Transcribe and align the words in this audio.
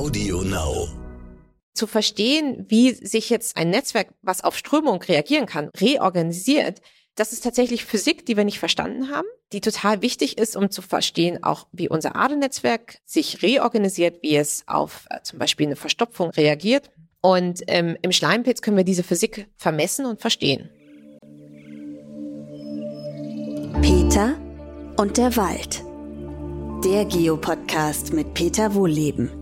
Audio 0.00 0.40
Now. 0.40 0.88
Zu 1.74 1.86
verstehen, 1.86 2.64
wie 2.70 2.92
sich 2.92 3.28
jetzt 3.28 3.58
ein 3.58 3.68
Netzwerk, 3.68 4.08
was 4.22 4.42
auf 4.42 4.56
Strömung 4.56 5.02
reagieren 5.02 5.44
kann, 5.44 5.68
reorganisiert, 5.76 6.80
das 7.16 7.34
ist 7.34 7.44
tatsächlich 7.44 7.84
Physik, 7.84 8.24
die 8.24 8.34
wir 8.38 8.44
nicht 8.44 8.58
verstanden 8.58 9.10
haben, 9.10 9.26
die 9.52 9.60
total 9.60 10.00
wichtig 10.00 10.38
ist, 10.38 10.56
um 10.56 10.70
zu 10.70 10.80
verstehen, 10.80 11.44
auch 11.44 11.66
wie 11.72 11.90
unser 11.90 12.16
Adernetzwerk 12.16 12.96
sich 13.04 13.42
reorganisiert, 13.42 14.22
wie 14.22 14.36
es 14.36 14.64
auf 14.66 15.04
äh, 15.10 15.20
zum 15.22 15.38
Beispiel 15.38 15.66
eine 15.66 15.76
Verstopfung 15.76 16.30
reagiert. 16.30 16.90
Und 17.20 17.60
ähm, 17.66 17.98
im 18.00 18.12
Schleimpilz 18.12 18.62
können 18.62 18.78
wir 18.78 18.84
diese 18.84 19.02
Physik 19.02 19.48
vermessen 19.58 20.06
und 20.06 20.22
verstehen. 20.22 20.70
Peter 23.82 24.40
und 24.96 25.18
der 25.18 25.36
Wald. 25.36 25.84
Der 26.86 27.04
Geopodcast 27.04 28.14
mit 28.14 28.32
Peter 28.32 28.74
Wohlleben. 28.74 29.39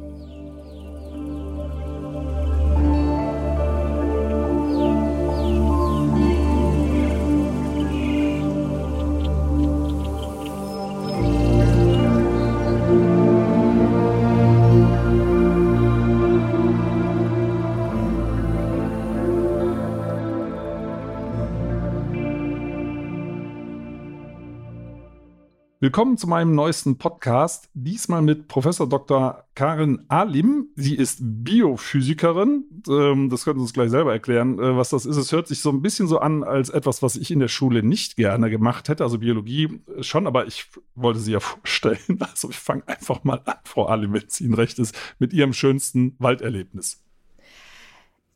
Willkommen 25.89 26.19
zu 26.19 26.27
meinem 26.27 26.55
neuesten 26.55 26.99
Podcast. 26.99 27.71
Diesmal 27.73 28.21
mit 28.21 28.47
Professor 28.47 28.87
Dr. 28.87 29.47
Karin 29.55 30.05
Alim. 30.09 30.69
Sie 30.77 30.95
ist 30.95 31.21
Biophysikerin. 31.23 32.65
Ähm, 32.87 33.31
das 33.31 33.45
können 33.47 33.59
Sie 33.59 33.63
uns 33.63 33.73
gleich 33.73 33.89
selber 33.89 34.13
erklären, 34.13 34.59
äh, 34.59 34.77
was 34.77 34.91
das 34.91 35.07
ist. 35.07 35.17
Es 35.17 35.33
hört 35.33 35.49
sich 35.49 35.61
so 35.61 35.71
ein 35.71 35.81
bisschen 35.81 36.07
so 36.07 36.19
an 36.19 36.45
als 36.45 36.69
etwas, 36.69 37.03
was 37.03 37.17
ich 37.17 37.31
in 37.31 37.39
der 37.39 37.49
Schule 37.49 37.83
nicht 37.83 38.17
gerne 38.17 38.51
gemacht 38.51 38.91
hätte. 38.91 39.03
Also 39.03 39.21
Biologie 39.21 39.81
schon, 40.03 40.27
aber 40.27 40.47
ich 40.47 40.67
wollte 40.95 41.21
sie 41.21 41.33
ja 41.33 41.41
vorstellen. 41.41 42.19
Also 42.21 42.51
ich 42.51 42.59
fange 42.59 42.87
einfach 42.87 43.25
mal 43.25 43.41
an, 43.47 43.57
Frau 43.65 43.87
Alim, 43.87 44.13
wenn 44.13 44.27
es 44.29 44.43
Ihnen 44.43 44.53
recht 44.53 44.79
ist, 44.79 44.95
mit 45.19 45.33
Ihrem 45.33 45.55
schönsten 45.55 46.17
Walderlebnis. 46.19 47.03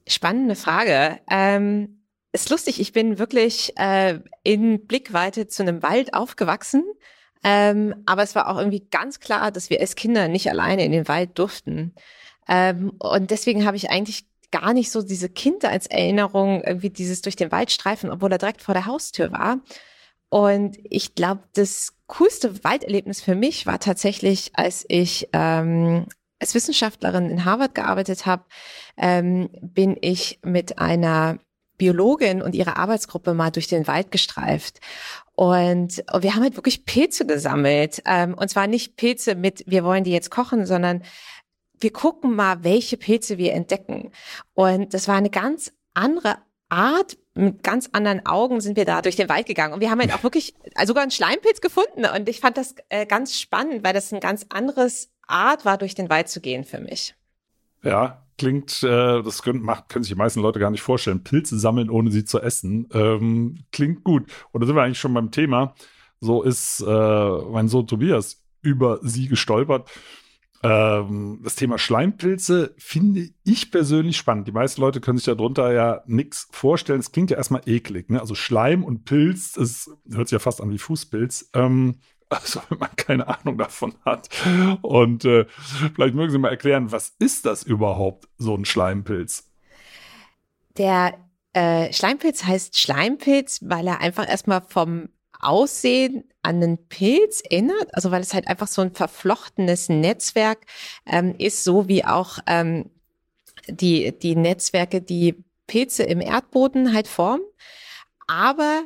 Spannende 0.09 0.55
Frage. 0.55 1.21
Ähm, 1.31 1.99
ist 2.33 2.49
lustig, 2.49 2.81
ich 2.81 2.95
bin 2.95 3.19
wirklich 3.19 3.75
äh, 3.77 4.21
in 4.43 4.87
Blickweite 4.87 5.49
zu 5.49 5.63
einem 5.63 5.83
Wald 5.83 6.15
aufgewachsen 6.15 6.85
ähm, 7.45 7.95
aber 8.07 8.23
es 8.23 8.35
war 8.35 8.49
auch 8.49 8.59
irgendwie 8.59 8.87
ganz 8.91 9.21
klar, 9.21 9.51
dass 9.51 9.71
wir 9.71 9.81
als 9.81 9.97
Kinder 9.97 10.29
nicht 10.29 10.49
alleine 10.49 10.85
in 10.85 10.93
den 10.93 11.09
Wald 11.09 11.39
durften. 11.39 11.95
Ähm, 12.49 12.93
und 12.99 13.31
deswegen 13.31 13.67
habe 13.67 13.77
ich 13.77 13.91
eigentlich 13.91 14.25
gar 14.51 14.75
nicht 14.75 14.91
so 14.91 15.03
diese 15.03 15.29
Kindheitserinnerung, 15.29 16.63
irgendwie 16.63 16.91
dieses 16.91 17.23
durch 17.23 17.37
den 17.37 17.51
Wald 17.51 17.73
streifen, 17.73 18.11
obwohl 18.11 18.31
er 18.31 18.39
direkt 18.39 18.63
vor 18.63 18.75
der 18.75 18.87
Haustür 18.87 19.33
war. 19.33 19.61
Und 20.29 20.79
ich 20.85 21.15
glaube, 21.15 21.43
das 21.55 21.95
coolste 22.07 22.63
Walderlebnis 22.65 23.21
für 23.21 23.35
mich 23.35 23.67
war 23.67 23.81
tatsächlich, 23.81 24.53
als 24.55 24.85
ich 24.89 25.29
ähm, 25.33 26.07
als 26.39 26.55
Wissenschaftlerin 26.55 27.31
in 27.31 27.45
Harvard 27.45 27.75
gearbeitet 27.75 28.27
habe, 28.27 28.45
ähm, 28.97 29.49
bin 29.61 29.97
ich 30.01 30.41
mit 30.43 30.79
einer 30.79 31.39
Biologin 31.79 32.43
und 32.43 32.55
ihrer 32.55 32.77
Arbeitsgruppe 32.77 33.35
mal 33.35 33.51
durch 33.51 33.67
den 33.67 33.87
Wald 33.87 34.11
gestreift. 34.11 34.81
Und 35.35 36.05
wir 36.19 36.35
haben 36.35 36.43
halt 36.43 36.57
wirklich 36.57 36.85
Pilze 36.85 37.27
gesammelt. 37.27 38.03
Ähm, 38.07 38.35
und 38.35 38.49
zwar 38.49 38.67
nicht 38.67 38.97
Pilze 38.97 39.35
mit, 39.35 39.65
wir 39.67 39.85
wollen 39.85 40.05
die 40.05 40.13
jetzt 40.13 40.31
kochen, 40.31 40.67
sondern 40.67 41.03
wir 41.79 41.93
gucken 41.93 42.35
mal, 42.35 42.63
welche 42.65 42.97
Pilze 42.97 43.39
wir 43.39 43.53
entdecken. 43.53 44.13
Und 44.55 44.95
das 44.95 45.09
war 45.09 45.17
eine 45.17 45.31
ganz 45.31 45.73
andere 45.95 46.37
Art, 46.69 47.19
mit 47.35 47.63
ganz 47.63 47.89
anderen 47.93 48.25
Augen 48.27 48.61
sind 48.61 48.77
wir 48.77 48.85
da 48.85 49.03
durch 49.03 49.17
den 49.17 49.29
Wald 49.29 49.47
gegangen. 49.47 49.75
Und 49.75 49.81
wir 49.81 49.91
haben 49.91 50.01
halt 50.01 50.15
auch 50.15 50.23
wirklich 50.23 50.55
sogar 50.85 51.03
einen 51.03 51.11
Schleimpilz 51.11 51.61
gefunden. 51.61 52.05
Und 52.05 52.29
ich 52.29 52.41
fand 52.41 52.57
das 52.57 52.75
äh, 52.89 53.07
ganz 53.07 53.39
spannend, 53.39 53.85
weil 53.85 53.95
das 53.95 54.13
ein 54.13 54.21
ganz 54.21 54.47
anderes 54.51 55.11
Art 55.27 55.65
war, 55.65 55.79
durch 55.79 55.95
den 55.95 56.11
Wald 56.11 56.29
zu 56.29 56.41
gehen 56.41 56.65
für 56.65 56.79
mich. 56.79 57.15
Ja, 57.83 58.23
klingt, 58.43 58.83
äh, 58.83 59.23
das 59.23 59.43
können, 59.43 59.63
macht, 59.63 59.89
können 59.89 60.03
sich 60.03 60.13
die 60.15 60.19
meisten 60.19 60.41
Leute 60.41 60.59
gar 60.59 60.73
nicht 60.73 60.83
vorstellen. 60.83 61.23
Pilze 61.23 61.61
sammeln, 61.61 61.91
ohne 61.91 62.11
sie 62.11 62.25
zu 62.25 62.41
essen. 62.41 62.89
Ähm, 62.93 63.67
klingt 63.71 64.03
gut. 64.03 64.25
Und 64.51 64.61
da 64.61 64.67
sind 64.67 64.75
wir 64.75 64.83
eigentlich 64.83 64.99
schon 64.99 65.15
beim 65.15 65.31
Thema. 65.31 65.77
So 66.21 66.43
ist 66.43 66.81
äh, 66.81 66.85
mein 67.53 67.69
Sohn 67.69 67.87
Tobias 67.87 68.43
über 68.61 68.99
sie 69.03 69.29
gestolpert. 69.29 69.89
Ähm, 70.65 71.41
das 71.45 71.55
Thema 71.55 71.79
Schleimpilze 71.79 72.75
finde 72.79 73.29
ich 73.45 73.71
persönlich 73.71 74.17
spannend. 74.17 74.49
Die 74.49 74.53
meisten 74.53 74.81
Leute 74.81 75.01
können 75.01 75.19
sich 75.19 75.27
darunter 75.27 75.73
ja 75.73 76.03
nichts 76.07 76.49
vorstellen. 76.51 76.99
Es 76.99 77.13
klingt 77.13 77.31
ja 77.31 77.37
erstmal 77.37 77.63
eklig. 77.67 78.11
Ne? 78.11 78.21
Also 78.21 78.35
Schleim 78.35 78.83
und 78.83 79.05
Pilz, 79.05 79.53
das 79.53 79.89
hört 80.11 80.27
sich 80.27 80.33
ja 80.33 80.41
fast 80.41 80.61
an 80.61 80.73
wie 80.73 80.79
Fußpilz. 80.79 81.51
Ähm, 81.55 82.01
also 82.33 82.61
wenn 82.69 82.79
man 82.79 82.95
keine 82.97 83.29
Ahnung 83.29 83.59
davon 83.59 83.95
hat. 84.05 84.29
Und 84.83 85.25
äh, 85.25 85.47
vielleicht 85.95 86.15
mögen 86.15 86.31
Sie 86.31 86.39
mal 86.39 86.51
erklären, 86.51 86.93
was 86.93 87.15
ist 87.19 87.47
das 87.47 87.63
überhaupt, 87.63 88.29
so 88.39 88.55
ein 88.55 88.65
Schleimpilz? 88.65 89.51
Der 90.79 91.15
äh, 91.53 91.93
Schleimpilz 91.93 92.45
heißt 92.45 92.79
Schleimpilz, 92.79 93.61
weil 93.63 93.87
er 93.87 94.01
einfach 94.01 94.29
erstmal 94.29 94.63
vom 94.63 95.09
Aussehen 95.41 96.25
an 96.43 96.63
einen 96.63 96.89
Pilz 96.89 97.41
erinnert, 97.41 97.95
also 97.95 98.11
weil 98.11 98.23
es 98.23 98.33
halt 98.33 98.49
einfach 98.49 98.69
so 98.69 98.81
ein 98.81 98.95
verflochtenes 98.95 99.89
Netzwerk 99.89 100.59
ähm, 101.07 101.35
ist, 101.37 101.65
so 101.65 101.89
wie 101.89 102.05
auch 102.05 102.39
ähm, 102.47 102.91
die, 103.69 104.17
die 104.19 104.37
Netzwerke, 104.37 105.03
die 105.03 105.45
Pilze 105.67 106.05
im 106.05 106.21
Erdboden 106.21 106.93
halt 106.95 107.09
formen. 107.09 107.45
Aber 108.27 108.85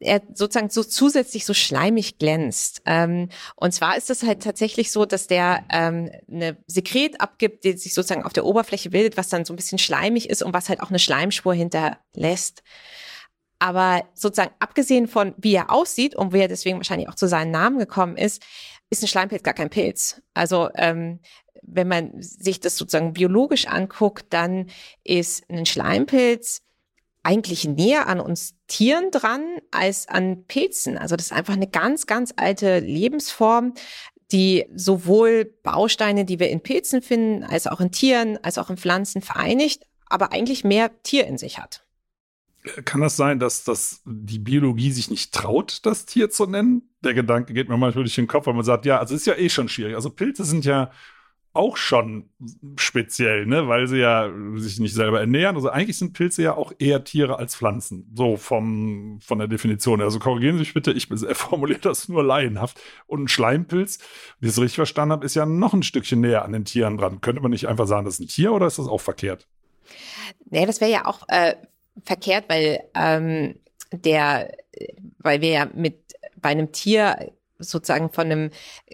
er 0.00 0.20
sozusagen 0.34 0.68
so 0.68 0.84
zusätzlich 0.84 1.46
so 1.46 1.54
schleimig 1.54 2.18
glänzt. 2.18 2.82
Ähm, 2.84 3.28
und 3.56 3.72
zwar 3.72 3.96
ist 3.96 4.10
es 4.10 4.22
halt 4.22 4.42
tatsächlich 4.42 4.92
so, 4.92 5.06
dass 5.06 5.26
der 5.26 5.64
ähm, 5.70 6.10
eine 6.30 6.58
Sekret 6.66 7.20
abgibt, 7.20 7.64
die 7.64 7.72
sich 7.72 7.94
sozusagen 7.94 8.24
auf 8.24 8.32
der 8.32 8.44
Oberfläche 8.44 8.90
bildet, 8.90 9.16
was 9.16 9.28
dann 9.28 9.44
so 9.44 9.52
ein 9.52 9.56
bisschen 9.56 9.78
schleimig 9.78 10.28
ist 10.28 10.42
und 10.42 10.52
was 10.52 10.68
halt 10.68 10.80
auch 10.80 10.90
eine 10.90 10.98
Schleimspur 10.98 11.54
hinterlässt. 11.54 12.62
Aber 13.58 14.04
sozusagen 14.14 14.54
abgesehen 14.58 15.08
von, 15.08 15.34
wie 15.38 15.54
er 15.54 15.70
aussieht 15.70 16.14
und 16.14 16.34
wie 16.34 16.40
er 16.40 16.48
deswegen 16.48 16.76
wahrscheinlich 16.76 17.08
auch 17.08 17.14
zu 17.14 17.26
seinem 17.26 17.50
Namen 17.50 17.78
gekommen 17.78 18.18
ist, 18.18 18.42
ist 18.90 19.02
ein 19.02 19.08
Schleimpilz 19.08 19.42
gar 19.42 19.54
kein 19.54 19.70
Pilz. 19.70 20.20
Also 20.34 20.68
ähm, 20.74 21.20
wenn 21.62 21.88
man 21.88 22.20
sich 22.20 22.60
das 22.60 22.76
sozusagen 22.76 23.14
biologisch 23.14 23.66
anguckt, 23.66 24.26
dann 24.30 24.66
ist 25.04 25.48
ein 25.48 25.64
Schleimpilz 25.66 26.62
eigentlich 27.26 27.64
näher 27.64 28.06
an 28.06 28.20
uns 28.20 28.54
Tieren 28.68 29.10
dran 29.10 29.42
als 29.72 30.08
an 30.08 30.44
Pilzen. 30.46 30.96
Also 30.96 31.16
das 31.16 31.26
ist 31.26 31.32
einfach 31.32 31.54
eine 31.54 31.66
ganz, 31.66 32.06
ganz 32.06 32.32
alte 32.36 32.78
Lebensform, 32.78 33.74
die 34.30 34.66
sowohl 34.74 35.44
Bausteine, 35.64 36.24
die 36.24 36.38
wir 36.38 36.50
in 36.50 36.62
Pilzen 36.62 37.02
finden, 37.02 37.42
als 37.42 37.66
auch 37.66 37.80
in 37.80 37.90
Tieren, 37.90 38.38
als 38.42 38.58
auch 38.58 38.70
in 38.70 38.76
Pflanzen 38.76 39.22
vereinigt, 39.22 39.82
aber 40.08 40.32
eigentlich 40.32 40.62
mehr 40.62 41.02
Tier 41.02 41.26
in 41.26 41.36
sich 41.36 41.58
hat. 41.58 41.84
Kann 42.84 43.00
das 43.00 43.16
sein, 43.16 43.40
dass 43.40 43.64
das 43.64 44.02
die 44.04 44.38
Biologie 44.38 44.92
sich 44.92 45.10
nicht 45.10 45.34
traut, 45.34 45.80
das 45.84 46.06
Tier 46.06 46.30
zu 46.30 46.46
nennen? 46.46 46.94
Der 47.02 47.14
Gedanke 47.14 47.54
geht 47.54 47.68
mir 47.68 47.76
manchmal 47.76 48.04
durch 48.04 48.14
den 48.14 48.28
Kopf, 48.28 48.46
weil 48.46 48.54
man 48.54 48.64
sagt, 48.64 48.86
ja, 48.86 48.98
also 48.98 49.16
ist 49.16 49.26
ja 49.26 49.34
eh 49.34 49.48
schon 49.48 49.68
schwierig. 49.68 49.96
Also 49.96 50.10
Pilze 50.10 50.44
sind 50.44 50.64
ja 50.64 50.92
auch 51.56 51.76
schon 51.76 52.28
speziell, 52.76 53.46
ne, 53.46 53.68
weil 53.68 53.86
sie 53.86 53.98
ja 53.98 54.30
sich 54.56 54.78
nicht 54.78 54.94
selber 54.94 55.20
ernähren. 55.20 55.56
Also 55.56 55.70
eigentlich 55.70 55.98
sind 55.98 56.12
Pilze 56.12 56.42
ja 56.42 56.56
auch 56.56 56.72
eher 56.78 57.04
Tiere 57.04 57.38
als 57.38 57.56
Pflanzen, 57.56 58.10
so 58.14 58.36
vom, 58.36 59.18
von 59.20 59.38
der 59.38 59.48
Definition. 59.48 60.00
Also 60.00 60.18
korrigieren 60.18 60.56
Sie 60.56 60.60
mich 60.60 60.74
bitte, 60.74 60.92
ich 60.92 61.08
formuliere 61.32 61.80
das 61.80 62.08
nur 62.08 62.22
laienhaft. 62.22 62.80
Und 63.06 63.24
ein 63.24 63.28
Schleimpilz, 63.28 63.98
wie 64.40 64.46
ich 64.46 64.52
es 64.52 64.60
richtig 64.60 64.76
verstanden 64.76 65.12
habe, 65.12 65.26
ist 65.26 65.34
ja 65.34 65.46
noch 65.46 65.74
ein 65.74 65.82
Stückchen 65.82 66.20
näher 66.20 66.44
an 66.44 66.52
den 66.52 66.64
Tieren 66.64 66.98
dran. 66.98 67.20
Könnte 67.20 67.42
man 67.42 67.50
nicht 67.50 67.68
einfach 67.68 67.86
sagen, 67.86 68.04
das 68.04 68.14
ist 68.14 68.20
ein 68.20 68.28
Tier 68.28 68.52
oder 68.52 68.66
ist 68.66 68.78
das 68.78 68.88
auch 68.88 69.00
verkehrt? 69.00 69.46
Nee, 70.50 70.66
das 70.66 70.80
wäre 70.80 70.90
ja 70.90 71.06
auch 71.06 71.20
äh, 71.28 71.54
verkehrt, 72.04 72.44
weil 72.48 72.80
ähm, 72.94 73.56
der, 73.92 74.52
weil 75.18 75.40
wir 75.40 75.50
ja 75.50 75.68
mit 75.74 75.96
bei 76.36 76.50
einem 76.50 76.72
Tier 76.72 77.32
sozusagen 77.58 78.10
von 78.10 78.26
einem 78.26 78.50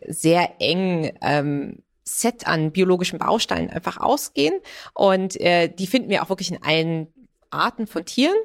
sehr 0.06 0.60
engen 0.60 1.12
ähm, 1.20 1.82
Set 2.04 2.46
an 2.46 2.72
biologischen 2.72 3.18
Bausteinen 3.18 3.70
einfach 3.70 3.98
ausgehen. 3.98 4.54
Und 4.94 5.40
äh, 5.40 5.68
die 5.68 5.86
finden 5.86 6.10
wir 6.10 6.22
auch 6.22 6.28
wirklich 6.28 6.50
in 6.50 6.62
allen 6.62 7.08
Arten 7.52 7.86
von 7.86 8.04
Tieren. 8.04 8.36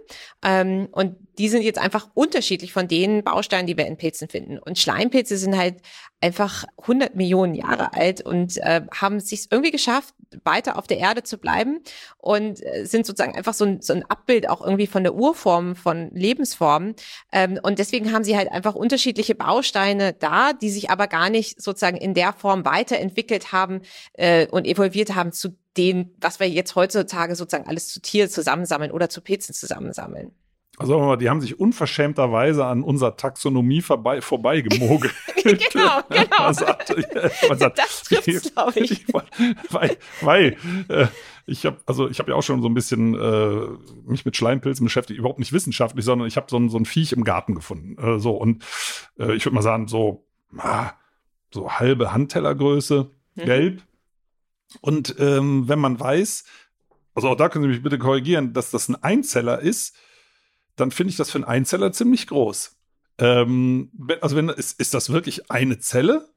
Ähm, 0.43 0.89
und 0.91 1.15
die 1.37 1.49
sind 1.49 1.63
jetzt 1.63 1.79
einfach 1.79 2.09
unterschiedlich 2.13 2.73
von 2.73 2.87
den 2.87 3.23
Bausteinen, 3.23 3.67
die 3.67 3.77
wir 3.77 3.87
in 3.87 3.97
Pilzen 3.97 4.27
finden. 4.27 4.59
Und 4.59 4.77
Schleimpilze 4.77 5.37
sind 5.37 5.57
halt 5.57 5.81
einfach 6.21 6.65
100 6.81 7.15
Millionen 7.15 7.55
Jahre 7.55 7.93
alt 7.93 8.21
und 8.21 8.57
äh, 8.57 8.81
haben 8.93 9.17
es 9.17 9.29
sich 9.29 9.47
irgendwie 9.49 9.71
geschafft, 9.71 10.13
weiter 10.43 10.77
auf 10.77 10.87
der 10.87 10.97
Erde 10.97 11.23
zu 11.23 11.37
bleiben 11.37 11.81
und 12.17 12.63
äh, 12.63 12.85
sind 12.85 13.05
sozusagen 13.05 13.35
einfach 13.35 13.53
so 13.53 13.65
ein, 13.65 13.81
so 13.81 13.93
ein 13.93 14.03
Abbild 14.09 14.49
auch 14.49 14.61
irgendwie 14.61 14.87
von 14.87 15.03
der 15.03 15.15
Urform, 15.15 15.75
von 15.75 16.09
Lebensformen. 16.11 16.95
Ähm, 17.31 17.59
und 17.61 17.79
deswegen 17.79 18.13
haben 18.13 18.23
sie 18.23 18.37
halt 18.37 18.51
einfach 18.51 18.75
unterschiedliche 18.75 19.35
Bausteine 19.35 20.13
da, 20.13 20.53
die 20.53 20.69
sich 20.69 20.89
aber 20.89 21.07
gar 21.07 21.29
nicht 21.29 21.61
sozusagen 21.61 21.97
in 21.97 22.13
der 22.13 22.33
Form 22.33 22.65
weiterentwickelt 22.65 23.51
haben 23.51 23.81
äh, 24.13 24.47
und 24.47 24.65
evolviert 24.65 25.15
haben 25.15 25.31
zu 25.31 25.57
den, 25.77 26.13
was 26.19 26.39
wir 26.39 26.49
jetzt 26.49 26.75
heutzutage 26.75 27.35
sozusagen 27.35 27.67
alles 27.67 27.89
zu 27.89 28.01
Tier 28.01 28.29
zusammensammeln 28.29 28.91
oder 28.91 29.09
zu 29.09 29.21
Pilzen 29.21 29.53
zusammensammeln. 29.53 30.31
Also 30.79 31.15
die 31.15 31.27
haben 31.27 31.41
sich 31.41 31.59
unverschämterweise 31.59 32.63
an 32.65 32.83
unserer 32.83 33.17
Taxonomie 33.17 33.81
vorbei, 33.81 34.21
vorbeigemogelt. 34.21 35.13
genau, 35.43 36.01
genau. 36.07 36.37
man 36.39 36.53
sagt, 36.53 36.95
man 37.49 37.57
sagt, 37.57 37.79
das 37.79 38.03
trifft's, 38.03 38.53
glaube 38.53 38.79
ich. 38.79 39.05
Weil, 39.71 39.97
weil 40.21 40.57
äh, 40.89 41.07
ich 41.47 41.65
habe 41.65 41.77
also 41.87 42.07
ich 42.07 42.19
habe 42.19 42.29
ja 42.29 42.37
auch 42.37 42.43
schon 42.43 42.61
so 42.61 42.69
ein 42.69 42.75
bisschen 42.75 43.15
äh, 43.15 43.67
mich 44.05 44.23
mit 44.23 44.37
Schleimpilzen 44.37 44.85
beschäftigt, 44.85 45.17
überhaupt 45.17 45.39
nicht 45.39 45.51
wissenschaftlich, 45.51 46.05
sondern 46.05 46.27
ich 46.27 46.37
habe 46.37 46.45
so 46.47 46.57
ein, 46.57 46.69
so 46.69 46.77
ein 46.77 46.85
Viech 46.85 47.11
im 47.11 47.23
Garten 47.23 47.55
gefunden. 47.55 47.97
Äh, 47.97 48.19
so 48.19 48.35
und 48.35 48.63
äh, 49.17 49.33
ich 49.33 49.45
würde 49.45 49.55
mal 49.55 49.63
sagen, 49.63 49.87
so, 49.87 50.27
ah, 50.57 50.91
so 51.51 51.71
halbe 51.71 52.13
Handtellergröße, 52.13 53.09
mhm. 53.33 53.41
gelb. 53.41 53.81
Und 54.81 55.15
ähm, 55.17 55.67
wenn 55.67 55.79
man 55.79 55.99
weiß, 55.99 56.43
also 57.15 57.29
auch 57.29 57.35
da 57.35 57.49
können 57.49 57.63
Sie 57.63 57.69
mich 57.69 57.81
bitte 57.81 57.97
korrigieren, 57.97 58.53
dass 58.53 58.69
das 58.69 58.89
ein 58.89 59.01
Einzeller 59.01 59.59
ist, 59.59 59.95
dann 60.77 60.91
finde 60.91 61.11
ich 61.11 61.17
das 61.17 61.29
für 61.29 61.37
einen 61.37 61.45
Einzeller 61.45 61.91
ziemlich 61.91 62.27
groß. 62.27 62.75
Ähm, 63.19 63.91
also 64.21 64.35
wenn, 64.35 64.49
ist, 64.49 64.79
ist 64.79 64.93
das 64.93 65.11
wirklich 65.11 65.51
eine 65.51 65.79
Zelle? 65.79 66.29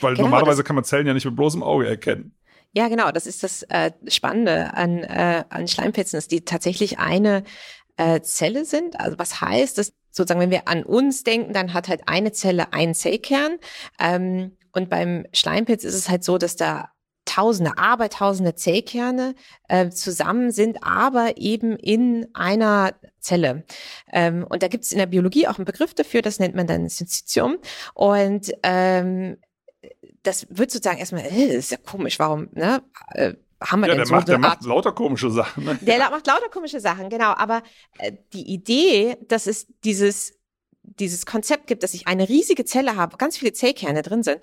Weil 0.00 0.14
genau, 0.14 0.28
normalerweise 0.28 0.64
kann 0.64 0.76
man 0.76 0.84
Zellen 0.84 1.06
ja 1.06 1.14
nicht 1.14 1.24
mit 1.24 1.36
bloßem 1.36 1.62
Auge 1.62 1.88
erkennen. 1.88 2.34
Ja, 2.72 2.88
genau. 2.88 3.10
Das 3.10 3.26
ist 3.26 3.42
das 3.42 3.62
äh, 3.64 3.90
Spannende 4.08 4.74
an, 4.74 4.98
äh, 4.98 5.44
an 5.48 5.66
Schleimpilzen, 5.66 6.16
dass 6.16 6.28
die 6.28 6.44
tatsächlich 6.44 6.98
eine 6.98 7.42
äh, 7.96 8.20
Zelle 8.20 8.64
sind. 8.64 9.00
Also 9.00 9.18
was 9.18 9.40
heißt, 9.40 9.76
dass 9.78 9.92
sozusagen, 10.10 10.40
wenn 10.40 10.50
wir 10.50 10.68
an 10.68 10.84
uns 10.84 11.24
denken, 11.24 11.52
dann 11.52 11.74
hat 11.74 11.88
halt 11.88 12.02
eine 12.06 12.32
Zelle 12.32 12.72
einen 12.72 12.94
Zellkern. 12.94 13.58
Ähm, 13.98 14.56
und 14.72 14.88
beim 14.88 15.26
Schleimpilz 15.32 15.82
ist 15.82 15.94
es 15.94 16.08
halt 16.08 16.22
so, 16.22 16.38
dass 16.38 16.54
da 16.54 16.92
Tausende, 17.24 17.78
Abertausende 17.78 18.54
Zellkerne 18.54 19.34
äh, 19.68 19.90
zusammen 19.90 20.50
sind, 20.50 20.82
aber 20.82 21.36
eben 21.36 21.76
in 21.76 22.26
einer 22.34 22.94
Zelle. 23.20 23.64
Ähm, 24.12 24.46
und 24.48 24.62
da 24.62 24.68
gibt 24.68 24.84
es 24.84 24.92
in 24.92 24.98
der 24.98 25.06
Biologie 25.06 25.46
auch 25.46 25.58
einen 25.58 25.64
Begriff 25.64 25.94
dafür, 25.94 26.22
das 26.22 26.38
nennt 26.38 26.54
man 26.54 26.66
dann 26.66 26.88
Syncytium. 26.88 27.58
Und 27.94 28.52
ähm, 28.62 29.36
das 30.22 30.46
wird 30.50 30.70
sozusagen 30.70 30.98
erstmal, 30.98 31.24
äh, 31.24 31.48
das 31.48 31.56
ist 31.56 31.70
ja 31.70 31.78
komisch, 31.78 32.18
warum, 32.18 32.48
ne? 32.52 32.82
Äh, 33.12 33.34
haben 33.62 33.80
wir 33.80 33.88
ja, 33.88 33.92
denn 33.92 33.98
der 33.98 34.06
so 34.06 34.14
macht, 34.14 34.28
der 34.28 34.38
macht 34.38 34.64
lauter 34.64 34.92
komische 34.92 35.30
Sachen. 35.30 35.64
Ne? 35.64 35.78
Der 35.82 35.98
macht 36.10 36.26
lauter 36.26 36.48
komische 36.48 36.80
Sachen, 36.80 37.10
genau. 37.10 37.34
Aber 37.34 37.62
äh, 37.98 38.12
die 38.32 38.50
Idee, 38.50 39.18
dass 39.28 39.46
es 39.46 39.66
dieses, 39.84 40.32
dieses 40.82 41.26
Konzept 41.26 41.66
gibt, 41.66 41.82
dass 41.82 41.92
ich 41.92 42.06
eine 42.06 42.28
riesige 42.28 42.64
Zelle 42.64 42.96
habe, 42.96 43.18
ganz 43.18 43.36
viele 43.36 43.52
Zellkerne 43.52 44.00
drin 44.00 44.22
sind, 44.22 44.40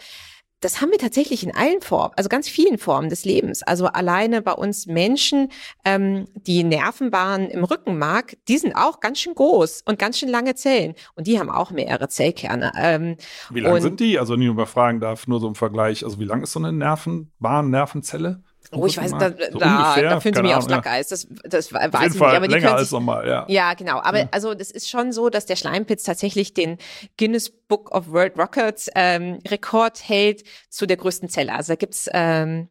das 0.61 0.81
haben 0.81 0.91
wir 0.91 0.97
tatsächlich 0.97 1.43
in 1.43 1.55
allen 1.55 1.81
Formen, 1.81 2.13
also 2.15 2.29
ganz 2.29 2.49
vielen 2.49 2.77
Formen 2.77 3.09
des 3.09 3.25
Lebens. 3.25 3.61
Also 3.61 3.87
alleine 3.87 4.41
bei 4.41 4.53
uns 4.53 4.87
Menschen, 4.87 5.49
ähm, 5.85 6.27
die 6.33 6.63
Nervenbahnen 6.63 7.49
im 7.49 7.63
Rückenmark, 7.63 8.37
die 8.47 8.57
sind 8.57 8.75
auch 8.75 8.99
ganz 8.99 9.19
schön 9.19 9.35
groß 9.35 9.83
und 9.85 9.99
ganz 9.99 10.17
schön 10.17 10.29
lange 10.29 10.55
Zellen. 10.55 10.95
Und 11.15 11.27
die 11.27 11.39
haben 11.39 11.51
auch 11.51 11.71
mehrere 11.71 12.07
Zellkerne. 12.07 12.71
Ähm, 12.75 13.17
wie 13.51 13.59
lang 13.59 13.79
sind 13.81 13.99
die? 13.99 14.17
Also 14.17 14.35
nie 14.35 14.47
überfragen 14.47 14.99
darf, 14.99 15.27
nur 15.27 15.39
so 15.39 15.47
im 15.47 15.55
Vergleich. 15.55 16.03
Also 16.03 16.19
wie 16.19 16.25
lang 16.25 16.41
ist 16.41 16.53
so 16.53 16.59
eine 16.59 16.73
Nervenbahn, 16.73 17.69
Nervenzelle? 17.69 18.43
Oh, 18.71 18.85
ich 18.85 18.97
weiß, 18.97 19.11
da, 19.11 19.29
so 19.29 19.59
da, 19.59 19.95
da 19.95 20.19
fühlen 20.19 20.35
sie 20.35 20.41
mich 20.41 20.53
aufs 20.53 20.67
Lackeis. 20.67 21.07
Das, 21.07 21.27
das 21.43 21.71
weiß 21.71 21.93
Auf 21.93 22.01
jeden 22.01 22.13
ich 22.13 22.19
Fall 22.19 22.27
nicht. 22.29 22.37
Aber 22.37 22.47
länger 22.47 22.75
als 22.75 22.91
normal, 22.91 23.27
ja. 23.27 23.45
Ja, 23.47 23.73
genau. 23.73 23.99
Aber 23.99 24.19
ja. 24.19 24.27
also 24.31 24.53
das 24.53 24.71
ist 24.71 24.89
schon 24.89 25.11
so, 25.13 25.29
dass 25.29 25.45
der 25.45 25.55
Schleimpitz 25.55 26.03
tatsächlich 26.03 26.53
den 26.53 26.77
Guinness 27.17 27.49
Book 27.49 27.91
of 27.91 28.09
World 28.11 28.37
Records 28.37 28.89
ähm, 28.95 29.39
Rekord 29.47 30.07
hält 30.07 30.43
zu 30.69 30.85
der 30.85 30.97
größten 30.97 31.29
Zelle. 31.29 31.53
Also 31.53 31.73
da 31.73 31.75
gibt's 31.75 32.09
ähm, 32.13 32.67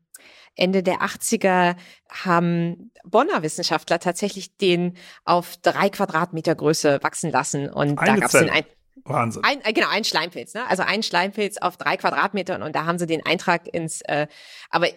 Ende 0.54 0.82
der 0.82 1.00
80er 1.00 1.76
haben 2.10 2.90
Bonner 3.04 3.42
Wissenschaftler 3.42 3.98
tatsächlich 3.98 4.56
den 4.56 4.96
auf 5.24 5.56
drei 5.62 5.90
Quadratmeter 5.90 6.54
Größe 6.54 6.98
wachsen 7.02 7.30
lassen. 7.30 7.68
Und 7.68 7.98
Eine 7.98 8.14
da 8.14 8.16
gab's 8.16 8.32
Zelle. 8.32 8.46
den 8.46 8.54
ein 8.54 8.64
Wahnsinn. 9.04 9.44
ein, 9.44 9.60
äh, 9.62 9.72
genau, 9.72 9.88
ein 9.90 10.04
Schleimpilz, 10.04 10.54
ne? 10.54 10.68
Also 10.68 10.82
ein 10.82 11.02
Schleimpilz 11.02 11.58
auf 11.58 11.76
drei 11.76 11.96
Quadratmetern 11.96 12.62
und 12.62 12.74
da 12.74 12.86
haben 12.86 12.98
sie 12.98 13.06
den 13.06 13.24
Eintrag 13.24 13.68
ins, 13.72 14.00
äh, 14.02 14.26
aber 14.70 14.88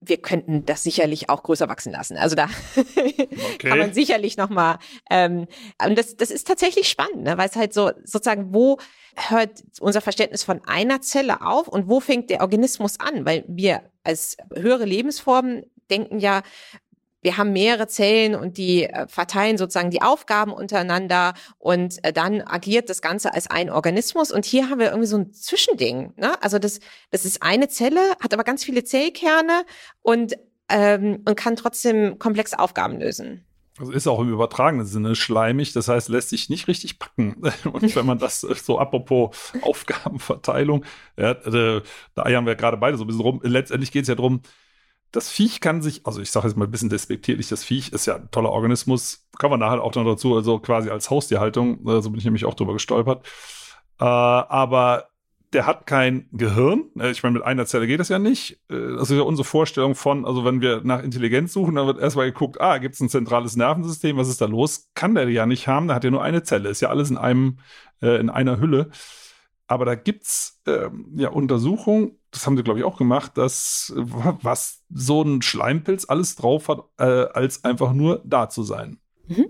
wir 0.00 0.18
könnten 0.18 0.64
das 0.64 0.82
sicherlich 0.82 1.28
auch 1.28 1.42
größer 1.42 1.68
wachsen 1.68 1.92
lassen. 1.92 2.16
Also 2.16 2.36
da 2.36 2.48
okay. 2.76 3.28
kann 3.58 3.78
man 3.78 3.92
sicherlich 3.92 4.36
noch 4.36 4.48
mal. 4.48 4.78
Ähm, 5.10 5.46
und 5.84 5.98
das, 5.98 6.16
das 6.16 6.30
ist 6.30 6.46
tatsächlich 6.46 6.88
spannend, 6.88 7.24
ne? 7.24 7.36
weil 7.36 7.48
es 7.48 7.56
halt 7.56 7.74
so 7.74 7.90
sozusagen, 8.04 8.54
wo 8.54 8.78
hört 9.16 9.64
unser 9.80 10.00
Verständnis 10.00 10.44
von 10.44 10.60
einer 10.66 11.00
Zelle 11.00 11.42
auf 11.42 11.68
und 11.68 11.88
wo 11.88 12.00
fängt 12.00 12.30
der 12.30 12.42
Organismus 12.42 13.00
an? 13.00 13.26
Weil 13.26 13.44
wir 13.48 13.82
als 14.04 14.36
höhere 14.54 14.84
Lebensformen 14.84 15.64
denken 15.90 16.20
ja, 16.20 16.42
wir 17.28 17.36
haben 17.36 17.52
mehrere 17.52 17.86
Zellen 17.88 18.34
und 18.34 18.56
die 18.56 18.84
äh, 18.84 19.06
verteilen 19.06 19.58
sozusagen 19.58 19.90
die 19.90 20.00
Aufgaben 20.00 20.50
untereinander 20.50 21.34
und 21.58 22.02
äh, 22.02 22.10
dann 22.10 22.40
agiert 22.40 22.88
das 22.88 23.02
Ganze 23.02 23.34
als 23.34 23.50
ein 23.50 23.68
Organismus. 23.68 24.32
Und 24.32 24.46
hier 24.46 24.70
haben 24.70 24.78
wir 24.78 24.86
irgendwie 24.86 25.08
so 25.08 25.18
ein 25.18 25.34
Zwischending. 25.34 26.14
Ne? 26.16 26.42
Also 26.42 26.58
das, 26.58 26.80
das 27.10 27.26
ist 27.26 27.42
eine 27.42 27.68
Zelle, 27.68 28.00
hat 28.22 28.32
aber 28.32 28.44
ganz 28.44 28.64
viele 28.64 28.82
Zellkerne 28.82 29.66
und, 30.00 30.38
ähm, 30.70 31.20
und 31.26 31.36
kann 31.36 31.54
trotzdem 31.54 32.18
komplexe 32.18 32.58
Aufgaben 32.58 32.98
lösen. 32.98 33.44
Also 33.78 33.92
ist 33.92 34.06
auch 34.06 34.20
im 34.20 34.32
übertragenen 34.32 34.86
Sinne 34.86 35.14
schleimig, 35.14 35.74
das 35.74 35.88
heißt, 35.88 36.08
lässt 36.08 36.30
sich 36.30 36.48
nicht 36.48 36.66
richtig 36.66 36.98
packen. 36.98 37.36
Und 37.70 37.94
wenn 37.94 38.06
man 38.06 38.18
das 38.18 38.40
so 38.40 38.78
apropos 38.78 39.52
Aufgabenverteilung, 39.60 40.86
ja, 41.18 41.32
äh, 41.32 41.82
da 42.14 42.22
eiern 42.24 42.46
wir 42.46 42.56
gerade 42.56 42.78
beide 42.78 42.96
so 42.96 43.04
ein 43.04 43.06
bisschen 43.06 43.22
rum. 43.22 43.40
Letztendlich 43.44 43.92
geht 43.92 44.02
es 44.02 44.08
ja 44.08 44.14
darum, 44.14 44.40
das 45.12 45.30
Viech 45.30 45.60
kann 45.60 45.82
sich, 45.82 46.06
also 46.06 46.20
ich 46.20 46.30
sage 46.30 46.48
jetzt 46.48 46.56
mal 46.56 46.66
ein 46.66 46.70
bisschen 46.70 46.90
despektierlich, 46.90 47.48
das 47.48 47.64
Viech 47.64 47.92
ist 47.92 48.06
ja 48.06 48.16
ein 48.16 48.30
toller 48.30 48.50
Organismus, 48.50 49.26
kann 49.38 49.50
man 49.50 49.60
nachher 49.60 49.82
auch 49.82 49.94
noch 49.94 50.04
dazu, 50.04 50.36
also 50.36 50.58
quasi 50.58 50.90
als 50.90 51.10
Haustierhaltung, 51.10 51.86
äh, 51.88 52.02
so 52.02 52.10
bin 52.10 52.18
ich 52.18 52.24
nämlich 52.24 52.44
auch 52.44 52.54
drüber 52.54 52.74
gestolpert. 52.74 53.26
Äh, 54.00 54.04
aber 54.04 55.08
der 55.52 55.66
hat 55.66 55.86
kein 55.86 56.28
Gehirn. 56.32 56.90
Äh, 56.98 57.10
ich 57.10 57.22
meine, 57.22 57.34
mit 57.34 57.42
einer 57.42 57.66
Zelle 57.66 57.86
geht 57.86 58.00
das 58.00 58.10
ja 58.10 58.18
nicht. 58.18 58.60
Äh, 58.68 58.96
das 58.96 59.10
ist 59.10 59.16
ja 59.16 59.22
unsere 59.22 59.46
Vorstellung 59.46 59.94
von, 59.94 60.26
also 60.26 60.44
wenn 60.44 60.60
wir 60.60 60.82
nach 60.84 61.02
Intelligenz 61.02 61.52
suchen, 61.52 61.74
dann 61.74 61.86
wird 61.86 61.98
erstmal 61.98 62.26
geguckt, 62.26 62.60
ah, 62.60 62.78
gibt 62.78 62.94
es 62.94 63.00
ein 63.00 63.08
zentrales 63.08 63.56
Nervensystem, 63.56 64.16
was 64.16 64.28
ist 64.28 64.40
da 64.40 64.46
los? 64.46 64.88
Kann 64.94 65.14
der 65.14 65.28
ja 65.30 65.46
nicht 65.46 65.66
haben, 65.66 65.88
der 65.88 65.96
hat 65.96 66.04
ja 66.04 66.10
nur 66.10 66.22
eine 66.22 66.42
Zelle, 66.42 66.68
ist 66.68 66.80
ja 66.80 66.90
alles 66.90 67.10
in 67.10 67.16
einem, 67.16 67.58
äh, 68.02 68.20
in 68.20 68.30
einer 68.30 68.60
Hülle. 68.60 68.90
Aber 69.66 69.84
da 69.84 69.94
gibt's 69.94 70.60
ähm, 70.66 71.12
ja 71.16 71.28
Untersuchungen, 71.30 72.17
das 72.30 72.46
haben 72.46 72.56
sie, 72.56 72.62
glaube 72.62 72.78
ich, 72.78 72.84
auch 72.84 72.98
gemacht, 72.98 73.36
dass 73.36 73.92
was 73.96 74.82
so 74.90 75.22
ein 75.22 75.42
Schleimpilz 75.42 76.06
alles 76.08 76.36
drauf 76.36 76.68
hat, 76.68 76.84
äh, 76.98 77.04
als 77.04 77.64
einfach 77.64 77.92
nur 77.92 78.22
da 78.24 78.48
zu 78.48 78.62
sein. 78.62 78.98
Mhm. 79.26 79.46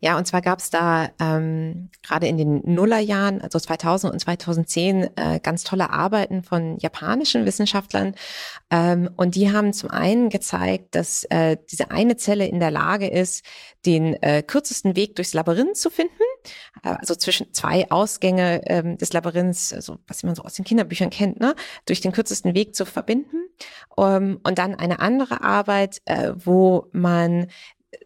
Ja, 0.00 0.16
und 0.16 0.26
zwar 0.26 0.42
gab 0.42 0.60
es 0.60 0.70
da 0.70 1.10
ähm, 1.20 1.90
gerade 2.02 2.28
in 2.28 2.36
den 2.36 2.62
Nullerjahren, 2.64 3.40
also 3.40 3.58
2000 3.58 4.12
und 4.12 4.20
2010, 4.20 5.10
äh, 5.16 5.40
ganz 5.42 5.64
tolle 5.64 5.90
Arbeiten 5.90 6.44
von 6.44 6.78
japanischen 6.78 7.44
Wissenschaftlern. 7.44 8.14
Ähm, 8.70 9.10
und 9.16 9.34
die 9.34 9.50
haben 9.52 9.72
zum 9.72 9.90
einen 9.90 10.28
gezeigt, 10.28 10.94
dass 10.94 11.24
äh, 11.24 11.56
diese 11.70 11.90
eine 11.90 12.16
Zelle 12.16 12.46
in 12.46 12.60
der 12.60 12.70
Lage 12.70 13.08
ist, 13.08 13.44
den 13.86 14.14
äh, 14.22 14.42
kürzesten 14.42 14.94
Weg 14.94 15.16
durchs 15.16 15.34
Labyrinth 15.34 15.76
zu 15.76 15.90
finden. 15.90 16.12
Äh, 16.82 16.90
also 16.90 17.14
zwischen 17.14 17.52
zwei 17.52 17.90
Ausgänge 17.90 18.62
ähm, 18.66 18.98
des 18.98 19.12
Labyrinths, 19.12 19.72
also 19.72 19.98
was 20.06 20.22
man 20.22 20.34
so 20.34 20.42
aus 20.42 20.54
den 20.54 20.64
Kinderbüchern 20.64 21.10
kennt, 21.10 21.40
ne, 21.40 21.54
durch 21.86 22.00
den 22.00 22.12
kürzesten 22.12 22.54
Weg 22.54 22.74
zu 22.74 22.84
verbinden. 22.84 23.36
Um, 23.96 24.04
ähm, 24.04 24.40
und 24.44 24.58
dann 24.58 24.76
eine 24.76 25.00
andere 25.00 25.42
Arbeit, 25.42 26.00
äh, 26.04 26.32
wo 26.36 26.86
man 26.92 27.48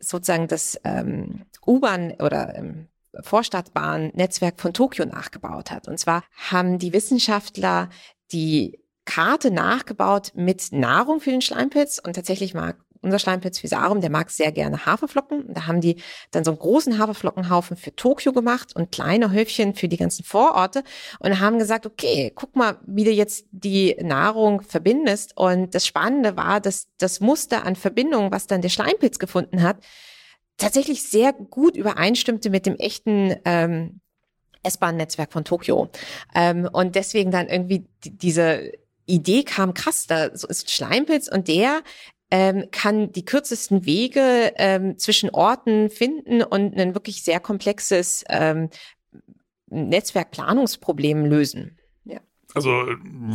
sozusagen 0.01 0.49
das 0.49 0.81
ähm, 0.85 1.45
U-Bahn 1.67 2.15
oder 2.19 2.55
ähm, 2.57 2.89
Vorstadtbahn-Netzwerk 3.21 4.61
von 4.61 4.73
Tokio 4.73 5.05
nachgebaut 5.05 5.71
hat. 5.71 5.89
Und 5.89 5.99
zwar 5.99 6.25
haben 6.51 6.79
die 6.79 6.93
Wissenschaftler 6.93 7.91
die 8.33 8.81
Karte 9.05 9.51
nachgebaut 9.51 10.33
mit 10.35 10.73
Nahrung 10.73 11.21
für 11.21 11.31
den 11.31 11.43
Schleimpilz 11.43 11.99
und 11.99 12.15
tatsächlich 12.15 12.55
mag 12.55 12.77
unser 13.03 13.19
Schleimpilz 13.19 13.63
Visarum, 13.63 14.01
der 14.01 14.11
mag 14.11 14.31
sehr 14.31 14.53
gerne 14.53 14.87
Haferflocken. 14.87 15.53
Da 15.53 15.67
haben 15.67 15.81
die 15.81 15.97
dann 16.31 16.45
so 16.45 16.53
einen 16.53 16.59
großen 16.59 16.99
Haferflockenhaufen 16.99 17.77
für 17.77 17.95
Tokio 17.95 18.33
gemacht 18.33 18.75
und 18.75 18.93
kleine 18.93 19.31
Höfchen 19.33 19.75
für 19.75 19.89
die 19.89 19.97
ganzen 19.97 20.25
Vororte 20.25 20.85
und 21.19 21.41
haben 21.41 21.59
gesagt, 21.59 21.85
okay, 21.85 22.33
guck 22.35 22.57
mal, 22.57 22.79
wie 22.87 23.05
du 23.05 23.11
jetzt 23.11 23.47
die 23.51 23.97
Nahrung 24.01 24.63
verbindest. 24.63 25.37
Und 25.37 25.75
das 25.75 25.87
Spannende 25.87 26.37
war, 26.37 26.61
dass 26.61 26.89
das 26.99 27.21
Muster 27.21 27.67
an 27.67 27.77
Verbindungen, 27.77 28.33
was 28.33 28.47
dann 28.47 28.63
der 28.63 28.69
Schleimpilz 28.69 29.19
gefunden 29.19 29.63
hat, 29.63 29.79
tatsächlich 30.57 31.03
sehr 31.03 31.33
gut 31.33 31.77
übereinstimmte 31.77 32.51
mit 32.51 32.67
dem 32.67 32.77
echten 32.77 33.35
ähm, 33.45 34.01
S-Bahn-Netzwerk 34.63 35.33
von 35.33 35.45
Tokio. 35.45 35.91
Ähm, 36.35 36.69
und 36.73 36.95
deswegen 36.95 37.31
dann 37.31 37.49
irgendwie 37.49 37.85
diese 38.05 38.73
Idee 39.07 39.43
kam 39.43 39.75
krass, 39.75 40.07
da 40.07 40.27
ist 40.27 40.71
Schleimpilz 40.71 41.29
und 41.29 41.49
der 41.49 41.83
ähm, 42.33 42.69
kann 42.73 43.13
die 43.13 43.27
kürzesten 43.27 43.85
Wege 43.85 44.55
ähm, 44.57 44.97
zwischen 44.97 45.29
Orten 45.29 45.91
finden 45.91 46.43
und 46.43 46.75
ein 46.81 46.95
wirklich 46.95 47.25
sehr 47.25 47.41
komplexes 47.41 48.25
ähm, 48.31 48.71
Netzwerkplanungsproblem 49.67 51.27
lösen. 51.27 51.79
Ja. 52.07 52.21
Also 52.55 52.87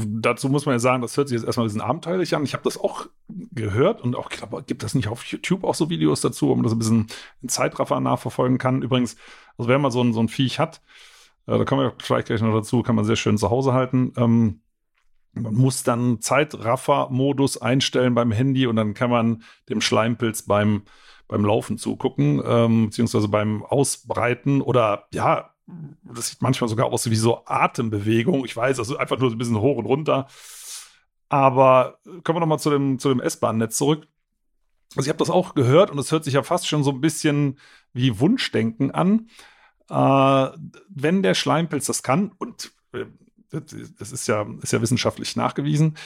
dazu 0.07 0.49
muss 0.49 0.65
man 0.65 0.73
ja 0.73 0.79
sagen, 0.79 1.03
das 1.03 1.15
hört 1.15 1.27
sich 1.27 1.37
jetzt 1.37 1.45
erstmal 1.45 1.65
ein 1.65 1.69
bisschen 1.69 1.81
abenteuerlich 1.81 2.35
an. 2.35 2.43
Ich 2.43 2.53
habe 2.53 2.63
das 2.63 2.79
auch 2.79 3.05
gehört 3.27 4.01
und 4.01 4.15
auch, 4.15 4.31
ich 4.31 4.37
glaube, 4.37 4.63
gibt 4.63 4.81
das 4.81 4.95
nicht 4.95 5.09
auf 5.09 5.23
YouTube 5.25 5.63
auch 5.63 5.75
so 5.75 5.91
Videos 5.91 6.21
dazu, 6.21 6.47
wo 6.47 6.55
man 6.55 6.63
das 6.63 6.73
ein 6.73 6.79
bisschen 6.79 7.05
in 7.43 7.49
Zeitraffer 7.49 7.99
nachverfolgen 7.99 8.57
kann. 8.57 8.81
Übrigens, 8.81 9.15
also 9.59 9.69
wenn 9.69 9.79
man 9.79 9.91
so 9.91 10.03
ein, 10.03 10.11
so 10.11 10.21
ein 10.21 10.27
Viech 10.27 10.57
hat, 10.57 10.81
äh, 11.45 11.55
da 11.55 11.65
kommen 11.65 11.83
wir 11.83 11.93
vielleicht 11.99 12.27
gleich 12.27 12.41
noch 12.41 12.51
dazu, 12.51 12.81
kann 12.81 12.95
man 12.95 13.05
sehr 13.05 13.15
schön 13.15 13.37
zu 13.37 13.51
Hause 13.51 13.73
halten. 13.73 14.11
Ähm, 14.17 14.61
man 15.41 15.55
muss 15.55 15.83
dann 15.83 16.21
Zeitraffer-Modus 16.21 17.61
einstellen 17.61 18.15
beim 18.15 18.31
Handy 18.31 18.67
und 18.67 18.75
dann 18.75 18.93
kann 18.93 19.09
man 19.09 19.43
dem 19.69 19.81
Schleimpilz 19.81 20.43
beim, 20.43 20.83
beim 21.27 21.45
Laufen 21.45 21.77
zugucken, 21.77 22.41
ähm, 22.45 22.85
beziehungsweise 22.87 23.27
beim 23.27 23.63
Ausbreiten 23.63 24.61
oder 24.61 25.07
ja, 25.13 25.53
das 26.03 26.29
sieht 26.29 26.41
manchmal 26.41 26.69
sogar 26.69 26.87
aus 26.87 27.09
wie 27.09 27.15
so 27.15 27.43
Atembewegung. 27.45 28.45
Ich 28.45 28.55
weiß, 28.55 28.79
also 28.79 28.97
einfach 28.97 29.19
nur 29.19 29.29
so 29.29 29.35
ein 29.35 29.39
bisschen 29.39 29.59
hoch 29.59 29.77
und 29.77 29.85
runter. 29.85 30.27
Aber 31.29 31.99
kommen 32.23 32.37
wir 32.37 32.39
nochmal 32.39 32.59
zu 32.59 32.69
dem, 32.69 32.99
zu 32.99 33.09
dem 33.09 33.19
S-Bahn-Netz 33.19 33.77
zurück. 33.77 34.07
Also 34.95 35.07
ich 35.07 35.09
habe 35.09 35.19
das 35.19 35.29
auch 35.29 35.55
gehört 35.55 35.91
und 35.91 35.99
es 35.99 36.11
hört 36.11 36.23
sich 36.23 36.35
ja 36.35 36.43
fast 36.43 36.67
schon 36.67 36.83
so 36.83 36.91
ein 36.91 37.01
bisschen 37.01 37.59
wie 37.93 38.19
Wunschdenken 38.19 38.91
an. 38.91 39.27
Äh, 39.89 40.57
wenn 40.89 41.23
der 41.23 41.33
Schleimpilz 41.33 41.85
das 41.85 42.03
kann, 42.03 42.31
und 42.37 42.71
äh, 42.93 43.05
das 43.51 44.11
ist 44.11 44.27
ja, 44.27 44.45
ist 44.61 44.73
ja 44.73 44.81
wissenschaftlich 44.81 45.35
nachgewiesen, 45.35 45.97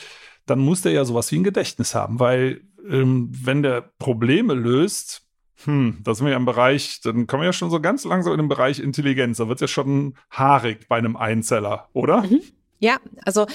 dann 0.46 0.60
muss 0.60 0.82
der 0.82 0.92
ja 0.92 1.06
sowas 1.06 1.32
wie 1.32 1.40
ein 1.40 1.44
Gedächtnis 1.44 1.96
haben, 1.96 2.20
weil 2.20 2.62
ähm, 2.88 3.30
wenn 3.32 3.62
der 3.62 3.82
Probleme 4.00 4.54
löst, 4.54 5.28
hm, 5.66 6.00
da 6.04 6.16
sind 6.16 6.26
wir 6.26 6.32
ja 6.32 6.38
im 6.38 6.46
Bereich, 6.46 7.02
dann 7.02 7.28
kommen 7.28 7.42
wir 7.42 7.48
ja 7.48 7.54
schon 7.54 7.70
so 7.70 7.80
ganz 7.80 8.04
langsam 8.04 8.34
in 8.34 8.40
den 8.40 8.48
Bereich 8.48 8.80
Intelligenz. 8.80 9.38
Da 9.38 9.48
wird 9.48 9.58
es 9.58 9.62
ja 9.62 9.68
schon 9.68 10.16
haarig 10.32 10.88
bei 10.88 10.98
einem 10.98 11.16
Einzeller, 11.16 11.90
oder? 11.94 12.24
Mhm. 12.24 12.42
Ja, 12.80 12.98
also 13.26 13.46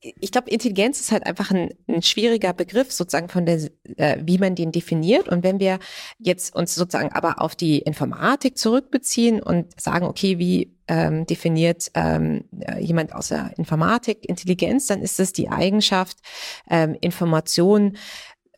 ich 0.00 0.30
glaube, 0.30 0.50
Intelligenz 0.50 1.00
ist 1.00 1.10
halt 1.10 1.26
einfach 1.26 1.50
ein, 1.50 1.70
ein, 1.88 2.02
schwieriger 2.02 2.52
Begriff, 2.52 2.92
sozusagen 2.92 3.28
von 3.28 3.46
der, 3.46 3.68
äh, 3.96 4.18
wie 4.22 4.38
man 4.38 4.54
den 4.54 4.70
definiert. 4.70 5.28
Und 5.28 5.42
wenn 5.42 5.58
wir 5.58 5.80
jetzt 6.18 6.54
uns 6.54 6.74
sozusagen 6.74 7.12
aber 7.12 7.40
auf 7.40 7.56
die 7.56 7.78
Informatik 7.78 8.56
zurückbeziehen 8.56 9.42
und 9.42 9.80
sagen, 9.80 10.06
okay, 10.06 10.38
wie 10.38 10.76
ähm, 10.86 11.26
definiert 11.26 11.90
ähm, 11.94 12.44
äh, 12.60 12.80
jemand 12.80 13.12
aus 13.12 13.28
der 13.28 13.52
Informatik 13.58 14.28
Intelligenz, 14.28 14.86
dann 14.86 15.02
ist 15.02 15.18
es 15.18 15.32
die 15.32 15.48
Eigenschaft, 15.48 16.18
ähm, 16.70 16.96
Informationen 17.00 17.96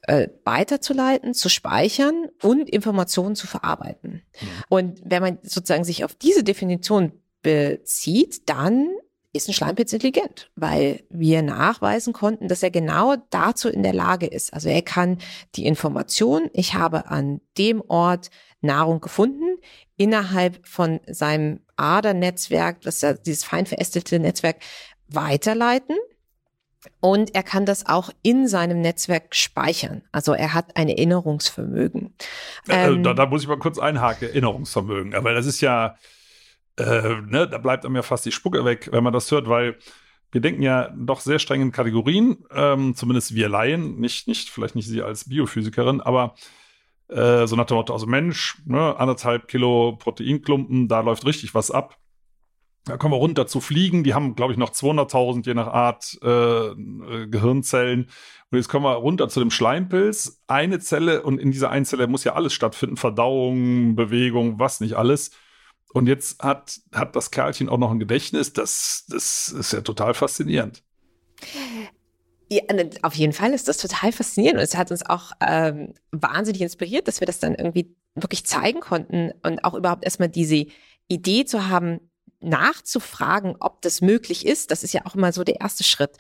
äh, 0.03 0.29
weiterzuleiten, 0.45 1.33
zu 1.33 1.49
speichern 1.49 2.27
und 2.43 2.69
Informationen 2.69 3.35
zu 3.35 3.47
verarbeiten. 3.47 4.23
Mhm. 4.41 4.49
Und 4.69 5.03
wenn 5.05 5.23
man 5.23 5.39
sozusagen 5.43 5.85
sich 5.85 6.05
auf 6.05 6.15
diese 6.15 6.45
Definition 6.45 7.13
bezieht, 7.43 8.49
dann 8.49 8.91
ist 9.33 9.49
ein 9.49 9.55
Schleimpilz 9.55 9.93
intelligent, 9.93 10.51
weil 10.57 11.05
wir 11.09 11.43
nachweisen 11.43 12.13
konnten, 12.13 12.49
dass 12.49 12.63
er 12.63 12.71
genau 12.71 13.17
dazu 13.31 13.69
in 13.69 13.83
der 13.83 13.93
Lage 13.93 14.27
ist. 14.27 14.53
Also 14.53 14.69
er 14.69 14.83
kann 14.83 15.19
die 15.55 15.67
Information, 15.67 16.51
ich 16.53 16.75
habe 16.75 17.07
an 17.09 17.41
dem 17.57 17.83
Ort 17.87 18.31
Nahrung 18.61 19.01
gefunden, 19.01 19.59
innerhalb 19.97 20.67
von 20.67 21.01
seinem 21.07 21.61
Adernetzwerk, 21.77 22.81
das 22.83 22.97
ist 22.97 23.03
ja 23.03 23.13
dieses 23.15 23.45
fein 23.45 23.67
verästelte 23.67 24.19
Netzwerk, 24.19 24.57
weiterleiten. 25.09 25.97
Und 27.01 27.35
er 27.35 27.43
kann 27.43 27.67
das 27.67 27.87
auch 27.87 28.11
in 28.23 28.49
seinem 28.49 28.81
Netzwerk 28.81 29.35
speichern. 29.35 30.03
Also 30.13 30.33
er 30.33 30.55
hat 30.55 30.77
ein 30.77 30.89
Erinnerungsvermögen. 30.89 32.15
Äh, 32.69 32.89
ähm, 32.89 33.03
da, 33.03 33.13
da, 33.13 33.27
muss 33.27 33.43
ich 33.43 33.49
mal 33.49 33.59
kurz 33.59 33.79
einhaken, 33.79 34.29
Erinnerungsvermögen. 34.29 35.15
Aber 35.15 35.35
das 35.35 35.45
ist 35.45 35.61
ja, 35.61 35.97
äh, 36.81 37.21
ne, 37.23 37.49
da 37.49 37.59
bleibt 37.59 37.85
einem 37.85 37.97
ja 37.97 38.03
fast 38.03 38.25
die 38.27 38.33
Spucke 38.33 38.65
weg, 38.65 38.89
wenn 38.93 39.05
man 39.05 39.13
das 39.13 39.31
hört, 39.31 39.49
weil 39.49 39.77
wir 40.33 40.41
denken 40.41 40.63
ja 40.63 40.91
doch 40.97 41.21
sehr 41.21 41.39
streng 41.39 41.61
in 41.61 41.73
Kategorien, 41.73 42.45
ähm, 42.53 42.95
zumindest 42.95 43.35
wir 43.35 43.49
Laien, 43.49 43.99
nicht, 43.99 44.29
nicht, 44.29 44.49
vielleicht 44.49 44.77
nicht 44.77 44.87
Sie 44.87 45.03
als 45.03 45.29
Biophysikerin, 45.29 46.01
aber 46.01 46.35
äh, 47.09 47.47
so 47.47 47.57
nach 47.57 47.67
dem 47.67 47.77
Motto, 47.77 47.93
also 47.93 48.07
Mensch, 48.07 48.63
ne, 48.65 48.97
anderthalb 48.99 49.49
Kilo 49.49 49.97
Proteinklumpen, 49.99 50.89
da 50.89 51.01
läuft 51.01 51.27
richtig 51.27 51.55
was 51.55 51.71
ab. 51.71 51.97
Da 52.85 52.97
kommen 52.97 53.13
wir 53.13 53.19
runter 53.19 53.47
zu 53.47 53.61
Fliegen, 53.61 54.05
die 54.05 54.15
haben, 54.15 54.35
glaube 54.35 54.53
ich, 54.53 54.59
noch 54.59 54.71
200.000 54.71 55.45
je 55.45 55.55
nach 55.55 55.67
Art 55.67 56.19
äh, 56.23 56.69
äh, 56.69 57.27
Gehirnzellen. 57.27 58.09
Und 58.51 58.59
jetzt 58.59 58.69
kommen 58.69 58.87
wir 58.87 58.95
runter 58.95 59.29
zu 59.29 59.41
dem 59.41 59.51
Schleimpilz. 59.51 60.43
Eine 60.47 60.79
Zelle 60.79 61.23
und 61.23 61.39
in 61.39 61.51
dieser 61.51 61.71
einen 61.71 61.85
Zelle 61.85 62.07
muss 62.07 62.25
ja 62.25 62.35
alles 62.35 62.55
stattfinden, 62.55 62.97
Verdauung, 62.97 63.97
Bewegung, 63.97 64.59
was 64.59 64.81
nicht 64.81 64.95
alles. 64.95 65.31
Und 65.93 66.07
jetzt 66.07 66.43
hat, 66.43 66.81
hat 66.95 67.17
das 67.17 67.31
Kerlchen 67.31 67.69
auch 67.69 67.79
noch 67.79 67.91
ein 67.91 67.99
Gedächtnis. 67.99 68.53
Das, 68.53 69.05
das 69.09 69.49
ist 69.49 69.73
ja 69.73 69.81
total 69.81 70.15
faszinierend. 70.15 70.83
Ja, 72.49 72.63
ne, 72.73 72.91
auf 73.03 73.15
jeden 73.15 73.33
Fall 73.33 73.53
ist 73.53 73.69
das 73.69 73.79
total 73.79 74.13
faszinierend 74.13 74.59
und 74.59 74.65
es 74.65 74.77
hat 74.77 74.91
uns 74.91 75.07
auch 75.07 75.33
ähm, 75.41 75.95
wahnsinnig 76.11 76.63
inspiriert, 76.63 77.07
dass 77.07 77.21
wir 77.21 77.27
das 77.27 77.39
dann 77.39 77.55
irgendwie 77.55 77.95
wirklich 78.15 78.45
zeigen 78.45 78.81
konnten 78.81 79.33
und 79.43 79.65
auch 79.65 79.75
überhaupt 79.75 80.05
erstmal 80.05 80.29
diese 80.29 80.67
Idee 81.09 81.45
zu 81.45 81.69
haben, 81.69 82.01
nachzufragen, 82.41 83.57
ob 83.61 83.83
das 83.83 84.01
möglich 84.01 84.47
ist. 84.47 84.71
Das 84.71 84.83
ist 84.83 84.93
ja 84.93 85.03
auch 85.05 85.15
immer 85.15 85.33
so 85.33 85.45
der 85.45 85.61
erste 85.61 85.85
Schritt. 85.85 86.13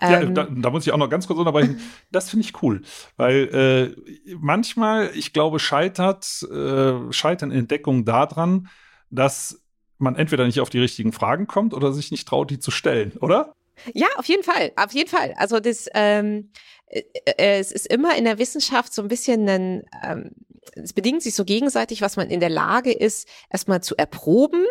Ja, 0.00 0.20
ähm, 0.20 0.34
da, 0.34 0.48
da, 0.50 0.70
muss 0.70 0.86
ich 0.86 0.92
auch 0.92 0.98
noch 0.98 1.08
ganz 1.08 1.26
kurz 1.26 1.38
unterbrechen. 1.38 1.80
Das 2.10 2.30
finde 2.30 2.46
ich 2.46 2.62
cool, 2.62 2.82
weil 3.16 3.94
äh, 4.26 4.34
manchmal, 4.40 5.10
ich 5.14 5.32
glaube, 5.32 5.58
scheitert 5.58 6.42
äh, 6.50 7.12
scheitern 7.12 7.50
Entdeckungen 7.50 8.04
daran, 8.04 8.68
dass 9.10 9.62
man 9.98 10.16
entweder 10.16 10.46
nicht 10.46 10.60
auf 10.60 10.70
die 10.70 10.78
richtigen 10.78 11.12
Fragen 11.12 11.46
kommt 11.46 11.74
oder 11.74 11.92
sich 11.92 12.10
nicht 12.10 12.28
traut, 12.28 12.50
die 12.50 12.58
zu 12.58 12.70
stellen, 12.70 13.12
oder? 13.20 13.52
Ja, 13.94 14.08
auf 14.16 14.26
jeden 14.26 14.42
Fall, 14.42 14.72
auf 14.76 14.92
jeden 14.92 15.08
Fall. 15.08 15.34
Also 15.36 15.60
das, 15.60 15.88
ähm, 15.94 16.50
äh, 16.86 17.02
äh, 17.24 17.58
es 17.58 17.72
ist 17.72 17.86
immer 17.86 18.16
in 18.16 18.24
der 18.24 18.38
Wissenschaft 18.38 18.92
so 18.92 19.02
ein 19.02 19.08
bisschen 19.08 19.48
ein, 19.48 19.82
ähm, 20.04 20.30
es 20.74 20.92
bedingt 20.92 21.22
sich 21.22 21.34
so 21.34 21.44
gegenseitig, 21.44 22.02
was 22.02 22.16
man 22.16 22.30
in 22.30 22.40
der 22.40 22.50
Lage 22.50 22.92
ist, 22.92 23.28
erstmal 23.50 23.82
zu 23.82 23.96
erproben. 23.96 24.64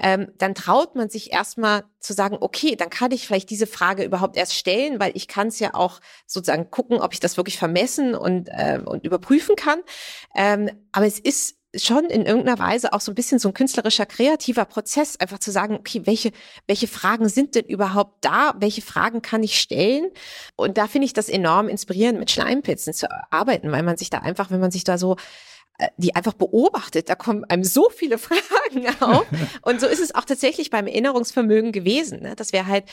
Ähm, 0.00 0.28
dann 0.38 0.54
traut 0.54 0.94
man 0.94 1.10
sich 1.10 1.32
erstmal 1.32 1.84
zu 1.98 2.12
sagen, 2.12 2.36
okay, 2.40 2.76
dann 2.76 2.88
kann 2.88 3.12
ich 3.12 3.26
vielleicht 3.26 3.50
diese 3.50 3.66
Frage 3.66 4.04
überhaupt 4.04 4.36
erst 4.36 4.54
stellen, 4.54 5.00
weil 5.00 5.12
ich 5.14 5.28
kann 5.28 5.48
es 5.48 5.58
ja 5.58 5.74
auch 5.74 6.00
sozusagen 6.26 6.70
gucken, 6.70 7.00
ob 7.00 7.12
ich 7.12 7.20
das 7.20 7.36
wirklich 7.36 7.58
vermessen 7.58 8.14
und, 8.14 8.48
äh, 8.48 8.80
und 8.84 9.04
überprüfen 9.04 9.56
kann. 9.56 9.80
Ähm, 10.34 10.70
aber 10.92 11.06
es 11.06 11.18
ist 11.18 11.59
schon 11.76 12.06
in 12.06 12.26
irgendeiner 12.26 12.58
Weise 12.58 12.92
auch 12.92 13.00
so 13.00 13.12
ein 13.12 13.14
bisschen 13.14 13.38
so 13.38 13.48
ein 13.48 13.54
künstlerischer, 13.54 14.06
kreativer 14.06 14.64
Prozess, 14.64 15.18
einfach 15.20 15.38
zu 15.38 15.52
sagen, 15.52 15.76
okay, 15.76 16.02
welche, 16.04 16.32
welche 16.66 16.88
Fragen 16.88 17.28
sind 17.28 17.54
denn 17.54 17.64
überhaupt 17.66 18.24
da? 18.24 18.54
Welche 18.58 18.82
Fragen 18.82 19.22
kann 19.22 19.42
ich 19.42 19.60
stellen? 19.60 20.10
Und 20.56 20.78
da 20.78 20.88
finde 20.88 21.06
ich 21.06 21.12
das 21.12 21.28
enorm 21.28 21.68
inspirierend, 21.68 22.18
mit 22.18 22.30
Schleimpilzen 22.30 22.92
zu 22.92 23.08
arbeiten, 23.30 23.70
weil 23.70 23.84
man 23.84 23.96
sich 23.96 24.10
da 24.10 24.18
einfach, 24.18 24.50
wenn 24.50 24.60
man 24.60 24.72
sich 24.72 24.84
da 24.84 24.98
so 24.98 25.16
die 25.96 26.14
einfach 26.14 26.34
beobachtet, 26.34 27.08
da 27.08 27.14
kommen 27.14 27.44
einem 27.44 27.64
so 27.64 27.88
viele 27.90 28.18
Fragen 28.18 28.86
auf. 29.00 29.26
Und 29.62 29.80
so 29.80 29.86
ist 29.86 30.00
es 30.00 30.14
auch 30.14 30.24
tatsächlich 30.24 30.70
beim 30.70 30.86
Erinnerungsvermögen 30.86 31.72
gewesen. 31.72 32.22
Ne? 32.22 32.34
Das 32.36 32.52
wäre 32.52 32.66
halt, 32.66 32.84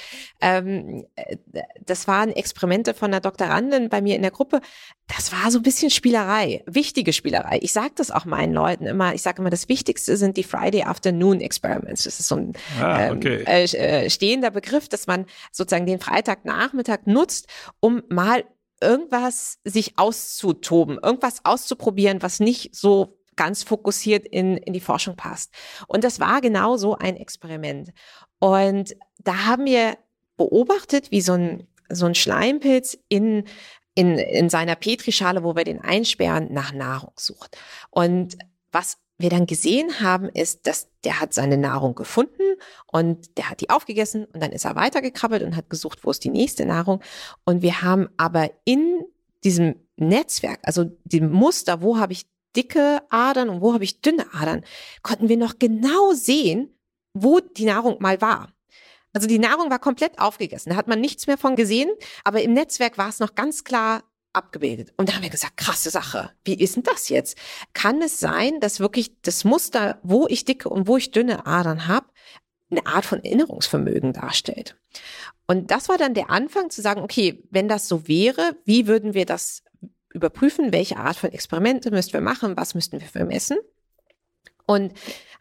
ähm, 0.42 1.06
äh, 1.16 1.38
das 1.86 2.08
waren 2.08 2.32
Experimente 2.32 2.94
von 2.94 3.12
einer 3.12 3.22
Doktorandin 3.22 3.90
bei 3.90 4.02
mir 4.02 4.16
in 4.16 4.22
der 4.22 4.32
Gruppe. 4.32 4.62
Das 5.08 5.32
war 5.32 5.52
so 5.52 5.60
ein 5.60 5.64
bisschen 5.64 5.90
Spielerei, 5.90 6.64
wichtige 6.66 7.14
Spielerei. 7.14 7.60
Ich 7.62 7.72
sage 7.72 7.92
das 7.96 8.12
auch 8.12 8.26
meinen 8.26 8.54
Leuten 8.54 8.86
immer. 8.86 9.14
Ich 9.14 9.22
sage 9.22 9.42
immer, 9.42 9.50
das 9.50 9.70
Wichtigste 9.70 10.18
sind 10.18 10.38
die 10.38 10.44
Friday 10.44 10.84
Afternoon 10.84 11.42
Experiments. 11.42 12.04
Das 12.04 12.20
ist 12.20 12.28
so 12.28 12.36
ein 12.36 12.54
ah, 12.82 13.12
okay. 13.12 13.44
ähm, 13.46 13.66
äh, 13.80 14.10
stehender 14.10 14.52
Begriff, 14.52 14.90
dass 14.90 15.08
man 15.08 15.26
sozusagen 15.52 15.86
den 15.86 16.00
Freitagnachmittag 16.00 17.00
nutzt, 17.06 17.48
um 17.80 18.04
mal 18.10 18.44
irgendwas 18.82 19.60
sich 19.64 19.98
auszutoben, 19.98 21.00
irgendwas 21.02 21.44
auszuprobieren, 21.44 22.22
was 22.22 22.40
nicht 22.40 22.76
so 22.76 23.18
ganz 23.36 23.64
fokussiert 23.64 24.26
in, 24.26 24.58
in 24.58 24.74
die 24.74 24.82
Forschung 24.82 25.16
passt. 25.16 25.54
Und 25.88 26.04
das 26.04 26.20
war 26.20 26.42
genau 26.42 26.78
so 26.78 26.96
ein 26.96 27.16
Experiment. 27.16 27.92
Und 28.40 28.96
da 29.20 29.46
haben 29.46 29.66
wir 29.66 29.98
beobachtet, 30.36 31.12
wie 31.12 31.22
so 31.22 31.34
ein, 31.34 31.68
so 31.90 32.06
ein 32.06 32.16
Schleimpilz 32.16 32.98
in, 33.10 33.46
in, 33.96 34.18
in 34.18 34.50
seiner 34.50 34.76
Petrischale, 34.76 35.44
wo 35.44 35.56
wir 35.56 35.64
den 35.64 35.82
einsperren, 35.82 36.52
nach 36.52 36.74
Nahrung 36.74 37.14
sucht. 37.16 37.58
Und 37.90 38.38
was 38.72 38.98
wir 39.18 39.30
dann 39.30 39.48
gesehen 39.48 40.00
haben, 40.00 40.30
ist, 40.30 40.68
dass 40.68 40.90
der 41.04 41.20
hat 41.20 41.34
seine 41.34 41.58
Nahrung 41.58 41.96
gefunden 41.96 42.58
und 42.92 43.38
der 43.38 43.50
hat 43.50 43.62
die 43.62 43.70
aufgegessen 43.70 44.26
und 44.26 44.42
dann 44.42 44.52
ist 44.52 44.66
er 44.66 44.76
weitergekrabbelt 44.76 45.44
und 45.44 45.56
hat 45.56 45.70
gesucht, 45.70 46.00
wo 46.04 46.12
ist 46.12 46.24
die 46.24 46.30
nächste 46.30 46.66
Nahrung. 46.66 47.02
Und 47.44 47.62
wir 47.62 47.82
haben 47.82 48.10
aber 48.18 48.52
in 48.66 49.04
diesem 49.44 49.76
Netzwerk, 49.96 50.60
also 50.64 50.86
dem 51.04 51.32
Muster, 51.32 51.82
wo 51.82 51.98
habe 51.98 52.14
ich 52.14 52.28
dicke 52.56 53.02
Adern 53.10 53.50
und 53.50 53.62
wo 53.62 53.74
habe 53.74 53.84
ich 53.84 54.02
dünne 54.02 54.26
Adern, 54.34 54.64
konnten 55.02 55.30
wir 55.30 55.38
noch 55.38 55.60
genau 55.60 56.14
sehen, 56.14 56.76
wo 57.14 57.40
die 57.40 57.66
Nahrung 57.66 57.98
mal 58.00 58.22
war. 58.22 58.54
Also 59.14 59.28
die 59.28 59.40
Nahrung 59.40 59.72
war 59.72 59.80
komplett 59.80 60.20
aufgegessen, 60.20 60.72
da 60.72 60.76
hat 60.76 60.88
man 60.88 61.02
nichts 61.02 61.26
mehr 61.26 61.38
von 61.38 61.56
gesehen, 61.56 61.90
aber 62.24 62.42
im 62.44 62.54
Netzwerk 62.54 62.98
war 63.00 63.10
es 63.10 63.20
noch 63.20 63.34
ganz 63.34 63.64
klar 63.64 64.04
abgebildet. 64.38 64.94
Und 64.98 65.10
da 65.10 65.14
haben 65.14 65.24
wir 65.24 65.30
gesagt, 65.30 65.58
krasse 65.58 65.90
Sache. 65.90 66.32
Wie 66.46 66.56
ist 66.56 66.76
denn 66.76 66.84
das 66.84 67.10
jetzt? 67.10 67.38
Kann 67.74 68.02
es 68.02 68.20
sein, 68.20 68.60
dass 68.60 68.80
wirklich 68.80 69.20
das 69.22 69.44
Muster, 69.44 70.00
wo 70.04 70.28
ich 70.28 70.46
dicke 70.46 70.70
und 70.70 70.88
wo 70.88 70.98
ich 70.98 71.12
dünne 71.12 71.46
Adern 71.46 71.88
habe, 71.88 72.08
eine 72.70 72.86
Art 72.86 73.06
von 73.06 73.24
Erinnerungsvermögen 73.24 74.14
darstellt? 74.14 74.78
Und 75.48 75.72
das 75.72 75.90
war 75.90 75.98
dann 75.98 76.14
der 76.14 76.30
Anfang 76.30 76.70
zu 76.70 76.82
sagen, 76.82 77.02
okay, 77.02 77.44
wenn 77.50 77.68
das 77.68 77.88
so 77.88 78.08
wäre, 78.08 78.56
wie 78.66 78.88
würden 78.88 79.14
wir 79.14 79.26
das 79.26 79.64
überprüfen? 80.14 80.72
Welche 80.72 80.98
Art 80.98 81.18
von 81.18 81.32
Experimente 81.32 81.92
müssten 81.92 82.14
wir 82.14 82.22
machen? 82.22 82.58
Was 82.58 82.76
müssten 82.76 83.00
wir 83.00 83.08
vermessen? 83.08 83.58
Und 84.66 84.94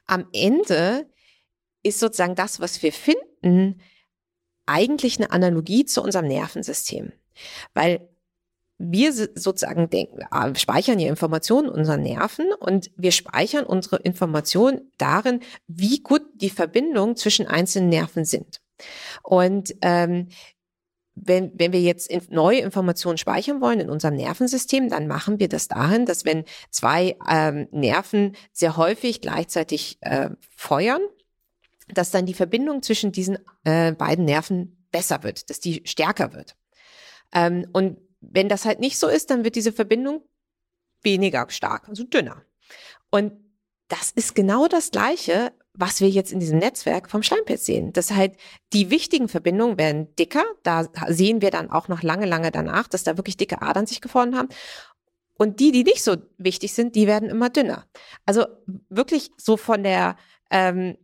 am 0.07 0.27
Ende 0.33 1.09
ist 1.83 1.99
sozusagen 1.99 2.35
das, 2.35 2.61
was 2.61 2.83
wir 2.83 2.93
finden, 2.93 3.81
eigentlich 4.67 5.19
eine 5.19 5.31
Analogie 5.31 5.85
zu 5.85 6.03
unserem 6.03 6.27
Nervensystem. 6.27 7.13
Weil 7.75 8.09
wir 8.79 9.13
sozusagen 9.13 9.89
denken, 9.89 10.21
ah, 10.31 10.55
speichern 10.55 10.99
ja 10.99 11.09
Informationen 11.09 11.69
in 11.69 11.75
unseren 11.75 12.03
Nerven 12.03 12.53
und 12.53 12.91
wir 12.97 13.13
speichern 13.13 13.65
unsere 13.65 13.97
Informationen 13.97 14.93
darin, 14.99 15.41
wie 15.67 16.01
gut 16.01 16.23
die 16.35 16.51
Verbindungen 16.51 17.17
zwischen 17.17 17.47
einzelnen 17.47 17.89
Nerven 17.89 18.25
sind. 18.25 18.61
Und 19.23 19.75
ähm, 19.81 20.29
wenn, 21.15 21.51
wenn 21.59 21.73
wir 21.73 21.81
jetzt 21.81 22.11
neue 22.31 22.61
Informationen 22.61 23.17
speichern 23.17 23.63
wollen 23.63 23.81
in 23.81 23.89
unserem 23.89 24.17
Nervensystem, 24.17 24.91
dann 24.91 25.07
machen 25.07 25.41
wir 25.41 25.49
das 25.49 25.67
dahin, 25.67 26.05
dass 26.05 26.27
wenn 26.27 26.45
zwei 26.71 27.17
ähm, 27.29 27.69
Nerven 27.71 28.37
sehr 28.53 28.77
häufig 28.77 29.23
gleichzeitig 29.23 29.97
äh, 30.03 30.29
feuern, 30.55 31.01
dass 31.89 32.11
dann 32.11 32.27
die 32.27 32.35
Verbindung 32.35 32.83
zwischen 32.83 33.13
diesen 33.13 33.39
äh, 33.65 33.93
beiden 33.93 34.27
Nerven 34.27 34.87
besser 34.93 35.23
wird, 35.23 35.49
dass 35.49 35.59
die 35.59 35.81
stärker 35.87 36.35
wird. 36.35 36.55
Ähm, 37.33 37.67
und 37.73 37.97
wenn 38.31 38.49
das 38.49 38.65
halt 38.65 38.81
nicht 38.81 38.99
so 38.99 39.09
ist, 39.09 39.31
dann 39.31 39.45
wird 39.45 39.57
diese 39.57 39.73
Verbindung 39.73 40.23
weniger 41.03 41.47
stark, 41.51 41.89
also 41.89 42.05
dünner. 42.05 42.43
Und 43.11 43.33
das 43.89 44.11
ist 44.11 44.35
genau 44.35 44.67
das 44.67 44.91
Gleiche, 44.91 45.53
was 45.73 46.01
wir 46.01 46.09
jetzt 46.09 46.33
in 46.33 46.41
diesem 46.41 46.59
Netzwerk 46.59 47.11
vom 47.11 47.23
Schleimpilz 47.23 47.67
sehen. 47.67 47.93
Das 47.93 48.11
halt, 48.11 48.37
die 48.73 48.91
wichtigen 48.91 49.29
Verbindungen 49.29 49.79
werden 49.79 50.15
dicker. 50.17 50.45
Da 50.63 50.89
sehen 51.09 51.43
wir 51.43 51.51
dann 51.51 51.71
auch 51.71 51.89
noch 51.89 52.03
lange, 52.03 52.27
lange 52.27 52.51
danach, 52.51 52.89
dass 52.89 53.05
da 53.05 53.17
wirklich 53.17 53.37
dicke 53.37 53.63
Adern 53.63 53.87
sich 53.87 54.01
gefunden 54.01 54.37
haben. 54.37 54.49
Und 55.39 55.61
die, 55.61 55.71
die 55.71 55.85
nicht 55.85 56.03
so 56.03 56.17
wichtig 56.39 56.73
sind, 56.73 56.97
die 56.97 57.07
werden 57.07 57.29
immer 57.29 57.51
dünner. 57.51 57.87
Also 58.25 58.47
wirklich 58.89 59.31
so 59.37 59.57
von 59.57 59.83
der, 59.83 60.17
ähm, 60.51 60.97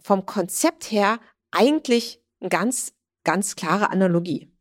vom 0.00 0.24
Konzept 0.24 0.90
her 0.90 1.18
eigentlich 1.50 2.20
eine 2.40 2.48
ganz, 2.48 2.92
ganz 3.24 3.56
klare 3.56 3.90
Analogie. 3.90 4.51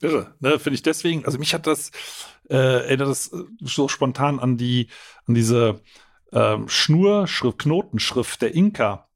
Irre, 0.00 0.34
ne, 0.40 0.58
finde 0.58 0.74
ich 0.74 0.82
deswegen, 0.82 1.24
also 1.24 1.38
mich 1.38 1.54
hat 1.54 1.66
das, 1.66 1.90
äh, 2.48 2.56
erinnert 2.56 3.08
das 3.08 3.32
äh, 3.32 3.44
so 3.60 3.88
spontan 3.88 4.38
an 4.38 4.56
die, 4.56 4.88
an 5.26 5.34
diese 5.34 5.80
ähm, 6.32 6.68
Schnurschrift, 6.68 7.58
Knotenschrift 7.58 8.42
der 8.42 8.54
Inka. 8.54 9.08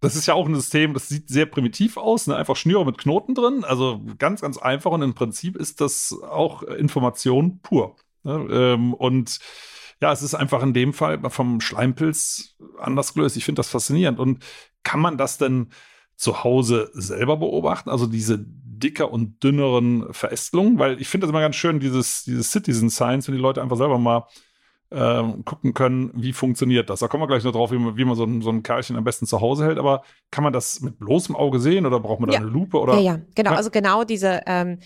Das 0.00 0.16
ist 0.16 0.26
ja 0.26 0.34
auch 0.34 0.48
ein 0.48 0.54
System, 0.54 0.94
das 0.94 1.08
sieht 1.08 1.28
sehr 1.28 1.46
primitiv 1.46 1.96
aus, 1.96 2.26
ne? 2.26 2.34
einfach 2.34 2.56
Schnüre 2.56 2.84
mit 2.84 2.98
Knoten 2.98 3.34
drin, 3.34 3.62
also 3.62 4.00
ganz, 4.18 4.40
ganz 4.40 4.58
einfach 4.58 4.90
und 4.90 5.02
im 5.02 5.14
Prinzip 5.14 5.56
ist 5.56 5.80
das 5.80 6.16
auch 6.22 6.62
Information 6.62 7.60
pur. 7.60 7.96
Ne? 8.24 8.46
Ähm, 8.50 8.94
und 8.94 9.38
ja, 10.02 10.10
es 10.10 10.22
ist 10.22 10.34
einfach 10.34 10.62
in 10.64 10.74
dem 10.74 10.92
Fall 10.92 11.20
vom 11.30 11.60
Schleimpilz 11.60 12.56
anders 12.78 13.14
gelöst. 13.14 13.36
Ich 13.36 13.44
finde 13.44 13.60
das 13.60 13.68
faszinierend. 13.68 14.18
Und 14.18 14.44
kann 14.82 14.98
man 14.98 15.16
das 15.16 15.38
denn 15.38 15.68
zu 16.16 16.42
Hause 16.42 16.90
selber 16.92 17.36
beobachten? 17.36 17.88
Also 17.88 18.06
diese 18.06 18.44
dicker 18.82 19.10
und 19.10 19.42
dünneren 19.42 20.12
Verästelungen? 20.12 20.78
Weil 20.78 21.00
ich 21.00 21.08
finde 21.08 21.26
das 21.26 21.30
immer 21.30 21.40
ganz 21.40 21.56
schön, 21.56 21.80
dieses, 21.80 22.24
dieses 22.24 22.50
Citizen 22.50 22.90
Science, 22.90 23.28
wenn 23.28 23.34
die 23.34 23.40
Leute 23.40 23.62
einfach 23.62 23.76
selber 23.76 23.98
mal 23.98 24.26
ähm, 24.90 25.44
gucken 25.44 25.72
können, 25.72 26.10
wie 26.14 26.32
funktioniert 26.32 26.90
das. 26.90 27.00
Da 27.00 27.08
kommen 27.08 27.22
wir 27.22 27.26
gleich 27.26 27.44
noch 27.44 27.52
drauf, 27.52 27.72
wie 27.72 27.78
man, 27.78 27.96
wie 27.96 28.04
man 28.04 28.14
so, 28.14 28.24
ein, 28.24 28.42
so 28.42 28.50
ein 28.50 28.62
Kerlchen 28.62 28.96
am 28.96 29.04
besten 29.04 29.26
zu 29.26 29.40
Hause 29.40 29.64
hält. 29.64 29.78
Aber 29.78 30.02
kann 30.30 30.44
man 30.44 30.52
das 30.52 30.80
mit 30.80 30.98
bloßem 30.98 31.34
Auge 31.34 31.60
sehen 31.60 31.86
oder 31.86 31.98
braucht 32.00 32.20
man 32.20 32.28
da 32.28 32.34
ja. 32.34 32.40
eine 32.40 32.48
Lupe? 32.48 32.78
Oder? 32.78 32.94
Ja, 32.94 33.00
ja, 33.00 33.20
genau. 33.34 33.52
Also 33.52 33.70
genau 33.70 34.04
diese, 34.04 34.42
ähm, 34.46 34.78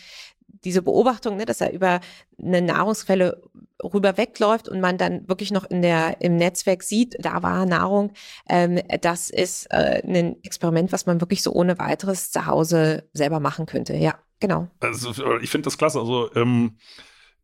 diese 0.49 0.83
Beobachtung, 0.83 1.37
ne, 1.37 1.45
dass 1.45 1.61
er 1.61 1.73
über 1.73 2.01
eine 2.43 2.63
Nahrungsquelle 2.63 3.43
rüber 3.83 4.17
wegläuft 4.17 4.69
und 4.69 4.81
man 4.81 4.99
dann 4.99 5.29
wirklich 5.29 5.51
noch 5.51 5.65
in 5.65 5.83
der 5.83 6.21
im 6.21 6.37
Netzwerk 6.37 6.83
sieht, 6.83 7.17
da 7.21 7.43
war 7.43 7.67
Nahrung. 7.67 8.13
Ähm, 8.49 8.81
das 9.01 9.31
ist 9.31 9.67
äh, 9.67 10.03
ein 10.05 10.43
Experiment, 10.43 10.93
was 10.93 11.07
man 11.07 11.21
wirklich 11.21 11.43
so 11.43 11.53
ohne 11.53 11.79
weiteres 11.79 12.31
zu 12.31 12.47
Hause 12.47 13.09
selber 13.13 13.41
machen 13.41 13.67
könnte. 13.67 13.95
Ja, 13.95 14.15
genau. 14.41 14.69
Also 14.81 15.11
ich 15.41 15.51
finde 15.51 15.67
das 15.67 15.79
klasse. 15.79 16.01
Also 16.01 16.35
ähm, 16.35 16.77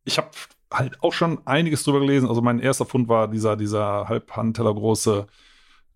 ich 0.04 0.18
habe 0.18 0.30
halt 0.72 1.02
auch 1.02 1.12
schon 1.12 1.46
einiges 1.46 1.84
drüber 1.84 2.00
gelesen. 2.00 2.28
Also 2.28 2.40
mein 2.40 2.60
erster 2.60 2.86
Fund 2.86 3.08
war 3.08 3.28
dieser, 3.28 3.56
dieser 3.56 4.08
Halbhandteller 4.08 4.74
große 4.74 5.26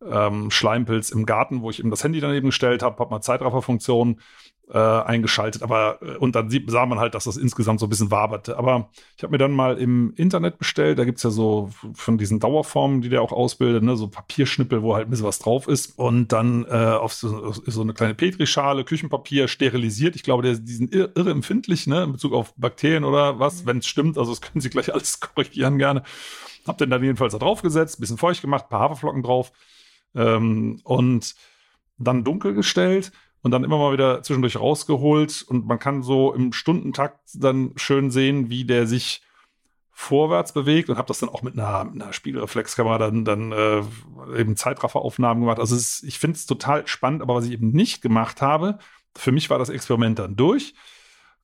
ähm, 0.04 0.50
Schleimpilz 0.50 1.11
im 1.11 1.24
Garten, 1.24 1.62
wo 1.62 1.70
ich 1.70 1.78
eben 1.78 1.90
das 1.90 2.04
Handy 2.04 2.20
daneben 2.20 2.48
gestellt 2.48 2.83
habe, 2.83 2.98
habe 2.98 3.11
mal 3.11 3.22
Zeitrafferfunktion 3.22 4.20
äh, 4.68 4.79
eingeschaltet, 4.79 5.62
aber 5.62 5.98
äh, 6.02 6.16
und 6.16 6.35
dann 6.35 6.50
sieht, 6.50 6.68
sah 6.70 6.87
man 6.87 6.98
halt, 6.98 7.14
dass 7.14 7.24
das 7.24 7.37
insgesamt 7.37 7.79
so 7.79 7.87
ein 7.87 7.88
bisschen 7.88 8.11
waberte. 8.11 8.59
Aber 8.59 8.90
ich 9.16 9.22
habe 9.22 9.31
mir 9.31 9.38
dann 9.38 9.52
mal 9.52 9.79
im 9.79 10.12
Internet 10.16 10.59
bestellt, 10.59 10.98
da 10.98 11.05
gibt 11.05 11.18
es 11.18 11.22
ja 11.22 11.31
so 11.31 11.70
von 11.94 12.18
diesen 12.18 12.40
Dauerformen, 12.40 13.00
die 13.00 13.09
der 13.09 13.22
auch 13.22 13.33
ausbildet, 13.33 13.85
ne, 13.85 13.96
so 13.96 14.09
Papierschnippel, 14.09 14.83
wo 14.83 14.94
halt 14.94 15.07
ein 15.07 15.11
bisschen 15.11 15.26
was 15.26 15.38
drauf 15.38 15.68
ist. 15.68 15.96
Und 15.98 16.33
dann 16.33 16.64
äh, 16.64 16.68
auf 16.68 17.14
so, 17.14 17.52
so 17.52 17.81
eine 17.81 17.94
kleine 17.94 18.14
Petrischale, 18.14 18.85
Küchenpapier 18.85 19.46
sterilisiert. 19.46 20.16
Ich 20.16 20.24
glaube, 20.24 20.42
der, 20.42 20.55
die 20.55 20.72
sind 20.72 20.92
irre, 20.92 21.12
irre 21.14 21.31
empfindlich, 21.31 21.87
ne, 21.87 22.02
in 22.02 22.12
Bezug 22.12 22.33
auf 22.33 22.52
Bakterien 22.57 23.05
oder 23.05 23.38
was, 23.38 23.62
mhm. 23.62 23.66
wenn 23.68 23.79
es 23.79 23.87
stimmt. 23.87 24.18
Also 24.18 24.33
das 24.33 24.40
können 24.40 24.61
Sie 24.61 24.70
gleich 24.70 24.92
alles 24.94 25.20
korrigieren 25.20 25.79
gerne. 25.79 26.02
Hab 26.66 26.79
den 26.79 26.90
dann 26.90 27.05
jedenfalls 27.05 27.33
da 27.33 27.38
drauf 27.38 27.62
gesetzt, 27.62 28.00
bisschen 28.00 28.18
feucht 28.18 28.42
gemacht, 28.42 28.68
paar 28.68 28.81
Haferflocken 28.81 29.22
drauf 29.22 29.52
ähm, 30.16 30.81
und 30.83 31.37
dann 31.98 32.24
dunkel 32.24 32.52
gestellt 32.52 33.12
und 33.46 33.52
dann 33.52 33.62
immer 33.62 33.78
mal 33.78 33.92
wieder 33.92 34.24
zwischendurch 34.24 34.59
rausgeholt 34.59 35.44
und 35.46 35.66
man 35.66 35.78
kann 35.78 36.02
so 36.02 36.35
im 36.35 36.52
Stundentakt 36.52 37.20
dann 37.35 37.70
schön 37.76 38.11
sehen, 38.11 38.50
wie 38.50 38.64
der 38.64 38.88
sich 38.88 39.22
vorwärts 39.92 40.52
bewegt 40.52 40.90
und 40.90 40.98
habe 40.98 41.06
das 41.06 41.20
dann 41.20 41.28
auch 41.28 41.42
mit 41.42 41.56
einer, 41.56 41.85
mit 41.85 42.02
einer 42.02 42.12
Spiegelreflexkamera 42.12 42.98
dann, 42.98 43.24
dann 43.24 43.52
äh, 43.52 43.85
eben 44.37 44.56
Zeitrafferaufnahmen 44.56 45.44
gemacht. 45.44 45.61
Also 45.61 45.76
ist, 45.76 46.02
ich 46.02 46.18
finde 46.18 46.35
es 46.35 46.46
total 46.46 46.88
spannend, 46.88 47.22
aber 47.22 47.37
was 47.37 47.44
ich 47.44 47.52
eben 47.52 47.70
nicht 47.70 48.02
gemacht 48.02 48.42
habe, 48.42 48.80
für 49.16 49.30
mich 49.30 49.48
war 49.48 49.61
das 49.61 49.68
Experiment 49.68 50.18
dann 50.18 50.35
durch, 50.35 50.74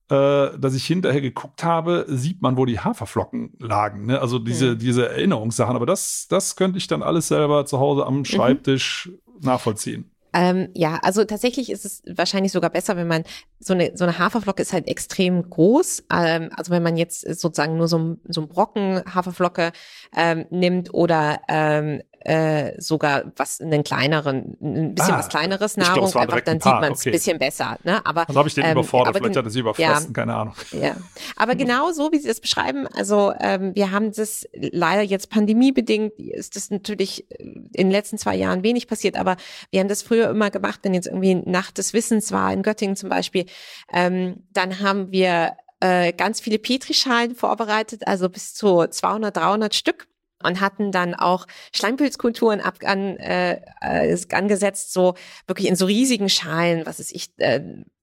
äh, 0.09 0.59
dass 0.59 0.75
ich 0.75 0.85
hinterher 0.85 1.21
geguckt 1.21 1.62
habe, 1.62 2.05
sieht 2.09 2.43
man, 2.43 2.57
wo 2.57 2.65
die 2.65 2.81
Haferflocken 2.81 3.53
lagen. 3.61 4.07
Ne? 4.07 4.21
Also 4.21 4.41
diese, 4.41 4.73
mhm. 4.73 4.79
diese 4.81 5.09
Erinnerungssachen. 5.09 5.77
Aber 5.77 5.87
das, 5.87 6.27
das 6.29 6.57
könnte 6.57 6.79
ich 6.79 6.88
dann 6.88 7.05
alles 7.05 7.29
selber 7.29 7.65
zu 7.65 7.79
Hause 7.79 8.07
am 8.07 8.19
mhm. 8.19 8.25
Schreibtisch 8.25 9.09
mhm. 9.09 9.47
nachvollziehen. 9.47 10.11
Ähm, 10.33 10.68
ja, 10.75 10.99
also 11.03 11.25
tatsächlich 11.25 11.71
ist 11.71 11.85
es 11.85 12.03
wahrscheinlich 12.07 12.53
sogar 12.53 12.71
besser, 12.71 12.97
wenn 12.97 13.07
man 13.07 13.25
so 13.59 13.75
eine 13.75 13.97
so 13.97 14.05
eine 14.05 14.18
Haferflocke 14.18 14.62
ist 14.62 14.73
halt 14.73 14.88
extrem 14.88 15.49
groß. 15.49 16.05
Ähm, 16.12 16.51
also 16.57 16.73
wenn 16.73 16.83
man 16.83 16.97
jetzt 16.97 17.21
sozusagen 17.21 17.77
nur 17.77 17.88
so, 17.88 18.16
so 18.29 18.42
ein 18.42 18.49
Brocken 18.49 19.03
Haferflocke 19.14 19.73
ähm, 20.16 20.47
nimmt 20.51 20.95
oder 20.95 21.40
ähm, 21.49 22.03
äh, 22.25 22.81
sogar 22.81 23.25
was 23.37 23.61
einen 23.61 23.85
kleineren, 23.85 24.57
ein 24.61 24.95
bisschen 24.95 25.15
ah, 25.15 25.19
was 25.19 25.29
kleineres 25.29 25.77
Nahrung, 25.77 26.11
glaub, 26.11 26.23
einfach 26.23 26.41
dann 26.41 26.61
sieht 26.61 26.73
man 26.73 26.93
es 26.93 27.07
ein 27.07 27.13
bisschen 27.13 27.39
besser. 27.39 27.79
Ne? 27.85 28.05
Aber 28.05 28.25
dann 28.27 28.37
habe 28.37 28.49
ich 28.49 28.55
den 28.55 28.65
ähm, 28.65 28.73
überfordert, 28.73 29.17
vielleicht 29.17 29.37
hat 29.37 29.45
er 29.45 29.51
sie 29.51 29.61
überfressen, 29.61 30.07
ja, 30.09 30.13
keine 30.13 30.35
Ahnung. 30.35 30.55
Ja, 30.73 30.97
aber 31.37 31.55
genau 31.57 31.93
so, 31.93 32.13
wie 32.13 32.19
Sie 32.19 32.29
das 32.29 32.41
beschreiben, 32.41 32.87
also 32.87 33.33
ähm, 33.41 33.75
wir 33.75 33.91
haben 33.91 34.13
das 34.13 34.47
leider 34.53 35.03
jetzt 35.03 35.31
pandemiebedingt, 35.31 36.13
ist 36.19 36.57
das 36.57 36.71
natürlich 36.71 37.27
in 37.31 37.71
den 37.73 37.91
letzten 37.91 38.19
zwei 38.19 38.37
Jahren 38.37 38.63
wenig 38.63 38.87
passiert, 38.87 39.17
aber 39.17 39.37
wir 39.71 39.81
haben 39.81 39.89
das 39.89 40.03
früher 40.03 40.31
immer 40.31 40.51
gemacht, 40.51 40.81
wenn 40.83 40.95
jetzt 40.95 41.07
irgendwie 41.07 41.35
Nacht 41.35 41.79
des 41.79 41.93
Wissens 41.93 42.33
war, 42.33 42.53
in 42.53 42.63
Göttingen 42.63 42.97
zum 42.97 43.09
Beispiel, 43.09 43.47
ähm, 43.93 44.45
dann 44.53 44.81
haben 44.81 45.11
wir 45.11 45.57
äh, 45.81 46.13
ganz 46.13 46.41
viele 46.41 46.59
Petrischalen 46.59 47.35
vorbereitet, 47.35 48.07
also 48.07 48.29
bis 48.29 48.55
zu 48.55 48.87
200, 48.87 49.37
300 49.37 49.75
Stück 49.75 50.07
und 50.45 50.61
hatten 50.61 50.93
dann 50.93 51.15
auch 51.15 51.47
Schleimpilzkulturen 51.75 52.61
ab, 52.61 52.79
an, 52.85 53.17
äh, 53.17 53.61
äh, 53.81 54.19
angesetzt, 54.33 54.93
so 54.93 55.15
wirklich 55.47 55.69
in 55.69 55.77
so 55.77 55.87
riesigen 55.87 56.29
Schalen, 56.29 56.87
was 56.87 57.01
ist 57.01 57.13
ich, 57.13 57.31
äh, 57.39 57.61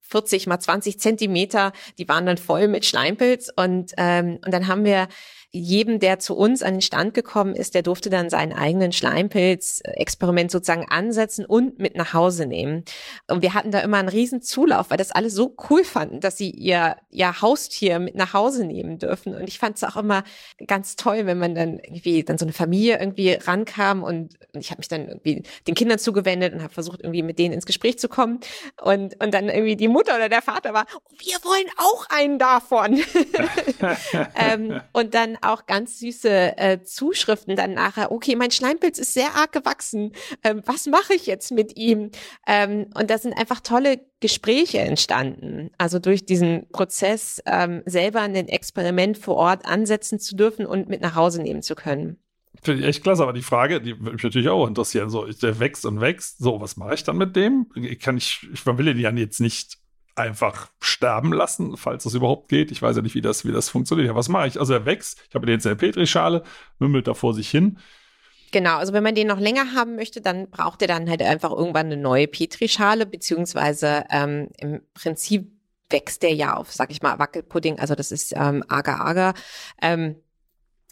40 0.10 0.48
mal 0.48 0.60
20 0.60 1.00
Zentimeter, 1.00 1.72
die 1.98 2.08
waren 2.08 2.26
dann 2.26 2.38
voll 2.38 2.68
mit 2.68 2.86
Schleimpilz 2.86 3.52
und, 3.56 3.94
ähm, 3.98 4.40
und 4.44 4.54
dann 4.54 4.68
haben 4.68 4.86
wir 4.86 5.08
jedem, 5.52 6.00
der 6.00 6.20
zu 6.20 6.36
uns 6.36 6.62
an 6.62 6.76
den 6.76 6.82
Stand 6.82 7.16
gekommen 7.16 7.56
ist, 7.56 7.74
der 7.74 7.82
durfte 7.82 8.12
dann 8.12 8.30
seinen 8.30 8.54
eigenen 8.54 8.92
Schleimpilz-Experiment 8.92 10.52
sozusagen 10.52 10.86
ansetzen 10.88 11.44
und 11.44 11.80
mit 11.80 11.96
nach 11.96 12.14
Hause 12.14 12.46
nehmen. 12.46 12.84
Und 13.28 13.42
wir 13.42 13.56
hatten 13.56 13.72
da 13.72 13.80
immer 13.80 13.98
einen 13.98 14.10
riesen 14.10 14.44
Zulauf, 14.44 14.92
weil 14.92 14.98
das 14.98 15.12
alle 15.12 15.32
so 15.32 15.56
cool 15.70 15.84
fanden, 15.84 16.20
dass 16.20 16.38
sie 16.38 16.52
ihr, 16.52 16.98
ihr 17.10 17.42
Haustier 17.42 17.98
mit 17.98 18.14
nach 18.14 18.34
Hause 18.34 18.64
nehmen 18.64 19.00
dürfen. 19.00 19.34
Und 19.34 19.48
ich 19.48 19.58
fand 19.58 19.78
es 19.78 19.84
auch 19.84 19.98
immer 19.98 20.24
ganz 20.68 20.96
toll, 20.96 21.26
wenn 21.26 21.40
man 21.40 21.56
dann 21.56 21.80
irgendwie 21.80 22.24
dann 22.24 22.38
so 22.38 22.46
eine 22.46 22.54
Familie 22.54 23.00
irgendwie 23.00 23.34
rankam 23.34 24.04
und 24.04 24.36
ich 24.54 24.70
habe 24.70 24.80
mich 24.80 24.88
dann 24.88 25.08
irgendwie 25.08 25.42
den 25.68 25.74
Kindern 25.74 25.98
zugewendet 25.98 26.54
und 26.54 26.62
habe 26.62 26.74
versucht, 26.74 27.00
irgendwie 27.02 27.24
mit 27.24 27.40
denen 27.40 27.56
ins 27.56 27.66
Gespräch 27.66 27.98
zu 27.98 28.08
kommen. 28.08 28.40
Und, 28.80 29.22
und 29.24 29.34
dann 29.34 29.50
irgendwie 29.50 29.76
die 29.76 29.88
Mutter 29.88 29.99
oder 30.08 30.30
der 30.30 30.42
Vater 30.42 30.74
war, 30.74 30.86
wir 31.18 31.36
wollen 31.44 31.68
auch 31.78 32.08
einen 32.10 32.40
davon. 32.40 33.00
ähm, 34.36 34.82
und 34.94 35.14
dann 35.14 35.38
auch 35.42 35.66
ganz 35.66 36.00
süße 36.00 36.58
äh, 36.58 36.84
Zuschriften 36.84 37.56
dann 37.56 37.74
nachher, 37.74 38.12
okay, 38.12 38.36
mein 38.36 38.52
Schleimpilz 38.52 39.00
ist 39.00 39.14
sehr 39.14 39.36
arg 39.36 39.52
gewachsen, 39.52 40.14
ähm, 40.44 40.62
was 40.66 40.86
mache 40.88 41.14
ich 41.14 41.26
jetzt 41.26 41.52
mit 41.52 41.78
ihm? 41.78 42.12
Ähm, 42.48 42.88
und 42.94 43.10
da 43.10 43.18
sind 43.18 43.34
einfach 43.38 43.60
tolle 43.60 44.00
Gespräche 44.20 44.80
entstanden. 44.80 45.72
Also 45.78 46.00
durch 46.00 46.26
diesen 46.26 46.70
Prozess 46.72 47.42
ähm, 47.46 47.84
selber 47.86 48.22
ein 48.22 48.36
Experiment 48.36 49.18
vor 49.18 49.36
Ort 49.36 49.66
ansetzen 49.66 50.20
zu 50.20 50.36
dürfen 50.36 50.66
und 50.66 50.90
mit 50.90 51.02
nach 51.02 51.16
Hause 51.16 51.42
nehmen 51.42 51.62
zu 51.62 51.76
können. 51.76 52.18
Finde 52.62 52.82
ich 52.82 52.88
echt 52.88 53.04
klasse, 53.04 53.24
aber 53.24 53.34
die 53.34 53.42
Frage, 53.42 53.80
die 53.80 53.98
würde 54.00 54.14
mich 54.14 54.24
natürlich 54.24 54.50
auch 54.50 54.68
interessieren. 54.68 55.10
So, 55.10 55.26
der 55.26 55.60
wächst 55.60 55.86
und 55.86 56.02
wächst. 56.02 56.40
So, 56.40 56.60
was 56.60 56.76
mache 56.76 56.94
ich 56.94 57.04
dann 57.04 57.18
mit 57.18 57.36
dem? 57.36 57.68
Kann 58.02 58.18
ich, 58.18 58.48
ich 58.52 58.66
will 58.66 58.86
den 58.86 59.00
ja 59.00 59.12
jetzt 59.12 59.40
nicht 59.40 59.79
einfach 60.20 60.70
sterben 60.82 61.34
lassen, 61.34 61.78
falls 61.78 62.04
das 62.04 62.14
überhaupt 62.14 62.50
geht. 62.50 62.72
Ich 62.72 62.82
weiß 62.82 62.96
ja 62.96 63.02
nicht, 63.02 63.16
wie 63.16 63.22
das, 63.22 63.46
wie 63.46 63.52
das 63.52 63.70
funktioniert. 63.70 64.08
Ja, 64.08 64.16
was 64.16 64.30
mache 64.30 64.48
ich? 64.48 64.60
Also 64.60 64.74
er 64.74 64.86
wächst, 64.86 65.24
ich 65.30 65.36
habe 65.36 65.50
jetzt 65.50 65.66
in 65.66 65.72
der 65.72 65.76
Petrischale, 65.76 66.44
mümmelt 66.78 67.08
da 67.08 67.14
vor 67.14 67.34
sich 67.34 67.50
hin. 67.50 67.80
Genau, 68.52 68.78
also 68.78 68.94
wenn 68.94 69.04
man 69.04 69.16
den 69.16 69.28
noch 69.28 69.40
länger 69.40 69.74
haben 69.76 69.96
möchte, 69.96 70.22
dann 70.22 70.50
braucht 70.50 70.82
er 70.82 70.88
dann 70.88 71.10
halt 71.10 71.22
einfach 71.22 71.52
irgendwann 71.52 71.86
eine 71.86 71.98
neue 71.98 72.28
Petrischale, 72.28 73.06
beziehungsweise 73.06 74.06
ähm, 74.10 74.50
im 74.58 74.82
Prinzip 74.94 75.52
wächst 75.90 76.24
der 76.24 76.34
ja 76.34 76.56
auf, 76.56 76.72
sag 76.72 76.92
ich 76.92 77.02
mal, 77.02 77.20
Wackelpudding, 77.20 77.80
also 77.80 77.96
das 77.96 78.12
ist 78.12 78.34
ähm, 78.36 78.64
Agar-Agar. 78.68 79.34
Ähm, 79.82 80.16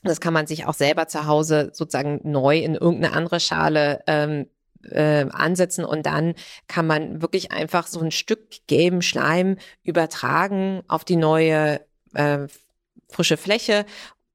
das 0.04 0.22
kann 0.22 0.34
man 0.34 0.48
sich 0.48 0.66
auch 0.66 0.74
selber 0.74 1.08
zu 1.08 1.26
Hause 1.26 1.72
sozusagen 1.74 2.22
neu 2.24 2.60
in 2.60 2.76
irgendeine 2.76 3.14
andere 3.14 3.40
Schale 3.40 4.04
ähm, 4.08 4.48
äh, 4.92 5.26
ansetzen 5.32 5.86
und 5.86 6.06
dann 6.06 6.34
kann 6.68 6.88
man 6.88 7.22
wirklich 7.22 7.52
einfach 7.52 7.88
so 7.88 8.00
ein 8.00 8.12
Stück 8.12 8.68
gelben 8.68 9.02
Schleim 9.02 9.58
übertragen 9.84 10.82
auf 10.88 11.04
die 11.04 11.16
neue 11.16 11.82
äh, 12.14 12.48
frische 13.10 13.38
Fläche 13.38 13.86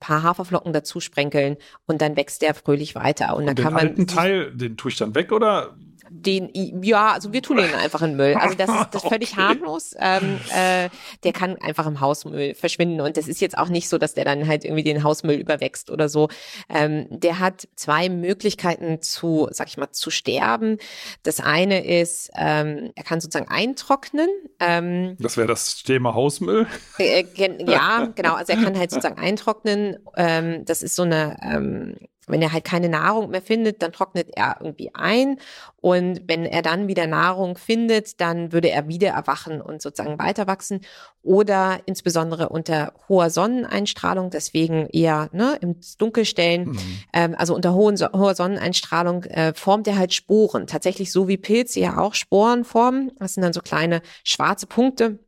paar 0.03 0.25
Haferflocken 0.25 0.73
dazu 0.73 0.99
sprenkeln 0.99 1.57
und 1.87 2.03
dann 2.03 2.17
wächst 2.17 2.43
der 2.43 2.55
fröhlich 2.55 2.97
weiter. 2.97 3.37
Und, 3.37 3.43
und 3.43 3.47
dann 3.47 3.57
den 3.57 3.63
kann 3.65 3.73
man. 3.73 3.95
Den 3.95 4.07
Teil, 4.09 4.53
den 4.53 4.77
tue 4.77 4.91
ich 4.91 4.99
dann 4.99 5.15
weg 5.15 5.31
oder 5.31 5.77
den, 6.13 6.51
ja, 6.83 7.13
also 7.13 7.33
wir 7.33 7.43
tun 7.43 7.57
den 7.57 7.75
einfach 7.75 8.03
in 8.03 8.17
Müll. 8.17 8.35
Also 8.35 8.55
das 8.55 8.69
ist 8.69 8.89
das 8.93 9.03
ist 9.05 9.09
völlig 9.09 9.33
okay. 9.33 9.41
harmlos. 9.41 9.95
Ähm, 9.99 10.39
äh, 10.55 10.91
der 11.25 11.33
kann 11.33 11.57
einfach 11.57 11.87
im 11.87 12.01
Hausmüll 12.01 12.55
verschwinden 12.55 13.01
und 13.01 13.17
das 13.17 13.29
ist 13.29 13.41
jetzt 13.41 13.57
auch 13.57 13.69
nicht 13.69 13.89
so, 13.89 13.99
dass 13.99 14.15
der 14.15 14.25
dann 14.25 14.47
halt 14.47 14.65
irgendwie 14.65 14.83
den 14.83 15.03
Hausmüll 15.03 15.37
überwächst 15.37 15.91
oder 15.91 16.09
so. 16.09 16.29
Ähm, 16.69 17.07
der 17.11 17.39
hat 17.39 17.67
zwei 17.77 18.09
Möglichkeiten 18.09 19.01
zu, 19.01 19.49
sag 19.51 19.69
ich 19.69 19.79
mal, 19.79 19.91
zu 19.91 20.11
sterben. 20.11 20.79
Das 21.23 21.41
eine 21.41 21.85
ist, 21.85 22.31
ähm, 22.37 22.93
er 22.95 23.05
kann 23.05 23.21
sozusagen 23.21 23.51
eintrocknen. 23.51 24.29
Ähm, 24.61 25.17
das 25.19 25.37
wäre 25.37 25.49
das 25.49 25.83
Thema 25.83 26.15
Hausmüll. 26.15 26.67
Äh, 26.99 27.25
ja, 27.67 28.07
genau. 28.15 28.35
Also 28.35 28.53
er 28.53 28.63
kann 28.63 28.79
halt 28.79 28.91
sozusagen 28.91 29.19
eintrocknen. 29.19 29.99
Ähm, 30.17 30.65
das 30.65 30.83
ist 30.83 30.95
so 30.95 31.03
eine 31.03 31.37
ähm, 31.43 31.97
wenn 32.29 32.41
er 32.41 32.53
halt 32.53 32.65
keine 32.65 32.89
Nahrung 32.89 33.31
mehr 33.31 33.43
findet, 33.43 33.83
dann 33.83 33.93
trocknet 33.93 34.29
er 34.37 34.57
irgendwie 34.61 34.95
ein. 34.95 35.39
Und 35.81 36.23
wenn 36.29 36.45
er 36.45 36.63
dann 36.63 36.87
wieder 36.87 37.07
Nahrung 37.09 37.59
findet, 37.59 38.21
dann 38.21 38.53
würde 38.53 38.71
er 38.71 38.87
wieder 38.87 39.11
erwachen 39.11 39.61
und 39.61 39.83
sozusagen 39.83 40.19
weiter 40.19 40.47
wachsen. 40.47 40.83
Oder 41.23 41.81
insbesondere 41.87 42.49
unter 42.49 42.93
hoher 43.09 43.31
Sonneneinstrahlung, 43.31 44.31
deswegen 44.31 44.87
eher 44.89 45.31
ne, 45.33 45.59
im 45.61 45.77
Dunkel 45.99 46.25
stellen. 46.25 46.69
Mhm. 46.69 46.79
Ähm, 47.13 47.35
also 47.37 47.55
unter 47.55 47.75
hohen, 47.75 47.97
hoher 47.97 48.35
Sonneneinstrahlung 48.35 49.25
äh, 49.25 49.53
formt 49.55 49.89
er 49.89 49.99
halt 49.99 50.15
Sporen. 50.15 50.69
Tatsächlich 50.69 51.11
so 51.11 51.27
wie 51.27 51.37
Pilze 51.37 51.81
ja 51.81 51.99
auch 51.99 52.15
Sporen 52.15 52.65
formen. 52.65 53.11
Das 53.19 53.35
sind 53.35 53.43
dann 53.43 53.53
so 53.53 53.61
kleine 53.61 54.01
schwarze 54.23 54.67
Punkte. 54.67 55.19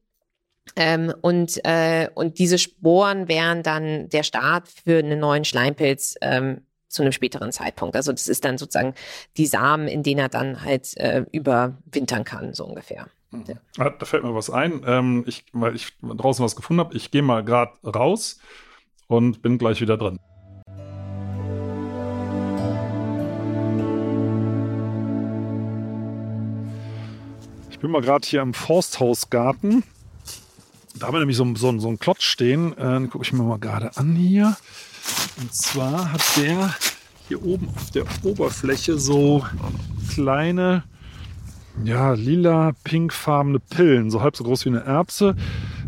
Ähm, 0.76 1.12
und, 1.20 1.61
äh, 1.64 2.09
und 2.14 2.38
diese 2.38 2.59
Sporen 2.59 3.28
wären 3.28 3.62
dann 3.62 4.09
der 4.09 4.22
Start 4.22 4.68
für 4.68 4.98
einen 4.98 5.20
neuen 5.20 5.44
Schleimpilz 5.44 6.14
ähm, 6.22 6.62
zu 6.94 7.02
einem 7.02 7.12
späteren 7.12 7.52
Zeitpunkt. 7.52 7.96
Also 7.96 8.12
das 8.12 8.28
ist 8.28 8.44
dann 8.44 8.57
sozusagen 8.57 8.94
die 9.37 9.46
Samen, 9.46 9.88
in 9.88 10.02
denen 10.02 10.20
er 10.20 10.28
dann 10.28 10.62
halt 10.62 10.96
äh, 10.96 11.24
überwintern 11.33 12.24
kann, 12.24 12.54
so 12.54 12.64
ungefähr. 12.64 13.09
Mhm. 13.33 13.44
Ja. 13.48 13.54
Ah, 13.78 13.90
da 13.90 14.07
fällt 14.07 14.24
mir 14.24 14.35
was 14.35 14.48
ein, 14.48 14.83
ähm, 14.87 15.24
ich, 15.26 15.44
weil 15.52 15.74
ich 15.74 15.88
draußen 16.02 16.44
was 16.44 16.57
gefunden 16.57 16.80
habe. 16.80 16.96
Ich 16.96 17.11
gehe 17.11 17.22
mal 17.22 17.44
gerade 17.44 17.72
raus 17.85 18.38
und 19.09 19.42
bin 19.42 19.59
gleich 19.59 19.80
wieder 19.80 19.96
drin. 19.96 20.18
Ich 27.70 27.78
bin 27.80 27.90
mal 27.90 28.00
gerade 28.00 28.26
hier 28.26 28.40
im 28.40 28.54
Forsthausgarten. 28.54 29.83
Da 30.96 31.09
haben 31.09 31.14
wir 31.14 31.18
nämlich 31.18 31.37
so, 31.37 31.54
so, 31.57 31.76
so 31.78 31.88
einen 31.88 31.98
Klotz 31.98 32.22
stehen. 32.22 32.72
Äh, 32.78 33.00
den 33.00 33.11
gucke 33.11 33.24
ich 33.24 33.33
mir 33.33 33.42
mal 33.42 33.59
gerade 33.59 33.96
an 33.96 34.14
hier. 34.14 34.57
Und 35.40 35.53
zwar 35.53 36.12
hat 36.12 36.23
der 36.37 36.75
hier 37.29 37.44
oben 37.44 37.68
auf 37.75 37.90
der 37.90 38.05
Oberfläche 38.23 38.99
so 38.99 39.44
kleine, 40.11 40.85
ja, 41.83 42.12
lila, 42.12 42.73
pinkfarbene 42.85 43.59
Pillen, 43.59 44.11
so 44.11 44.23
halb 44.23 44.37
so 44.37 44.44
groß 44.44 44.64
wie 44.64 44.70
eine 44.70 44.85
Erbse. 44.85 45.35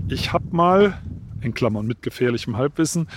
Ich 0.08 0.32
habe 0.32 0.46
mal, 0.50 0.98
in 1.40 1.54
Klammern 1.54 1.86
mit 1.86 2.02
gefährlichem 2.02 2.56
Halbwissen, 2.56 3.08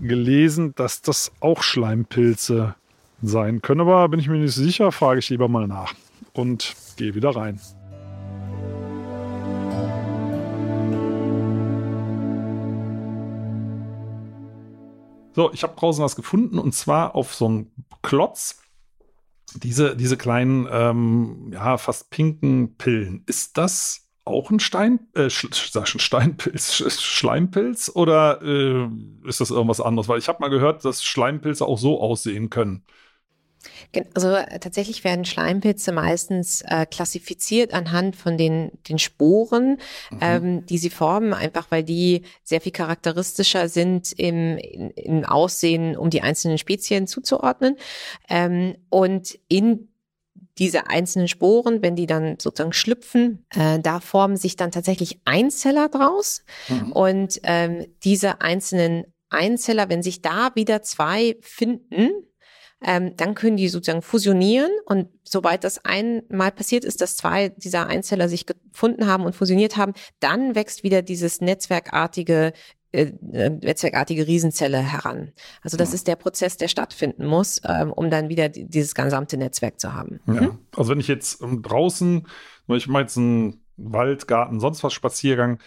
gelesen, 0.00 0.74
dass 0.74 1.02
das 1.02 1.32
auch 1.40 1.62
Schleimpilze 1.62 2.74
sein 3.22 3.62
können. 3.62 3.80
Aber 3.80 4.08
bin 4.08 4.20
ich 4.20 4.28
mir 4.28 4.38
nicht 4.38 4.54
sicher, 4.54 4.92
frage 4.92 5.20
ich 5.20 5.30
lieber 5.30 5.48
mal 5.48 5.66
nach 5.66 5.94
und 6.34 6.74
gehe 6.96 7.14
wieder 7.14 7.34
rein. 7.34 7.60
So, 15.34 15.52
ich 15.52 15.62
habe 15.64 15.74
draußen 15.76 16.02
was 16.02 16.16
gefunden 16.16 16.58
und 16.58 16.74
zwar 16.74 17.14
auf 17.14 17.34
so 17.34 17.46
einem 17.46 17.70
Klotz. 18.02 18.60
Diese, 19.56 19.96
diese 19.96 20.16
kleinen, 20.16 20.66
ähm, 20.70 21.50
ja, 21.52 21.76
fast 21.76 22.10
pinken 22.10 22.76
Pillen. 22.76 23.22
Ist 23.26 23.58
das 23.58 24.08
auch 24.24 24.50
ein 24.50 24.58
Stein, 24.58 25.00
äh, 25.14 25.28
Sch 25.28 25.48
Steinpilz, 25.52 26.74
Sch 26.74 27.00
Schleimpilz 27.00 27.90
oder 27.94 28.40
äh, 28.42 28.88
ist 29.26 29.40
das 29.40 29.50
irgendwas 29.50 29.80
anderes? 29.80 30.08
Weil 30.08 30.18
ich 30.18 30.28
habe 30.28 30.40
mal 30.40 30.48
gehört, 30.48 30.84
dass 30.84 31.04
Schleimpilze 31.04 31.66
auch 31.66 31.78
so 31.78 32.00
aussehen 32.00 32.48
können. 32.48 32.84
Also 34.14 34.34
äh, 34.34 34.58
tatsächlich 34.58 35.04
werden 35.04 35.24
Schleimpilze 35.24 35.92
meistens 35.92 36.62
äh, 36.62 36.86
klassifiziert 36.86 37.72
anhand 37.72 38.16
von 38.16 38.36
den, 38.36 38.72
den 38.88 38.98
Sporen, 38.98 39.78
mhm. 40.10 40.18
ähm, 40.20 40.66
die 40.66 40.78
sie 40.78 40.90
formen, 40.90 41.32
einfach 41.32 41.70
weil 41.70 41.82
die 41.82 42.22
sehr 42.42 42.60
viel 42.60 42.72
charakteristischer 42.72 43.68
sind 43.68 44.12
im, 44.12 44.58
im 44.58 45.24
Aussehen, 45.24 45.96
um 45.96 46.10
die 46.10 46.22
einzelnen 46.22 46.58
Spezien 46.58 47.06
zuzuordnen. 47.06 47.76
Ähm, 48.28 48.76
und 48.90 49.38
in 49.48 49.88
diese 50.58 50.86
einzelnen 50.86 51.28
Sporen, 51.28 51.82
wenn 51.82 51.96
die 51.96 52.06
dann 52.06 52.36
sozusagen 52.38 52.72
schlüpfen, 52.72 53.44
äh, 53.50 53.80
da 53.80 54.00
formen 54.00 54.36
sich 54.36 54.56
dann 54.56 54.70
tatsächlich 54.70 55.18
Einzeller 55.24 55.88
draus. 55.88 56.44
Mhm. 56.68 56.92
Und 56.92 57.40
ähm, 57.42 57.86
diese 58.04 58.40
einzelnen 58.40 59.04
Einzeller, 59.30 59.88
wenn 59.88 60.02
sich 60.02 60.22
da 60.22 60.52
wieder 60.54 60.82
zwei 60.82 61.36
finden, 61.40 62.10
ähm, 62.84 63.16
dann 63.16 63.34
können 63.34 63.56
die 63.56 63.68
sozusagen 63.68 64.02
fusionieren 64.02 64.70
und 64.86 65.08
sobald 65.22 65.64
das 65.64 65.84
einmal 65.84 66.52
passiert 66.52 66.84
ist, 66.84 67.00
dass 67.00 67.16
zwei 67.16 67.48
dieser 67.48 67.86
Einzeller 67.86 68.28
sich 68.28 68.46
gefunden 68.46 69.06
haben 69.06 69.24
und 69.24 69.34
fusioniert 69.34 69.76
haben, 69.76 69.94
dann 70.20 70.54
wächst 70.54 70.84
wieder 70.84 71.02
dieses 71.02 71.40
netzwerkartige 71.40 72.52
äh, 72.92 73.12
äh, 73.32 73.50
netzwerkartige 73.50 74.28
Riesenzelle 74.28 74.78
heran. 74.78 75.32
Also 75.62 75.76
das 75.76 75.88
ja. 75.90 75.94
ist 75.96 76.06
der 76.06 76.14
Prozess, 76.14 76.58
der 76.58 76.68
stattfinden 76.68 77.26
muss, 77.26 77.60
ähm, 77.64 77.92
um 77.92 78.08
dann 78.08 78.28
wieder 78.28 78.48
dieses 78.48 78.94
gesamte 78.94 79.36
Netzwerk 79.36 79.80
zu 79.80 79.94
haben. 79.94 80.20
Ja. 80.26 80.42
Mhm. 80.42 80.58
Also 80.76 80.92
wenn 80.92 81.00
ich 81.00 81.08
jetzt 81.08 81.42
ähm, 81.42 81.60
draußen, 81.62 82.24
ich 82.68 82.86
mache 82.86 83.02
jetzt 83.02 83.18
einen 83.18 83.64
Wald, 83.76 84.28
Garten, 84.28 84.60
sonst 84.60 84.84
was 84.84 84.92
Spaziergang, 84.92 85.58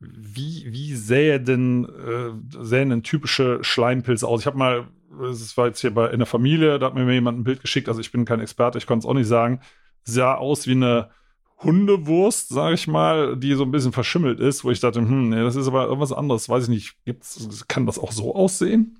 wie, 0.00 0.64
wie 0.70 0.94
sähe 0.94 1.40
denn, 1.40 1.84
äh, 1.84 2.64
sähen 2.64 2.88
denn 2.88 3.02
typische 3.02 3.58
Schleimpilze 3.62 4.26
aus? 4.26 4.40
Ich 4.40 4.46
habe 4.46 4.56
mal 4.56 4.88
es 5.20 5.56
war 5.56 5.66
jetzt 5.66 5.80
hier 5.80 5.92
bei 5.92 6.10
in 6.10 6.18
der 6.18 6.26
Familie, 6.26 6.78
da 6.78 6.86
hat 6.86 6.94
mir 6.94 7.10
jemand 7.12 7.38
ein 7.38 7.44
Bild 7.44 7.60
geschickt, 7.60 7.88
also 7.88 8.00
ich 8.00 8.12
bin 8.12 8.24
kein 8.24 8.40
Experte, 8.40 8.78
ich 8.78 8.86
konnte 8.86 9.04
es 9.04 9.10
auch 9.10 9.14
nicht 9.14 9.28
sagen, 9.28 9.60
sah 10.04 10.34
aus 10.34 10.66
wie 10.66 10.72
eine 10.72 11.10
Hundewurst, 11.62 12.48
sage 12.48 12.74
ich 12.74 12.88
mal, 12.88 13.36
die 13.36 13.54
so 13.54 13.62
ein 13.62 13.70
bisschen 13.70 13.92
verschimmelt 13.92 14.40
ist, 14.40 14.64
wo 14.64 14.70
ich 14.70 14.80
dachte, 14.80 15.00
hm, 15.00 15.28
nee, 15.28 15.42
das 15.42 15.56
ist 15.56 15.68
aber 15.68 15.84
irgendwas 15.84 16.12
anderes, 16.12 16.48
weiß 16.48 16.64
ich 16.64 16.70
nicht, 16.70 16.96
gibt's, 17.04 17.64
kann 17.68 17.86
das 17.86 17.98
auch 17.98 18.12
so 18.12 18.34
aussehen? 18.34 18.98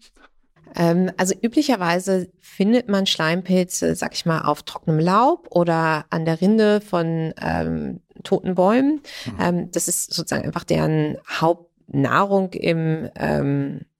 Ähm, 0.74 1.10
also 1.16 1.34
üblicherweise 1.42 2.30
findet 2.40 2.88
man 2.88 3.06
Schleimpilze, 3.06 3.94
sag 3.94 4.14
ich 4.14 4.26
mal, 4.26 4.42
auf 4.42 4.62
trockenem 4.62 5.00
Laub 5.00 5.48
oder 5.50 6.06
an 6.10 6.24
der 6.24 6.40
Rinde 6.40 6.80
von 6.80 7.34
ähm, 7.40 8.00
toten 8.22 8.54
Bäumen. 8.54 9.02
Mhm. 9.26 9.38
Ähm, 9.40 9.70
das 9.72 9.88
ist 9.88 10.14
sozusagen 10.14 10.44
einfach 10.44 10.64
deren 10.64 11.18
Hauptnahrung 11.28 12.52
im 12.52 13.10
ähm, 13.16 13.80
äh, 13.80 13.91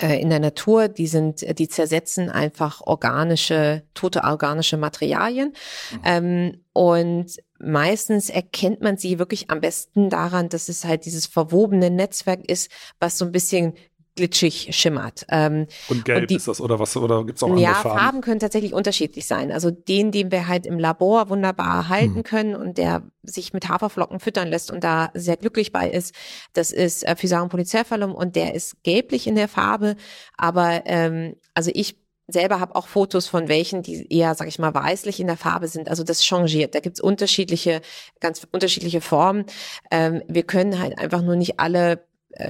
in 0.00 0.30
der 0.30 0.40
Natur, 0.40 0.88
die 0.88 1.06
sind, 1.06 1.58
die 1.58 1.68
zersetzen 1.68 2.28
einfach 2.28 2.80
organische, 2.82 3.84
tote 3.94 4.24
organische 4.24 4.76
Materialien. 4.76 5.54
Mhm. 5.92 6.00
Ähm, 6.04 6.64
und 6.72 7.26
meistens 7.58 8.28
erkennt 8.28 8.80
man 8.80 8.96
sie 8.96 9.18
wirklich 9.18 9.50
am 9.50 9.60
besten 9.60 10.10
daran, 10.10 10.48
dass 10.48 10.68
es 10.68 10.84
halt 10.84 11.04
dieses 11.04 11.26
verwobene 11.26 11.90
Netzwerk 11.90 12.48
ist, 12.50 12.70
was 12.98 13.16
so 13.18 13.24
ein 13.24 13.32
bisschen 13.32 13.74
glitschig 14.16 14.68
schimmert. 14.70 15.26
Ähm, 15.28 15.66
und 15.88 16.04
gelb 16.04 16.22
und 16.22 16.30
die, 16.30 16.36
ist 16.36 16.48
das 16.48 16.60
oder 16.60 16.78
was? 16.78 16.96
Oder 16.96 17.24
gibt's 17.24 17.42
auch 17.42 17.48
andere 17.48 17.62
ja, 17.62 17.74
Farben? 17.74 17.96
Ja, 17.96 18.02
Farben 18.02 18.20
können 18.20 18.40
tatsächlich 18.40 18.72
unterschiedlich 18.72 19.26
sein. 19.26 19.50
Also 19.50 19.70
den, 19.70 20.12
den 20.12 20.30
wir 20.30 20.46
halt 20.46 20.66
im 20.66 20.78
Labor 20.78 21.28
wunderbar 21.28 21.88
halten 21.88 22.16
hm. 22.16 22.22
können 22.22 22.56
und 22.56 22.78
der 22.78 23.02
sich 23.22 23.52
mit 23.52 23.68
Haferflocken 23.68 24.20
füttern 24.20 24.48
lässt 24.48 24.70
und 24.70 24.84
da 24.84 25.10
sehr 25.14 25.36
glücklich 25.36 25.72
bei 25.72 25.90
ist, 25.90 26.14
das 26.52 26.70
ist 26.70 27.06
äh, 27.06 27.16
Physarum 27.16 27.48
polycephalum 27.48 28.14
und 28.14 28.36
der 28.36 28.54
ist 28.54 28.82
gelblich 28.82 29.26
in 29.26 29.34
der 29.34 29.48
Farbe. 29.48 29.96
Aber 30.36 30.82
ähm, 30.86 31.36
also 31.54 31.70
ich 31.74 31.96
selber 32.26 32.60
habe 32.60 32.74
auch 32.76 32.88
Fotos 32.88 33.26
von 33.26 33.48
welchen, 33.48 33.82
die 33.82 34.06
eher, 34.10 34.34
sag 34.34 34.48
ich 34.48 34.58
mal, 34.58 34.74
weißlich 34.74 35.20
in 35.20 35.26
der 35.26 35.36
Farbe 35.36 35.68
sind. 35.68 35.88
Also 35.88 36.04
das 36.04 36.24
changiert. 36.24 36.74
Da 36.74 36.80
gibt's 36.80 37.00
unterschiedliche, 37.00 37.80
ganz 38.20 38.46
unterschiedliche 38.50 39.00
Formen. 39.00 39.44
Ähm, 39.90 40.22
wir 40.28 40.44
können 40.44 40.78
halt 40.78 40.98
einfach 40.98 41.22
nur 41.22 41.36
nicht 41.36 41.60
alle 41.60 42.06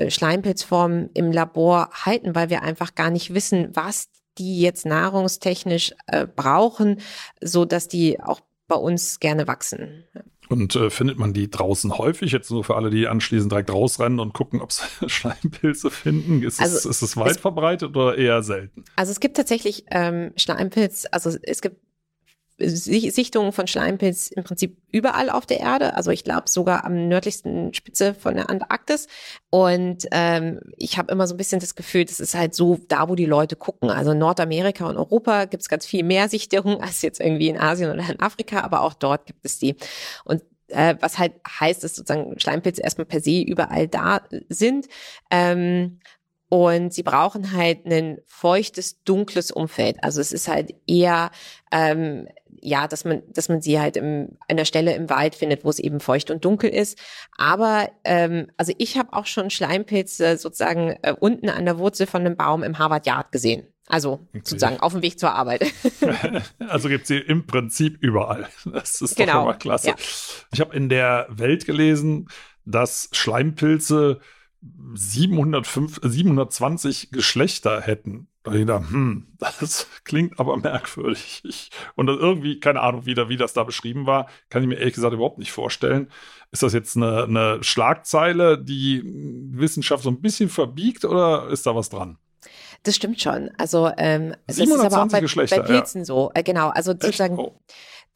Schleimpilzformen 0.09 1.11
im 1.15 1.33
Labor 1.33 1.91
halten, 1.93 2.35
weil 2.35 2.51
wir 2.51 2.63
einfach 2.63 2.95
gar 2.95 3.11
nicht 3.11 3.35
wissen, 3.35 3.69
was 3.73 4.09
die 4.39 4.61
jetzt 4.61 4.87
nahrungstechnisch 4.87 5.93
äh, 6.07 6.27
brauchen, 6.27 7.01
so 7.41 7.65
dass 7.65 7.89
die 7.89 8.21
auch 8.21 8.41
bei 8.67 8.77
uns 8.77 9.21
gerne 9.21 9.47
wachsen. 9.47 10.05
Und 10.49 10.77
äh, 10.77 10.91
findet 10.91 11.19
man 11.19 11.33
die 11.33 11.51
draußen 11.51 11.97
häufig? 11.97 12.33
Jetzt 12.33 12.51
nur 12.51 12.65
für 12.65 12.77
alle, 12.77 12.91
die 12.91 13.09
anschließend 13.09 13.51
direkt 13.51 13.73
rausrennen 13.73 14.21
und 14.21 14.35
gucken, 14.35 14.61
ob 14.61 14.73
sie 14.73 14.85
Schleimpilze 15.09 15.91
finden. 15.91 16.43
Ist, 16.43 16.61
also, 16.61 16.77
es, 16.77 16.85
ist 16.85 17.03
es 17.03 17.17
weit 17.17 17.33
es, 17.33 17.39
verbreitet 17.39 17.97
oder 17.97 18.17
eher 18.19 18.43
selten? 18.43 18.85
Also 18.97 19.13
es 19.13 19.21
gibt 19.21 19.37
tatsächlich 19.37 19.85
ähm, 19.91 20.33
Schleimpilz, 20.37 21.07
also 21.11 21.31
es 21.43 21.63
gibt 21.63 21.77
Sichtungen 22.59 23.53
von 23.53 23.67
Schleimpilz 23.67 24.29
im 24.29 24.45
Prinzip 24.45 24.77
überall 24.93 25.29
auf 25.29 25.45
der 25.45 25.61
Erde. 25.61 25.95
Also 25.97 26.11
ich 26.11 26.23
glaube 26.23 26.49
sogar 26.49 26.85
am 26.85 27.09
nördlichsten 27.09 27.75
Spitze 27.75 28.15
von 28.15 28.35
der 28.35 28.49
Antarktis. 28.49 29.09
Und 29.51 30.07
ähm, 30.13 30.61
ich 30.77 30.97
habe 30.97 31.13
immer 31.13 31.27
so 31.27 31.35
ein 31.35 31.37
bisschen 31.37 31.61
das 31.61 31.75
Gefühl, 31.75 32.05
das 32.05 32.21
ist 32.21 32.35
halt 32.35 32.55
so 32.55 32.79
da, 32.89 33.09
wo 33.09 33.17
die 33.17 33.27
Leute 33.27 33.57
gucken. 33.57 33.91
Also 33.91 34.15
Nordamerika 34.15 34.87
und 34.87 34.97
Europa 34.97 35.47
gibt 35.47 35.63
es 35.63 35.69
ganz 35.69 35.85
viel 35.85 36.05
mehr 36.05 36.29
Sichtungen 36.29 36.81
als 36.81 37.03
jetzt 37.03 37.21
irgendwie 37.21 37.49
in 37.49 37.59
Asien 37.59 37.91
oder 37.91 38.09
in 38.09 38.21
Afrika, 38.21 38.61
aber 38.61 38.83
auch 38.83 38.95
dort 38.95 39.27
gibt 39.27 39.45
es 39.45 39.59
die. 39.59 39.75
Und 40.25 40.43
äh, 40.69 40.97
was 41.01 41.19
halt 41.19 41.33
heißt, 41.49 41.83
dass 41.83 41.97
sozusagen 41.97 42.39
Schleimpilze 42.39 42.83
erstmal 42.83 43.07
per 43.07 43.21
se 43.21 43.43
überall 43.43 43.89
da 43.89 44.23
sind. 44.49 44.87
Ähm, 45.31 45.99
und 46.49 46.93
sie 46.93 47.03
brauchen 47.03 47.53
halt 47.53 47.87
ein 47.87 48.19
feuchtes, 48.27 49.03
dunkles 49.03 49.51
Umfeld. 49.51 49.97
Also 50.03 50.21
es 50.21 50.33
ist 50.33 50.49
halt 50.49 50.75
eher 50.87 51.31
ähm, 51.73 52.29
ja, 52.67 52.89
dass 52.89 53.05
man, 53.05 53.23
dass 53.29 53.51
man 53.51 53.61
sie 53.61 53.79
halt 53.79 53.99
im, 53.99 54.39
an 54.49 54.57
der 54.57 54.65
Stelle 54.65 54.95
im 54.95 55.11
Wald 55.11 55.35
findet, 55.35 55.65
wo 55.65 55.71
es 55.71 55.79
eben 55.79 56.01
feucht 56.01 56.31
und 56.31 56.47
dunkel 56.47 56.71
ist. 56.71 56.99
Aber 57.37 57.91
ähm, 58.05 58.51
also 58.57 58.73
ich 58.79 58.97
habe 58.97 59.13
auch 59.13 59.27
schon 59.27 59.51
Schleimpilze 59.51 60.39
sozusagen 60.39 60.97
äh, 61.03 61.13
unten 61.13 61.51
an 61.51 61.67
der 61.67 61.79
Wurzel 61.79 62.07
von 62.07 62.23
einem 62.23 62.37
Baum 62.37 62.63
im 62.63 62.79
Harvard 62.79 63.07
Yard 63.07 63.33
gesehen. 63.33 63.67
Also 63.87 64.13
okay. 64.31 64.41
sozusagen 64.45 64.81
auf 64.81 64.93
dem 64.93 65.03
Weg 65.03 65.19
zur 65.19 65.35
Arbeit. 65.35 65.71
also 66.69 66.89
gibt 66.89 67.03
es 67.03 67.09
sie 67.09 67.19
im 67.19 67.47
Prinzip 67.47 67.99
überall. 68.01 68.49
Das 68.65 69.03
ist 69.03 69.15
genau. 69.15 69.41
doch 69.41 69.45
mal 69.45 69.59
klasse. 69.59 69.89
Ja. 69.89 69.97
Ich 70.53 70.61
habe 70.61 70.75
in 70.75 70.89
der 70.89 71.27
Welt 71.29 71.67
gelesen, 71.67 72.29
dass 72.65 73.11
Schleimpilze 73.13 74.21
705, 74.95 76.01
720 76.03 77.11
Geschlechter 77.11 77.81
hätten. 77.81 78.29
Da 78.43 78.53
ich 78.53 78.67
dachte, 78.67 78.91
hm, 78.91 79.27
das 79.39 79.89
klingt 80.05 80.39
aber 80.39 80.57
merkwürdig. 80.57 81.71
Und 81.95 82.09
irgendwie, 82.09 82.61
keine 82.61 82.81
Ahnung, 82.81 83.07
wie, 83.07 83.15
da, 83.15 83.29
wie 83.29 83.37
das 83.37 83.55
da 83.55 83.65
beschrieben 83.65 84.07
war, 84.07 84.29
kann 84.51 84.63
ich 84.63 84.69
mir 84.69 84.77
ehrlich 84.77 84.95
gesagt 84.95 85.15
überhaupt 85.15 85.39
nicht 85.39 85.53
vorstellen. 85.53 86.11
Ist 86.53 86.63
das 86.63 86.73
jetzt 86.73 86.97
eine, 86.97 87.25
eine 87.25 87.65
Schlagzeile, 87.65 88.63
die 88.63 89.03
Wissenschaft 89.05 90.05
so 90.05 90.11
ein 90.11 90.21
bisschen 90.21 90.49
verbiegt 90.49 91.05
oder 91.05 91.49
ist 91.49 91.67
da 91.67 91.75
was 91.75 91.89
dran? 91.89 92.19
Das 92.83 92.97
stimmt 92.97 93.21
schon. 93.21 93.51
Also 93.57 93.91
ähm, 93.97 94.35
das 94.47 94.59
ist 94.59 94.71
aber 94.71 95.03
auch 95.03 95.09
bei, 95.09 95.23
bei 95.23 95.61
Pilzen 95.61 96.03
ja. 96.03 96.05
so. 96.05 96.31
Äh, 96.35 96.43
genau, 96.43 96.69
also 96.69 96.93
sozusagen 96.93 97.39
oh. 97.39 97.59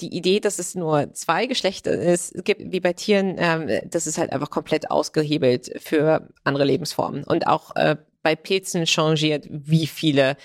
Die 0.01 0.17
Idee, 0.17 0.41
dass 0.41 0.59
es 0.59 0.75
nur 0.75 1.13
zwei 1.15 1.47
Geschlechter 1.47 1.93
ist, 1.93 2.45
gibt 2.45 2.73
wie 2.73 2.81
bei 2.81 2.93
Tieren, 2.93 3.37
ähm, 3.39 3.69
das 3.91 4.07
ist 4.07 4.19
halt 4.19 4.33
einfach 4.33 4.51
komplett 4.51 4.91
ausgehebelt 4.91 5.71
für 5.79 6.29
andere 6.45 6.65
Lebensformen. 6.65 7.25
Und 7.25 7.47
auch 7.47 7.75
äh, 7.77 7.97
bei 8.23 8.37
Pilzen 8.37 8.87
changiert, 8.87 9.47
wie 9.51 9.87
viele 9.87 10.37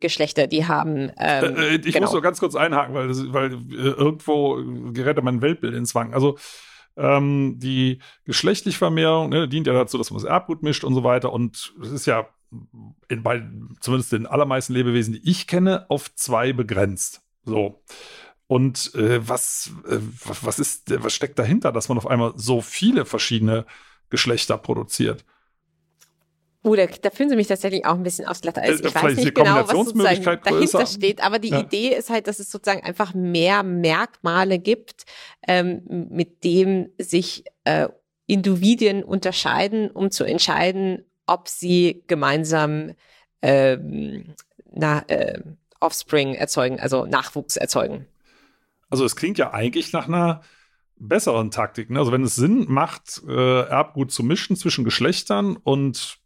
Geschlechter 0.00 0.46
die 0.46 0.66
haben. 0.66 1.10
Ähm, 1.18 1.56
äh, 1.56 1.74
äh 1.74 1.76
ich 1.76 1.94
genau. 1.94 2.06
muss 2.06 2.12
nur 2.12 2.22
ganz 2.22 2.40
kurz 2.40 2.54
einhaken, 2.54 2.94
weil, 2.94 3.08
das, 3.08 3.32
weil 3.32 3.52
äh, 3.52 3.90
irgendwo 3.90 4.62
gerät 4.92 5.22
mein 5.22 5.42
Weltbild 5.42 5.74
ins 5.74 5.94
Wanken. 5.94 6.14
Also 6.14 6.38
ähm, 6.96 7.58
die 7.58 8.00
geschlechtliche 8.24 8.78
Vermehrung 8.78 9.30
ne, 9.30 9.48
dient 9.48 9.66
ja 9.66 9.72
dazu, 9.72 9.98
dass 9.98 10.10
man 10.10 10.20
das 10.20 10.28
Erbgut 10.28 10.62
mischt 10.62 10.84
und 10.84 10.94
so 10.94 11.04
weiter. 11.04 11.32
Und 11.32 11.72
es 11.80 11.90
ist 11.90 12.06
ja 12.06 12.28
in, 13.08 13.22
bei 13.22 13.42
zumindest 13.80 14.12
den 14.12 14.26
allermeisten 14.26 14.72
Lebewesen, 14.72 15.14
die 15.14 15.30
ich 15.30 15.46
kenne, 15.46 15.86
auf 15.88 16.14
zwei 16.14 16.52
begrenzt. 16.52 17.22
So. 17.44 17.82
Und 18.48 18.94
äh, 18.94 19.28
was, 19.28 19.70
äh, 19.86 19.98
was 20.42 20.58
ist, 20.58 21.02
was 21.02 21.14
steckt 21.14 21.38
dahinter, 21.38 21.70
dass 21.70 21.88
man 21.88 21.98
auf 21.98 22.06
einmal 22.06 22.32
so 22.36 22.62
viele 22.62 23.04
verschiedene 23.04 23.66
Geschlechter 24.08 24.56
produziert? 24.56 25.24
Oh, 26.64 26.74
da, 26.74 26.86
da 26.86 27.10
fühlen 27.10 27.28
sie 27.28 27.36
mich 27.36 27.46
tatsächlich 27.46 27.84
auch 27.84 27.94
ein 27.94 28.02
bisschen 28.02 28.26
aufs 28.26 28.40
Glatteis. 28.40 28.80
Äh, 28.80 28.88
ich 28.88 28.94
weiß 28.94 29.16
nicht 29.16 29.34
genau, 29.34 29.68
was 29.68 29.70
sozusagen 29.70 30.24
dahinter 30.42 30.86
steht, 30.86 31.22
aber 31.22 31.38
die 31.38 31.50
ja. 31.50 31.60
Idee 31.60 31.94
ist 31.94 32.08
halt, 32.10 32.26
dass 32.26 32.40
es 32.40 32.50
sozusagen 32.50 32.82
einfach 32.82 33.14
mehr 33.14 33.62
Merkmale 33.62 34.58
gibt, 34.58 35.04
ähm, 35.46 35.82
mit 36.10 36.42
dem 36.42 36.88
sich 36.98 37.44
äh, 37.64 37.88
Individuen 38.26 39.04
unterscheiden, 39.04 39.90
um 39.90 40.10
zu 40.10 40.24
entscheiden, 40.24 41.04
ob 41.26 41.48
sie 41.48 42.02
gemeinsam 42.06 42.94
ähm, 43.42 44.34
na, 44.72 45.04
äh, 45.08 45.40
Offspring 45.80 46.34
erzeugen, 46.34 46.80
also 46.80 47.04
Nachwuchs 47.04 47.56
erzeugen. 47.56 48.06
Also 48.90 49.04
es 49.04 49.16
klingt 49.16 49.38
ja 49.38 49.52
eigentlich 49.52 49.92
nach 49.92 50.08
einer 50.08 50.42
besseren 50.96 51.50
Taktik. 51.50 51.90
Ne? 51.90 51.98
Also 51.98 52.12
wenn 52.12 52.24
es 52.24 52.36
Sinn 52.36 52.66
macht, 52.68 53.22
äh, 53.26 53.62
Erbgut 53.62 54.10
zu 54.10 54.22
mischen 54.22 54.56
zwischen 54.56 54.84
Geschlechtern 54.84 55.56
und 55.56 56.18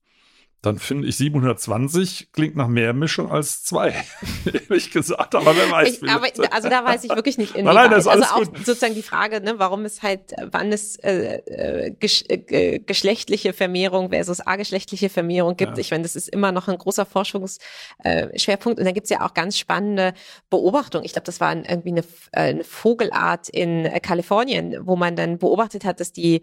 dann 0.63 0.79
finde 0.79 1.09
ich 1.09 1.17
720 1.17 2.31
klingt 2.31 2.55
nach 2.55 2.69
mehr 2.69 2.93
Mischung 2.93 3.33
als 3.33 3.65
zwei. 3.65 3.93
Ehrlich 4.69 4.93
gesagt, 4.93 5.35
aber 5.35 5.57
wer 5.57 5.69
weiß. 5.69 6.01
Ich, 6.01 6.09
aber, 6.09 6.29
also 6.53 6.69
da 6.69 6.85
weiß 6.85 7.03
ich 7.03 7.11
wirklich 7.11 7.37
nicht 7.37 7.57
in 7.57 7.65
nein, 7.67 7.75
nein, 7.75 7.93
Also 7.95 8.11
auch 8.11 8.37
gut. 8.37 8.59
sozusagen 8.59 8.95
die 8.95 9.03
Frage, 9.03 9.41
ne, 9.41 9.55
warum 9.59 9.85
es 9.85 10.03
halt, 10.03 10.33
wann 10.53 10.73
es 10.73 10.95
äh, 11.01 11.39
äh, 11.47 11.91
gesch 11.99 12.25
äh, 12.29 12.79
geschlechtliche 12.79 13.53
Vermehrung 13.53 14.11
versus 14.11 14.47
ageschlechtliche 14.47 15.09
Vermehrung 15.09 15.57
gibt. 15.57 15.73
Ja. 15.73 15.81
Ich 15.81 15.91
meine, 15.91 16.05
das 16.05 16.15
ist 16.15 16.29
immer 16.29 16.53
noch 16.53 16.69
ein 16.69 16.79
großer 16.79 17.07
Forschungsschwerpunkt. 17.07 18.79
Und 18.79 18.85
da 18.85 18.93
gibt 18.93 19.07
es 19.07 19.11
ja 19.11 19.27
auch 19.27 19.35
ganz 19.35 19.59
spannende 19.59 20.15
Beobachtungen. 20.49 21.05
Ich 21.05 21.13
glaube, 21.13 21.27
das 21.27 21.41
war 21.41 21.57
irgendwie 21.57 21.91
eine, 21.91 22.01
äh, 22.31 22.53
eine 22.53 22.65
Vogelart 22.65 23.49
in 23.49 23.85
äh, 23.85 23.99
Kalifornien, 23.99 24.77
wo 24.83 24.95
man 24.95 25.17
dann 25.17 25.39
beobachtet 25.39 25.85
hat, 25.85 25.99
dass 25.99 26.13
die 26.13 26.43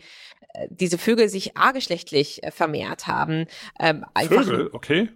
diese 0.69 0.97
Vögel 0.97 1.29
sich 1.29 1.57
ageschlechtlich 1.57 2.43
äh, 2.43 2.51
vermehrt 2.51 3.07
haben. 3.07 3.45
Ähm, 3.79 4.05
Vögel, 4.15 4.69
okay. 4.73 5.09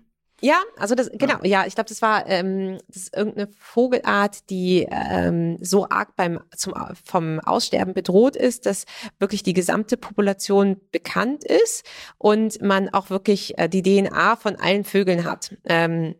Ja, 0.44 0.62
also 0.76 0.94
das 0.94 1.10
genau, 1.10 1.38
ja, 1.44 1.62
ja 1.62 1.68
ich 1.68 1.76
glaube, 1.76 1.88
das 1.88 2.02
war 2.02 2.28
ähm, 2.28 2.78
das 2.90 3.04
ist 3.04 3.16
irgendeine 3.16 3.48
Vogelart, 3.58 4.50
die 4.50 4.86
ähm, 4.92 5.58
so 5.62 5.88
arg 5.88 6.18
beim 6.18 6.42
zum 6.54 6.74
vom 7.02 7.40
Aussterben 7.40 7.94
bedroht 7.94 8.36
ist, 8.36 8.66
dass 8.66 8.84
wirklich 9.20 9.44
die 9.44 9.54
gesamte 9.54 9.96
Population 9.96 10.82
bekannt 10.92 11.46
ist 11.46 11.86
und 12.18 12.62
man 12.62 12.90
auch 12.90 13.10
wirklich 13.10 13.58
äh, 13.58 13.70
die 13.70 13.84
DNA 13.84 14.36
von 14.36 14.58
allen 14.58 14.84
Vögeln 14.84 15.24
hat. 15.24 15.56
Ähm, 15.64 16.16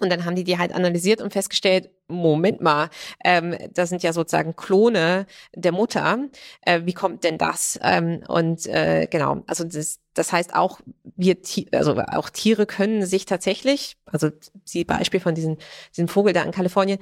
und 0.00 0.10
dann 0.10 0.24
haben 0.24 0.34
die 0.34 0.44
die 0.44 0.58
halt 0.58 0.72
analysiert 0.72 1.20
und 1.20 1.32
festgestellt, 1.32 1.90
Moment 2.08 2.60
mal, 2.60 2.88
ähm, 3.24 3.56
das 3.72 3.90
sind 3.90 4.02
ja 4.02 4.12
sozusagen 4.12 4.56
Klone 4.56 5.26
der 5.54 5.72
Mutter. 5.72 6.18
Äh, 6.62 6.82
wie 6.84 6.94
kommt 6.94 7.24
denn 7.24 7.38
das? 7.38 7.78
Ähm, 7.82 8.22
und 8.28 8.66
äh, 8.66 9.06
genau, 9.10 9.42
also 9.46 9.64
das, 9.64 10.00
das 10.14 10.32
heißt 10.32 10.54
auch, 10.54 10.80
wir, 11.16 11.36
also 11.72 11.98
auch 11.98 12.30
Tiere 12.30 12.66
können 12.66 13.04
sich 13.04 13.26
tatsächlich, 13.26 13.96
also 14.06 14.30
die 14.72 14.84
Beispiel 14.84 15.20
von 15.20 15.34
diesem, 15.34 15.58
diesem 15.94 16.08
Vogel 16.08 16.32
da 16.32 16.42
in 16.42 16.52
Kalifornien, 16.52 16.98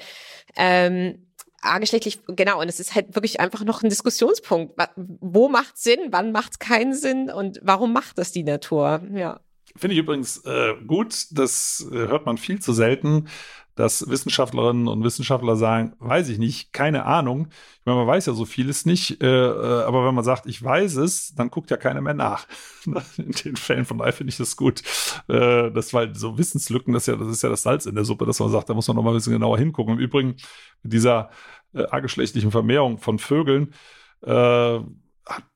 ähm, 0.56 1.26
A-geschlechtlich, 1.62 2.20
genau, 2.28 2.61
und 2.61 2.68
es 2.68 2.80
ist 2.80 2.94
halt 2.94 3.14
wirklich 3.14 3.40
einfach 3.40 3.64
noch 3.64 3.82
ein 3.82 3.88
Diskussionspunkt. 3.88 4.74
Wo 4.96 5.48
macht 5.48 5.78
Sinn, 5.78 5.98
wann 6.11 6.30
macht 6.30 6.52
es 6.52 6.59
keinen 6.59 6.94
Sinn 6.94 7.30
und 7.30 7.61
warum 7.62 7.92
macht 7.92 8.18
das 8.18 8.30
die 8.30 8.44
Natur? 8.44 9.02
Ja. 9.12 9.40
Finde 9.76 9.94
ich 9.94 10.00
übrigens 10.00 10.38
äh, 10.44 10.74
gut, 10.86 11.26
das 11.32 11.86
äh, 11.92 11.94
hört 11.94 12.26
man 12.26 12.38
viel 12.38 12.60
zu 12.60 12.72
selten, 12.72 13.28
dass 13.76 14.08
Wissenschaftlerinnen 14.08 14.88
und 14.88 15.04
Wissenschaftler 15.04 15.54
sagen, 15.54 15.94
weiß 15.98 16.30
ich 16.30 16.38
nicht, 16.38 16.72
keine 16.72 17.04
Ahnung. 17.04 17.48
Ich 17.80 17.86
meine, 17.86 17.98
man 17.98 18.06
weiß 18.06 18.24
ja 18.24 18.32
so 18.32 18.46
vieles 18.46 18.86
nicht, 18.86 19.22
äh, 19.22 19.26
äh 19.26 19.82
aber 19.84 20.06
wenn 20.06 20.14
man 20.14 20.24
sagt, 20.24 20.46
ich 20.46 20.62
weiß 20.62 20.96
es, 20.96 21.34
dann 21.34 21.50
guckt 21.50 21.70
ja 21.70 21.76
keiner 21.76 22.00
mehr 22.00 22.14
nach. 22.14 22.46
in 23.18 23.32
den 23.32 23.56
Fällen 23.56 23.84
von 23.84 23.98
daher 23.98 24.14
finde 24.14 24.30
ich 24.30 24.38
das 24.38 24.56
gut. 24.56 24.82
Äh, 25.28 25.70
das 25.70 25.92
weil 25.92 26.14
so 26.14 26.38
Wissenslücken, 26.38 26.94
das 26.94 27.02
ist, 27.02 27.08
ja, 27.08 27.16
das 27.16 27.28
ist 27.28 27.42
ja 27.42 27.50
das 27.50 27.62
Salz 27.62 27.84
in 27.84 27.94
der 27.94 28.04
Suppe, 28.04 28.24
dass 28.24 28.40
man 28.40 28.50
sagt, 28.50 28.70
da 28.70 28.74
muss 28.74 28.88
man 28.88 28.96
noch 28.96 29.02
mal 29.02 29.10
ein 29.10 29.16
bisschen 29.16 29.34
genauer 29.34 29.58
hingucken. 29.58 29.94
Im 29.94 30.00
Übrigen 30.00 30.36
mit 30.82 30.92
dieser 30.94 31.28
äh, 31.74 31.84
ageschlechtlichen 31.90 32.50
Vermehrung 32.50 32.96
von 32.96 33.18
Vögeln, 33.18 33.74
äh, 34.22 34.80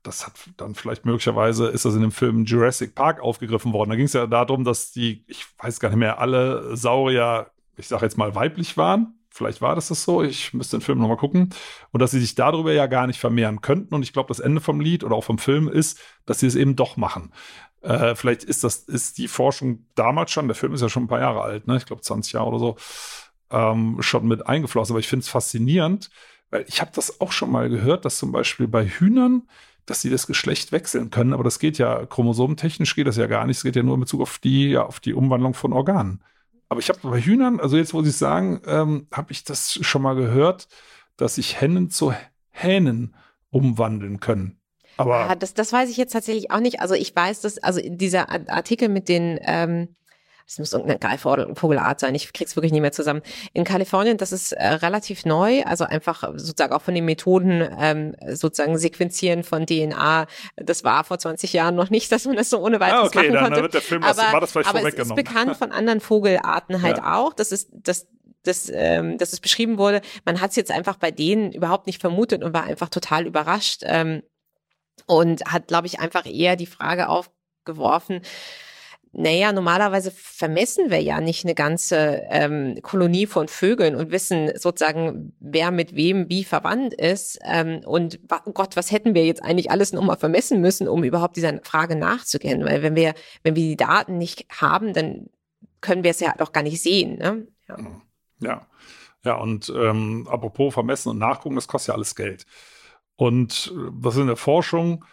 das 0.02 0.26
hat 0.26 0.32
dann 0.56 0.74
vielleicht 0.74 1.04
möglicherweise, 1.04 1.68
ist 1.68 1.84
das 1.84 1.94
in 1.94 2.00
dem 2.00 2.12
Film 2.12 2.44
Jurassic 2.44 2.94
Park 2.94 3.20
aufgegriffen 3.20 3.72
worden. 3.72 3.90
Da 3.90 3.96
ging 3.96 4.06
es 4.06 4.12
ja 4.12 4.26
darum, 4.26 4.64
dass 4.64 4.92
die, 4.92 5.24
ich 5.28 5.46
weiß 5.58 5.80
gar 5.80 5.90
nicht 5.90 5.98
mehr, 5.98 6.18
alle 6.18 6.76
Saurier, 6.76 7.50
ich 7.76 7.88
sage 7.88 8.04
jetzt 8.04 8.18
mal, 8.18 8.34
weiblich 8.34 8.76
waren. 8.76 9.14
Vielleicht 9.32 9.62
war 9.62 9.76
das 9.76 9.88
das 9.88 10.02
so, 10.02 10.22
ich 10.22 10.52
müsste 10.54 10.78
den 10.78 10.82
Film 10.82 10.98
nochmal 10.98 11.16
gucken. 11.16 11.50
Und 11.92 12.02
dass 12.02 12.10
sie 12.10 12.18
sich 12.18 12.34
darüber 12.34 12.72
ja 12.72 12.86
gar 12.86 13.06
nicht 13.06 13.20
vermehren 13.20 13.60
könnten. 13.60 13.94
Und 13.94 14.02
ich 14.02 14.12
glaube, 14.12 14.28
das 14.28 14.40
Ende 14.40 14.60
vom 14.60 14.80
Lied 14.80 15.04
oder 15.04 15.14
auch 15.14 15.24
vom 15.24 15.38
Film 15.38 15.68
ist, 15.68 16.00
dass 16.26 16.40
sie 16.40 16.48
es 16.48 16.56
eben 16.56 16.74
doch 16.74 16.96
machen. 16.96 17.32
Äh, 17.82 18.16
vielleicht 18.16 18.42
ist 18.42 18.64
das, 18.64 18.76
ist 18.76 19.18
die 19.18 19.28
Forschung 19.28 19.86
damals 19.94 20.32
schon, 20.32 20.48
der 20.48 20.56
Film 20.56 20.74
ist 20.74 20.82
ja 20.82 20.88
schon 20.88 21.04
ein 21.04 21.08
paar 21.08 21.20
Jahre 21.20 21.42
alt, 21.42 21.66
ne? 21.66 21.76
ich 21.76 21.86
glaube 21.86 22.02
20 22.02 22.34
Jahre 22.34 22.48
oder 22.48 22.58
so, 22.58 22.76
ähm, 23.50 24.02
schon 24.02 24.26
mit 24.26 24.46
eingeflossen. 24.46 24.92
Aber 24.92 25.00
ich 25.00 25.08
finde 25.08 25.22
es 25.22 25.28
faszinierend, 25.28 26.10
weil 26.50 26.64
ich 26.68 26.80
habe 26.80 26.90
das 26.94 27.20
auch 27.20 27.32
schon 27.32 27.50
mal 27.50 27.68
gehört, 27.68 28.04
dass 28.04 28.18
zum 28.18 28.32
Beispiel 28.32 28.68
bei 28.68 28.86
Hühnern, 28.86 29.48
dass 29.86 30.02
sie 30.02 30.10
das 30.10 30.26
Geschlecht 30.26 30.72
wechseln 30.72 31.10
können, 31.10 31.32
aber 31.32 31.44
das 31.44 31.58
geht 31.58 31.78
ja 31.78 32.06
chromosomentechnisch 32.06 32.94
geht 32.94 33.06
das 33.06 33.16
ja 33.16 33.26
gar 33.26 33.46
nicht. 33.46 33.58
Es 33.58 33.62
geht 33.62 33.76
ja 33.76 33.82
nur 33.82 33.94
in 33.94 34.00
Bezug 34.00 34.20
auf 34.20 34.38
die, 34.38 34.70
ja, 34.70 34.84
auf 34.84 35.00
die 35.00 35.14
Umwandlung 35.14 35.54
von 35.54 35.72
Organen. 35.72 36.22
Aber 36.68 36.80
ich 36.80 36.88
habe 36.88 37.00
bei 37.02 37.20
Hühnern, 37.20 37.58
also 37.58 37.76
jetzt, 37.76 37.90
Sie 37.90 37.98
es 37.98 38.18
sagen, 38.18 38.60
ähm, 38.66 39.08
habe 39.10 39.32
ich 39.32 39.42
das 39.42 39.78
schon 39.80 40.02
mal 40.02 40.14
gehört, 40.14 40.68
dass 41.16 41.34
sich 41.34 41.60
Hennen 41.60 41.90
zu 41.90 42.14
Hähnen 42.50 43.16
umwandeln 43.50 44.20
können. 44.20 44.60
Aber 44.96 45.26
ja, 45.26 45.34
das, 45.34 45.54
das 45.54 45.72
weiß 45.72 45.90
ich 45.90 45.96
jetzt 45.96 46.12
tatsächlich 46.12 46.50
auch 46.50 46.60
nicht. 46.60 46.80
Also 46.80 46.94
ich 46.94 47.14
weiß, 47.14 47.40
dass, 47.40 47.58
also 47.58 47.80
dieser 47.84 48.28
Artikel 48.50 48.88
mit 48.88 49.08
den 49.08 49.38
ähm, 49.42 49.88
es 50.46 50.58
muss 50.58 50.72
irgendeine 50.72 50.98
Greifvogelart 50.98 52.00
sein, 52.00 52.14
ich 52.14 52.32
krieg's 52.32 52.56
wirklich 52.56 52.72
nicht 52.72 52.80
mehr 52.80 52.92
zusammen. 52.92 53.22
In 53.52 53.64
Kalifornien, 53.64 54.16
das 54.16 54.32
ist 54.32 54.52
äh, 54.52 54.66
relativ 54.66 55.24
neu, 55.24 55.62
also 55.64 55.84
einfach 55.84 56.22
sozusagen 56.34 56.72
auch 56.72 56.82
von 56.82 56.94
den 56.94 57.04
Methoden 57.04 57.66
ähm, 57.78 58.14
sozusagen 58.28 58.78
Sequenzieren 58.78 59.44
von 59.44 59.66
DNA. 59.66 60.26
Das 60.56 60.84
war 60.84 61.04
vor 61.04 61.18
20 61.18 61.52
Jahren 61.52 61.74
noch 61.74 61.90
nicht, 61.90 62.10
dass 62.12 62.24
man 62.24 62.36
das 62.36 62.50
so 62.50 62.58
ohne 62.58 62.80
weiteres 62.80 63.02
ah, 63.02 63.06
okay, 63.06 63.18
machen 63.18 63.32
dann 63.32 63.44
konnte. 63.44 63.62
Wird 63.62 63.74
der 63.74 63.82
Film, 63.82 64.02
aber, 64.02 64.22
war 64.32 64.40
das 64.40 64.52
vielleicht 64.52 64.68
aber 64.68 64.86
es 64.86 64.94
ist 64.94 65.14
bekannt 65.14 65.56
von 65.56 65.72
anderen 65.72 66.00
Vogelarten 66.00 66.82
halt 66.82 66.98
ja. 66.98 67.16
auch. 67.16 67.32
Das 67.32 67.52
ist 67.52 67.70
das 67.72 68.06
dass, 68.42 68.70
ähm, 68.72 69.18
dass 69.18 69.32
es 69.32 69.40
beschrieben 69.40 69.78
wurde. 69.78 70.00
Man 70.24 70.40
hat 70.40 70.50
es 70.50 70.56
jetzt 70.56 70.70
einfach 70.70 70.96
bei 70.96 71.10
denen 71.10 71.52
überhaupt 71.52 71.86
nicht 71.86 72.00
vermutet 72.00 72.42
und 72.42 72.54
war 72.54 72.64
einfach 72.64 72.88
total 72.88 73.26
überrascht 73.26 73.82
ähm, 73.84 74.22
und 75.06 75.44
hat, 75.44 75.68
glaube 75.68 75.86
ich, 75.86 76.00
einfach 76.00 76.26
eher 76.26 76.56
die 76.56 76.66
Frage 76.66 77.08
aufgeworfen, 77.08 78.22
naja, 79.12 79.52
normalerweise 79.52 80.12
vermessen 80.12 80.90
wir 80.90 81.02
ja 81.02 81.20
nicht 81.20 81.44
eine 81.44 81.56
ganze 81.56 82.22
ähm, 82.30 82.78
Kolonie 82.80 83.26
von 83.26 83.48
Vögeln 83.48 83.96
und 83.96 84.12
wissen 84.12 84.52
sozusagen, 84.56 85.32
wer 85.40 85.72
mit 85.72 85.96
wem 85.96 86.28
wie 86.28 86.44
verwandt 86.44 86.94
ist. 86.94 87.38
Ähm, 87.44 87.80
und 87.84 88.20
oh 88.46 88.52
Gott, 88.52 88.76
was 88.76 88.92
hätten 88.92 89.14
wir 89.14 89.26
jetzt 89.26 89.42
eigentlich 89.42 89.70
alles 89.70 89.92
nochmal 89.92 90.16
vermessen 90.16 90.60
müssen, 90.60 90.86
um 90.86 91.02
überhaupt 91.02 91.36
dieser 91.36 91.60
Frage 91.64 91.96
nachzugehen? 91.96 92.64
Weil 92.64 92.82
wenn 92.82 92.94
wir, 92.94 93.14
wenn 93.42 93.56
wir 93.56 93.64
die 93.64 93.76
Daten 93.76 94.16
nicht 94.16 94.46
haben, 94.48 94.92
dann 94.92 95.28
können 95.80 96.04
wir 96.04 96.12
es 96.12 96.20
ja 96.20 96.34
doch 96.38 96.52
gar 96.52 96.62
nicht 96.62 96.80
sehen. 96.80 97.18
Ne? 97.18 97.48
Ja. 97.68 97.76
ja. 98.40 98.66
Ja, 99.22 99.34
und 99.34 99.70
ähm, 99.76 100.26
apropos 100.30 100.72
vermessen 100.72 101.10
und 101.10 101.18
nachgucken, 101.18 101.56
das 101.56 101.68
kostet 101.68 101.88
ja 101.88 101.94
alles 101.94 102.14
Geld. 102.14 102.46
Und 103.16 103.70
äh, 103.76 104.08
ist 104.08 104.16
in 104.16 104.28
der 104.28 104.36
Forschung 104.36 105.04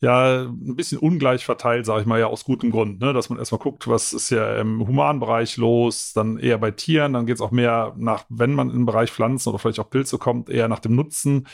ja 0.00 0.42
ein 0.42 0.76
bisschen 0.76 0.98
ungleich 0.98 1.44
verteilt, 1.44 1.86
sage 1.86 2.02
ich 2.02 2.06
mal, 2.06 2.20
ja 2.20 2.26
aus 2.26 2.44
gutem 2.44 2.70
Grund, 2.70 3.00
ne? 3.00 3.12
dass 3.12 3.30
man 3.30 3.38
erstmal 3.38 3.60
guckt, 3.60 3.88
was 3.88 4.12
ist 4.12 4.30
ja 4.30 4.56
im 4.60 4.86
Humanbereich 4.86 5.56
los, 5.56 6.12
dann 6.12 6.38
eher 6.38 6.58
bei 6.58 6.70
Tieren, 6.70 7.14
dann 7.14 7.26
geht 7.26 7.36
es 7.36 7.40
auch 7.40 7.50
mehr 7.50 7.94
nach, 7.96 8.24
wenn 8.28 8.54
man 8.54 8.70
in 8.70 8.76
den 8.76 8.86
Bereich 8.86 9.10
Pflanzen 9.10 9.48
oder 9.48 9.58
vielleicht 9.58 9.80
auch 9.80 9.90
Pilze 9.90 10.18
kommt, 10.18 10.50
eher 10.50 10.68
nach 10.68 10.78
dem 10.78 10.94
Nutzen, 10.94 11.48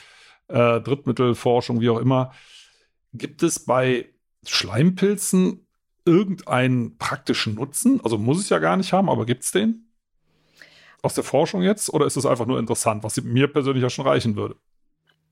äh, 0.48 0.80
Drittmittelforschung, 0.80 1.80
wie 1.80 1.88
auch 1.88 1.98
immer. 1.98 2.32
Gibt 3.14 3.42
es 3.42 3.64
bei 3.64 4.10
Schleimpilzen 4.46 5.66
irgendeinen 6.04 6.98
praktischen 6.98 7.54
Nutzen? 7.54 8.00
Also 8.04 8.18
muss 8.18 8.38
es 8.38 8.50
ja 8.50 8.58
gar 8.58 8.76
nicht 8.76 8.92
haben, 8.92 9.08
aber 9.08 9.24
gibt 9.24 9.44
es 9.44 9.52
den? 9.52 9.90
Aus 11.00 11.14
der 11.14 11.24
Forschung 11.24 11.62
jetzt? 11.62 11.92
Oder 11.92 12.06
ist 12.06 12.16
es 12.16 12.26
einfach 12.26 12.46
nur 12.46 12.58
interessant, 12.58 13.04
was 13.04 13.22
mir 13.22 13.48
persönlich 13.48 13.82
ja 13.82 13.90
schon 13.90 14.06
reichen 14.06 14.36
würde? 14.36 14.56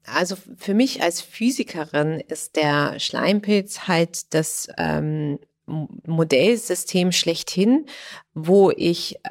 Also 0.05 0.37
für 0.57 0.75
mich 0.75 1.03
als 1.03 1.21
Physikerin 1.21 2.21
ist 2.21 2.57
der 2.57 2.99
Schleimpilz 2.99 3.87
halt 3.87 4.35
das 4.35 4.69
ähm, 4.77 5.39
Modellsystem 5.67 7.13
schlechthin, 7.13 7.87
wo 8.35 8.71
ich 8.71 9.17
äh, 9.25 9.31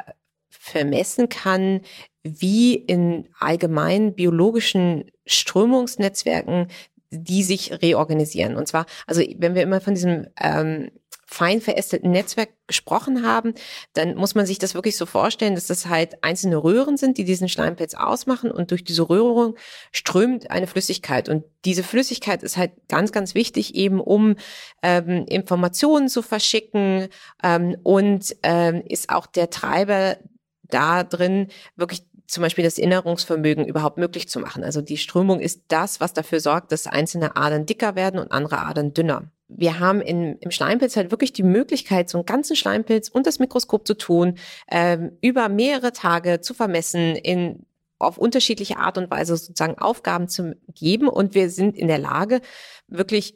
vermessen 0.50 1.28
kann, 1.30 1.82
wie 2.24 2.76
in 2.76 3.28
allgemeinen 3.40 4.14
biologischen 4.14 5.12
Strömungsnetzwerken 5.26 6.68
die 7.12 7.44
sich 7.44 7.82
reorganisieren. 7.82 8.56
Und 8.56 8.68
zwar, 8.68 8.86
also 9.06 9.22
wenn 9.38 9.54
wir 9.54 9.64
immer 9.64 9.82
von 9.82 9.94
diesem 9.94 10.28
ähm, 10.40 10.92
fein 11.32 11.62
verästelten 11.62 12.12
Netzwerk 12.12 12.50
gesprochen 12.68 13.26
haben, 13.26 13.54
dann 13.94 14.16
muss 14.16 14.36
man 14.36 14.46
sich 14.46 14.60
das 14.60 14.76
wirklich 14.76 14.98
so 14.98 15.06
vorstellen, 15.06 15.56
dass 15.56 15.68
das 15.68 15.88
halt 15.88 16.24
einzelne 16.24 16.62
Röhren 16.62 16.98
sind, 16.98 17.18
die 17.18 17.24
diesen 17.24 17.48
Schleimpilz 17.48 17.94
ausmachen 17.94 18.52
und 18.52 18.72
durch 18.72 18.84
diese 18.84 19.10
Röhrung 19.10 19.56
strömt 19.94 20.52
eine 20.52 20.68
Flüssigkeit 20.68 21.30
und 21.30 21.46
diese 21.64 21.84
Flüssigkeit 21.84 22.44
ist 22.44 22.58
halt 22.58 22.72
ganz, 22.90 23.14
ganz 23.14 23.34
wichtig 23.34 23.76
eben, 23.76 24.02
um 24.02 24.36
ähm, 24.84 25.26
Informationen 25.28 26.10
zu 26.10 26.22
verschicken 26.22 27.08
ähm, 27.42 27.78
und 27.84 28.36
ähm, 28.44 28.84
ist 28.88 29.10
auch 29.10 29.26
der 29.26 29.50
Treiber 29.50 30.18
da 30.64 31.04
drin, 31.04 31.48
wirklich 31.78 32.04
zum 32.28 32.42
Beispiel 32.44 32.64
das 32.64 32.78
Erinnerungsvermögen 32.78 33.66
überhaupt 33.66 33.98
möglich 33.98 34.28
zu 34.28 34.40
machen. 34.40 34.64
Also 34.64 34.82
die 34.82 34.98
Strömung 34.98 35.40
ist 35.40 35.64
das, 35.70 36.00
was 36.00 36.14
dafür 36.14 36.40
sorgt, 36.40 36.72
dass 36.72 36.88
einzelne 36.88 37.36
Adern 37.36 37.66
dicker 37.66 37.96
werden 37.96 38.20
und 38.20 38.32
andere 38.32 38.60
Adern 38.60 38.94
dünner 38.94 39.32
wir 39.56 39.80
haben 39.80 40.02
in, 40.02 40.38
im 40.38 40.52
Schleimpilz 40.52 40.96
halt 40.96 41.12
wirklich 41.12 41.34
die 41.34 41.44
Möglichkeit, 41.44 42.10
so 42.10 42.18
einen 42.18 42.26
ganzen 42.26 42.56
Schleimpilz 42.56 43.10
und 43.10 43.28
das 43.28 43.40
Mikroskop 43.40 43.86
zu 43.86 43.96
tun, 43.96 44.36
ähm, 44.70 45.18
über 45.22 45.50
mehrere 45.50 45.92
Tage 45.92 46.42
zu 46.42 46.54
vermessen, 46.54 47.16
in 47.16 47.66
auf 48.00 48.18
unterschiedliche 48.18 48.78
Art 48.78 48.98
und 48.98 49.12
Weise 49.12 49.38
sozusagen 49.38 49.78
Aufgaben 49.78 50.28
zu 50.28 50.56
geben. 50.74 51.08
Und 51.08 51.36
wir 51.36 51.50
sind 51.50 51.78
in 51.78 51.88
der 51.88 52.00
Lage, 52.00 52.42
wirklich 52.88 53.36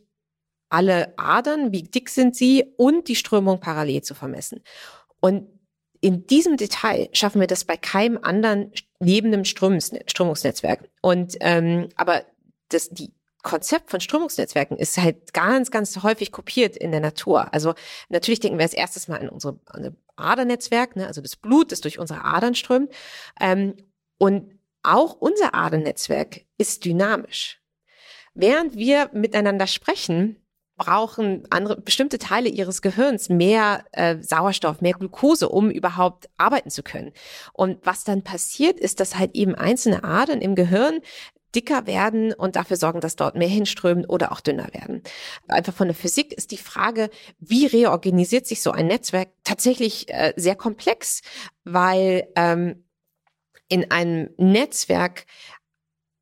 alle 0.70 1.14
Adern, 1.18 1.72
wie 1.72 1.84
dick 1.84 2.10
sind 2.10 2.36
sie 2.36 2.66
und 2.78 3.08
die 3.08 3.16
Strömung 3.16 3.60
parallel 3.60 4.02
zu 4.02 4.16
vermessen. 4.16 4.62
Und 5.20 5.48
in 6.02 6.28
diesem 6.28 6.58
Detail 6.58 7.10
schaffen 7.14 7.40
wir 7.40 7.48
das 7.48 7.66
bei 7.66 7.78
keinem 7.78 8.20
anderen 8.22 8.72
lebenden 9.00 9.46
Strömungsnetzwerk. 9.46 10.90
Und 11.02 11.38
ähm, 11.42 11.90
aber 11.96 12.24
das, 12.70 12.90
die 12.90 13.14
Konzept 13.46 13.92
von 13.92 14.02
Strömungsnetzwerken 14.02 14.76
ist 14.76 14.98
halt 14.98 15.34
ganz, 15.34 15.70
ganz 15.70 16.02
häufig 16.02 16.32
kopiert 16.32 16.76
in 16.76 16.92
der 16.92 17.00
Natur. 17.00 17.54
Also 17.54 17.76
natürlich 18.10 18.40
denken 18.40 18.58
wir 18.58 18.64
als 18.64 18.74
erstes 18.74 19.08
mal 19.08 19.20
an 19.20 19.30
unsere 19.30 19.60
an 19.68 19.96
Adernetzwerk, 20.18 20.96
ne, 20.96 21.08
also 21.08 21.22
das 21.22 21.36
Blut, 21.36 21.72
das 21.72 21.82
durch 21.82 22.00
unsere 22.00 22.26
Adern 22.26 22.56
strömt. 22.56 22.92
Ähm, 23.40 23.76
und 24.18 24.60
auch 24.82 25.14
unser 25.14 25.54
Adernetzwerk 25.54 26.42
ist 26.58 26.86
dynamisch. 26.86 27.62
Während 28.34 28.76
wir 28.76 29.10
miteinander 29.14 29.68
sprechen, 29.68 30.42
brauchen 30.78 31.46
andere 31.52 31.80
bestimmte 31.80 32.18
Teile 32.18 32.50
ihres 32.50 32.82
Gehirns 32.82 33.30
mehr 33.30 33.86
äh, 33.92 34.18
Sauerstoff, 34.22 34.82
mehr 34.82 34.94
Glucose, 34.94 35.48
um 35.48 35.70
überhaupt 35.70 36.30
arbeiten 36.38 36.70
zu 36.70 36.82
können. 36.82 37.12
Und 37.54 37.86
was 37.86 38.04
dann 38.04 38.24
passiert, 38.24 38.80
ist, 38.80 39.00
dass 39.00 39.18
halt 39.18 39.36
eben 39.36 39.56
einzelne 39.56 40.04
Adern 40.04 40.42
im 40.42 40.56
Gehirn 40.56 41.02
dicker 41.56 41.88
werden 41.88 42.34
und 42.34 42.56
dafür 42.56 42.78
sorgen, 42.78 43.00
dass 43.00 43.16
dort 43.16 43.36
mehr 43.36 43.48
hinströmen 43.48 44.06
oder 44.06 44.32
auch 44.32 44.42
dünner 44.42 44.68
werden. 44.74 45.02
Einfach 45.48 45.74
von 45.74 45.88
der 45.88 45.96
Physik 45.96 46.34
ist 46.34 46.52
die 46.52 46.58
Frage, 46.58 47.10
wie 47.40 47.66
reorganisiert 47.66 48.46
sich 48.46 48.62
so 48.62 48.72
ein 48.72 48.88
Netzwerk 48.88 49.30
tatsächlich 49.44 50.10
äh, 50.10 50.34
sehr 50.36 50.56
komplex, 50.56 51.22
weil 51.64 52.28
ähm, 52.36 52.84
in 53.70 53.90
einem 53.92 54.30
Netzwerk 54.38 55.26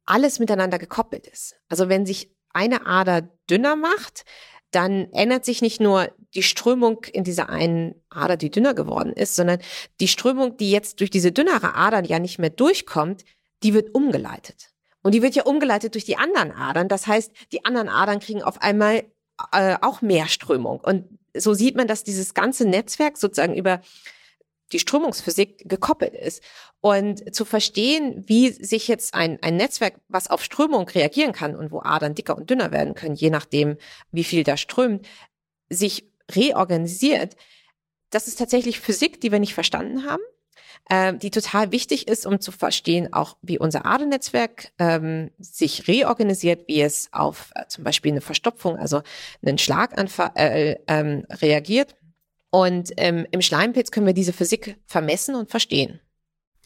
alles 0.06 0.40
miteinander 0.40 0.80
gekoppelt 0.80 1.28
ist. 1.28 1.56
Also 1.70 1.90
wenn 1.90 2.06
sich 2.06 2.32
eine 2.54 2.86
Ader 2.86 3.30
dünner 3.50 3.76
macht, 3.76 4.26
dann 4.72 5.12
ändert 5.12 5.46
sich 5.46 5.62
nicht 5.62 5.80
nur 5.80 6.12
die 6.34 6.44
Strömung 6.44 7.04
in 7.12 7.24
dieser 7.24 7.50
einen 7.50 7.96
Ader, 8.10 8.38
die 8.38 8.50
dünner 8.50 8.74
geworden 8.74 9.14
ist, 9.14 9.36
sondern 9.36 9.60
die 10.00 10.08
Strömung, 10.08 10.58
die 10.58 10.72
jetzt 10.72 11.00
durch 11.00 11.12
diese 11.12 11.32
dünnere 11.32 11.76
Ader 11.76 12.04
ja 12.04 12.20
nicht 12.20 12.40
mehr 12.40 12.50
durchkommt, 12.50 13.24
die 13.62 13.74
wird 13.74 13.94
umgeleitet. 13.94 14.73
Und 15.04 15.14
die 15.14 15.22
wird 15.22 15.36
ja 15.36 15.44
umgeleitet 15.44 15.94
durch 15.94 16.06
die 16.06 16.18
anderen 16.18 16.52
Adern. 16.52 16.88
Das 16.88 17.08
heißt, 17.08 17.32
die 17.52 17.66
anderen 17.66 17.90
Adern 17.90 18.20
kriegen 18.20 18.42
auf 18.42 18.62
einmal 18.62 19.04
äh, 19.52 19.76
auch 19.82 20.02
mehr 20.02 20.28
Strömung. 20.28 20.80
Und 20.80 21.20
so 21.36 21.54
sieht 21.54 21.76
man, 21.76 21.88
dass 21.88 22.04
dieses 22.04 22.34
ganze 22.34 22.66
Netzwerk 22.66 23.18
sozusagen 23.18 23.56
über 23.56 23.82
die 24.72 24.80
Strömungsphysik 24.80 25.70
gekoppelt 25.70 26.16
ist. 26.16 26.42
Und 26.80 27.36
zu 27.36 27.46
verstehen, 27.46 28.24
wie 28.28 28.50
sich 28.50 28.88
jetzt 28.88 29.14
ein, 29.14 29.38
ein 29.42 29.58
Netzwerk, 29.58 30.00
was 30.08 30.30
auf 30.30 30.44
Strömung 30.44 30.88
reagieren 30.88 31.34
kann 31.34 31.56
und 31.56 31.72
wo 31.72 31.82
Adern 31.82 32.16
dicker 32.16 32.38
und 32.38 32.50
dünner 32.50 32.72
werden 32.72 32.96
können, 32.96 33.16
je 33.16 33.30
nachdem, 33.30 33.78
wie 34.12 34.24
viel 34.24 34.44
da 34.44 34.58
strömt, 34.58 35.06
sich 35.70 36.10
reorganisiert, 36.32 37.36
das 38.10 38.28
ist 38.28 38.40
tatsächlich 38.40 38.80
Physik, 38.80 39.22
die 39.22 39.32
wir 39.32 39.40
nicht 39.40 39.54
verstanden 39.54 40.06
haben 40.06 40.24
äh, 40.90 41.14
die 41.14 41.32
total 41.32 41.72
wichtig 41.72 42.08
ist, 42.08 42.26
um 42.26 42.40
zu 42.40 42.52
verstehen, 42.52 43.14
auch 43.14 43.38
wie 43.42 43.60
unser 43.60 43.86
Adernetzwerk 43.86 44.72
ähm, 44.80 45.32
sich 45.40 45.88
reorganisiert, 45.88 46.68
wie 46.68 46.82
es 46.82 47.10
auf 47.12 47.52
äh, 47.56 47.68
zum 47.68 47.84
Beispiel 47.84 48.12
eine 48.12 48.22
Verstopfung, 48.22 48.78
also 48.78 49.02
einen 49.46 49.58
Schlaganfall 49.58 50.32
äh, 50.36 50.76
ähm, 50.88 51.26
reagiert. 51.30 51.96
Und 52.50 52.92
ähm, 52.98 53.26
im 53.32 53.42
Schleimpilz 53.42 53.90
können 53.92 54.06
wir 54.06 54.14
diese 54.14 54.34
Physik 54.34 54.78
vermessen 54.86 55.36
und 55.36 55.50
verstehen. 55.50 56.00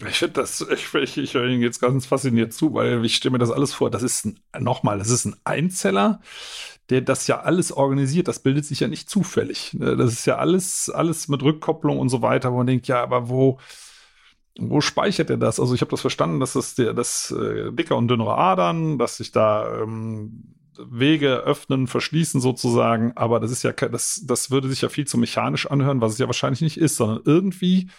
Ich 0.05 0.19
finde 0.19 0.33
das, 0.33 0.61
ich, 0.61 0.93
ich, 0.93 1.17
ich 1.17 1.33
höre 1.33 1.47
Ihnen 1.47 1.61
jetzt 1.61 1.79
ganz 1.79 2.05
fasziniert 2.05 2.53
zu, 2.53 2.73
weil 2.73 3.03
ich 3.03 3.15
stelle 3.15 3.31
mir 3.31 3.39
das 3.39 3.49
alles 3.49 3.73
vor. 3.73 3.89
Das 3.89 4.03
ist 4.03 4.25
ein, 4.25 4.39
nochmal, 4.59 4.99
das 4.99 5.09
ist 5.09 5.25
ein 5.25 5.35
Einzeller, 5.43 6.21
der 6.89 7.01
das 7.01 7.25
ja 7.25 7.39
alles 7.39 7.71
organisiert. 7.71 8.27
Das 8.27 8.39
bildet 8.39 8.65
sich 8.65 8.79
ja 8.79 8.87
nicht 8.87 9.09
zufällig. 9.09 9.73
Ne? 9.73 9.97
Das 9.97 10.13
ist 10.13 10.25
ja 10.27 10.37
alles, 10.37 10.89
alles 10.89 11.27
mit 11.29 11.41
Rückkopplung 11.41 11.97
und 11.97 12.09
so 12.09 12.21
weiter, 12.21 12.51
wo 12.51 12.57
man 12.57 12.67
denkt, 12.67 12.87
ja, 12.87 13.01
aber 13.01 13.27
wo, 13.27 13.59
wo 14.59 14.81
speichert 14.81 15.31
er 15.31 15.37
das? 15.37 15.59
Also 15.59 15.73
ich 15.73 15.81
habe 15.81 15.91
das 15.91 16.01
verstanden, 16.01 16.39
dass 16.39 16.53
das 16.53 16.75
der, 16.75 16.93
das 16.93 17.31
äh, 17.31 17.71
dicker 17.71 17.97
und 17.97 18.07
dünnere 18.07 18.37
Adern, 18.37 18.99
dass 18.99 19.17
sich 19.17 19.31
da 19.31 19.81
ähm, 19.81 20.53
Wege 20.77 21.37
öffnen, 21.37 21.87
verschließen 21.87 22.39
sozusagen, 22.39 23.13
aber 23.15 23.39
das 23.39 23.49
ist 23.49 23.63
ja 23.63 23.71
das, 23.71 24.21
das 24.25 24.51
würde 24.51 24.69
sich 24.69 24.81
ja 24.81 24.89
viel 24.89 25.07
zu 25.07 25.17
mechanisch 25.17 25.65
anhören, 25.65 26.01
was 26.01 26.13
es 26.13 26.19
ja 26.19 26.27
wahrscheinlich 26.27 26.61
nicht 26.61 26.77
ist, 26.77 26.97
sondern 26.97 27.21
irgendwie 27.25 27.89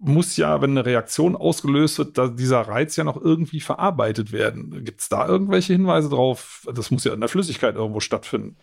muss 0.00 0.36
ja, 0.36 0.60
wenn 0.60 0.70
eine 0.70 0.86
Reaktion 0.86 1.34
ausgelöst 1.34 1.98
wird, 1.98 2.18
da 2.18 2.28
dieser 2.28 2.60
Reiz 2.60 2.96
ja 2.96 3.04
noch 3.04 3.20
irgendwie 3.20 3.60
verarbeitet 3.60 4.32
werden. 4.32 4.84
Gibt 4.84 5.00
es 5.00 5.08
da 5.08 5.26
irgendwelche 5.26 5.72
Hinweise 5.72 6.08
drauf? 6.08 6.66
Das 6.72 6.90
muss 6.90 7.04
ja 7.04 7.12
in 7.12 7.20
der 7.20 7.28
Flüssigkeit 7.28 7.74
irgendwo 7.74 8.00
stattfinden. 8.00 8.56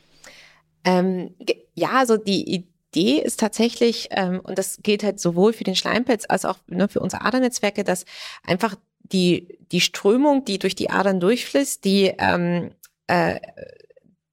Ähm, 0.86 1.36
ja, 1.74 1.92
also 1.92 2.16
die 2.18 2.66
Idee 2.96 3.20
ist 3.20 3.40
tatsächlich, 3.40 4.08
ähm, 4.12 4.40
und 4.40 4.58
das 4.58 4.80
gilt 4.82 5.04
halt 5.04 5.20
sowohl 5.20 5.52
für 5.52 5.64
den 5.66 5.76
Schleimpilz 5.76 6.26
als 6.30 6.46
auch 6.46 6.58
ne, 6.68 6.88
für 6.88 7.02
unsere 7.02 7.26
Adernetzwerke, 7.26 7.84
dass 7.84 8.06
einfach 8.44 8.76
die, 9.00 9.60
die 9.72 9.82
Strömung, 9.82 10.46
die 10.46 10.60
durch 10.60 10.76
die 10.76 10.90
Adern 10.90 11.20
durchfließt, 11.20 11.84
die 11.84 12.14
ähm, 12.18 12.72
äh, 13.08 13.40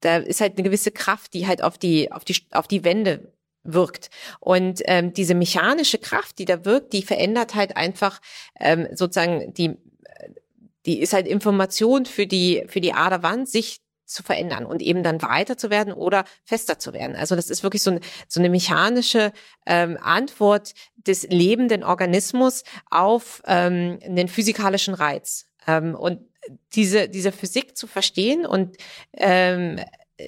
da 0.02 0.16
ist 0.16 0.40
halt 0.40 0.54
eine 0.54 0.64
gewisse 0.64 0.90
Kraft, 0.90 1.32
die 1.32 1.46
halt 1.46 1.62
auf 1.62 1.78
die, 1.78 2.12
auf 2.12 2.24
die, 2.24 2.36
auf 2.50 2.68
die 2.68 2.84
Wände 2.84 3.32
wirkt. 3.64 4.10
Und 4.40 4.82
ähm, 4.86 5.12
diese 5.12 5.34
mechanische 5.34 5.98
Kraft, 5.98 6.38
die 6.38 6.44
da 6.44 6.64
wirkt, 6.64 6.92
die 6.92 7.02
verändert 7.02 7.54
halt 7.54 7.76
einfach 7.76 8.20
ähm, 8.58 8.88
sozusagen 8.92 9.54
die, 9.54 9.76
die 10.86 11.00
ist 11.00 11.12
halt 11.12 11.26
Information 11.26 12.06
für 12.06 12.26
die, 12.26 12.64
für 12.68 12.80
die 12.80 12.92
Aderwand, 12.92 13.48
sich 13.48 13.80
zu 14.04 14.22
verändern 14.22 14.66
und 14.66 14.82
eben 14.82 15.02
dann 15.02 15.22
weiter 15.22 15.56
zu 15.56 15.70
werden 15.70 15.92
oder 15.92 16.24
fester 16.44 16.78
zu 16.78 16.92
werden. 16.92 17.16
Also 17.16 17.34
das 17.34 17.50
ist 17.50 17.62
wirklich 17.62 17.82
so, 17.82 17.92
ein, 17.92 18.00
so 18.28 18.40
eine 18.40 18.50
mechanische 18.50 19.32
ähm, 19.64 19.96
Antwort 20.00 20.74
des 20.96 21.22
lebenden 21.24 21.82
Organismus 21.82 22.64
auf 22.90 23.42
ähm, 23.46 23.98
einen 24.04 24.28
physikalischen 24.28 24.94
Reiz. 24.94 25.46
Ähm, 25.66 25.94
und 25.94 26.20
diese, 26.74 27.08
diese 27.08 27.32
Physik 27.32 27.76
zu 27.76 27.86
verstehen 27.86 28.44
und 28.44 28.76
ähm, 29.14 29.80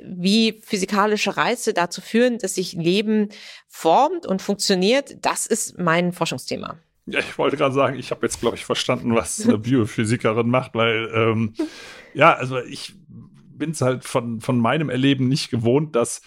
wie 0.05 0.61
physikalische 0.65 1.37
Reize 1.37 1.75
dazu 1.75 2.01
führen, 2.01 2.39
dass 2.39 2.55
sich 2.55 2.73
Leben 2.73 3.29
formt 3.69 4.27
und 4.27 4.43
funktioniert, 4.43 5.17
das 5.25 5.47
ist 5.47 5.79
mein 5.79 6.13
Forschungsthema. 6.13 6.79
Ja, 7.07 7.21
ich 7.21 7.37
wollte 7.37 7.57
gerade 7.57 7.75
sagen, 7.75 7.99
ich 7.99 8.11
habe 8.11 8.25
jetzt, 8.25 8.41
glaube 8.41 8.57
ich, 8.57 8.65
verstanden, 8.65 9.15
was 9.15 9.47
eine 9.47 9.59
Biophysikerin 9.59 10.49
macht, 10.49 10.75
weil 10.75 11.11
ähm, 11.15 11.55
ja, 12.15 12.33
also 12.33 12.59
ich 12.59 12.95
bin 13.07 13.71
es 13.71 13.81
halt 13.81 14.05
von, 14.05 14.41
von 14.41 14.59
meinem 14.59 14.89
Erleben 14.89 15.29
nicht 15.29 15.51
gewohnt, 15.51 15.95
dass 15.95 16.23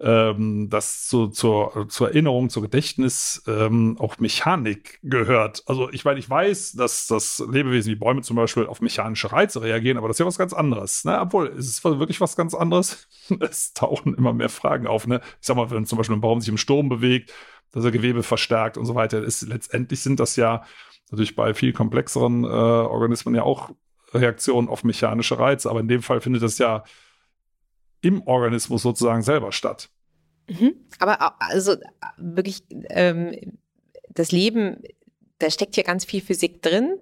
ähm, 0.00 0.68
das 0.70 1.06
zu, 1.06 1.28
zur, 1.28 1.86
zur 1.88 2.08
Erinnerung, 2.08 2.50
zur 2.50 2.62
Gedächtnis 2.62 3.42
ähm, 3.46 3.96
auch 3.98 4.18
Mechanik 4.18 4.98
gehört. 5.02 5.62
Also 5.66 5.90
ich 5.90 6.04
meine, 6.04 6.18
ich 6.18 6.28
weiß, 6.28 6.72
dass 6.72 7.06
das 7.06 7.44
Lebewesen 7.48 7.92
wie 7.92 7.96
Bäume 7.96 8.22
zum 8.22 8.36
Beispiel 8.36 8.66
auf 8.66 8.80
mechanische 8.80 9.30
Reize 9.30 9.62
reagieren, 9.62 9.96
aber 9.96 10.08
das 10.08 10.16
ist 10.16 10.20
ja 10.20 10.26
was 10.26 10.38
ganz 10.38 10.52
anderes. 10.52 11.04
Ne? 11.04 11.20
Obwohl, 11.20 11.48
es 11.48 11.68
ist 11.68 11.84
wirklich 11.84 12.20
was 12.20 12.36
ganz 12.36 12.54
anderes. 12.54 13.08
es 13.40 13.72
tauchen 13.72 14.14
immer 14.14 14.32
mehr 14.32 14.48
Fragen 14.48 14.86
auf. 14.86 15.06
Ne? 15.06 15.20
Ich 15.40 15.46
sag 15.46 15.56
mal, 15.56 15.70
wenn 15.70 15.86
zum 15.86 15.98
Beispiel 15.98 16.16
ein 16.16 16.20
Baum 16.20 16.40
sich 16.40 16.48
im 16.48 16.58
Sturm 16.58 16.88
bewegt, 16.88 17.32
dass 17.70 17.84
er 17.84 17.90
Gewebe 17.90 18.22
verstärkt 18.22 18.76
und 18.76 18.86
so 18.86 18.94
weiter, 18.94 19.22
ist, 19.22 19.42
letztendlich 19.42 20.00
sind 20.00 20.20
das 20.20 20.36
ja 20.36 20.64
natürlich 21.10 21.36
bei 21.36 21.54
viel 21.54 21.72
komplexeren 21.72 22.44
äh, 22.44 22.46
Organismen 22.46 23.34
ja 23.34 23.42
auch 23.42 23.70
Reaktionen 24.12 24.68
auf 24.68 24.84
mechanische 24.84 25.38
Reize. 25.38 25.70
Aber 25.70 25.80
in 25.80 25.88
dem 25.88 26.02
Fall 26.02 26.20
findet 26.20 26.42
das 26.42 26.58
ja 26.58 26.84
im 28.04 28.22
Organismus 28.26 28.82
sozusagen 28.82 29.22
selber 29.22 29.50
statt. 29.52 29.88
Mhm. 30.48 30.74
Aber 30.98 31.40
also 31.40 31.76
wirklich 32.18 32.62
ähm, 32.90 33.34
das 34.10 34.30
Leben, 34.30 34.82
da 35.38 35.50
steckt 35.50 35.74
hier 35.74 35.84
ganz 35.84 36.04
viel 36.04 36.20
Physik 36.20 36.62
drin 36.62 37.00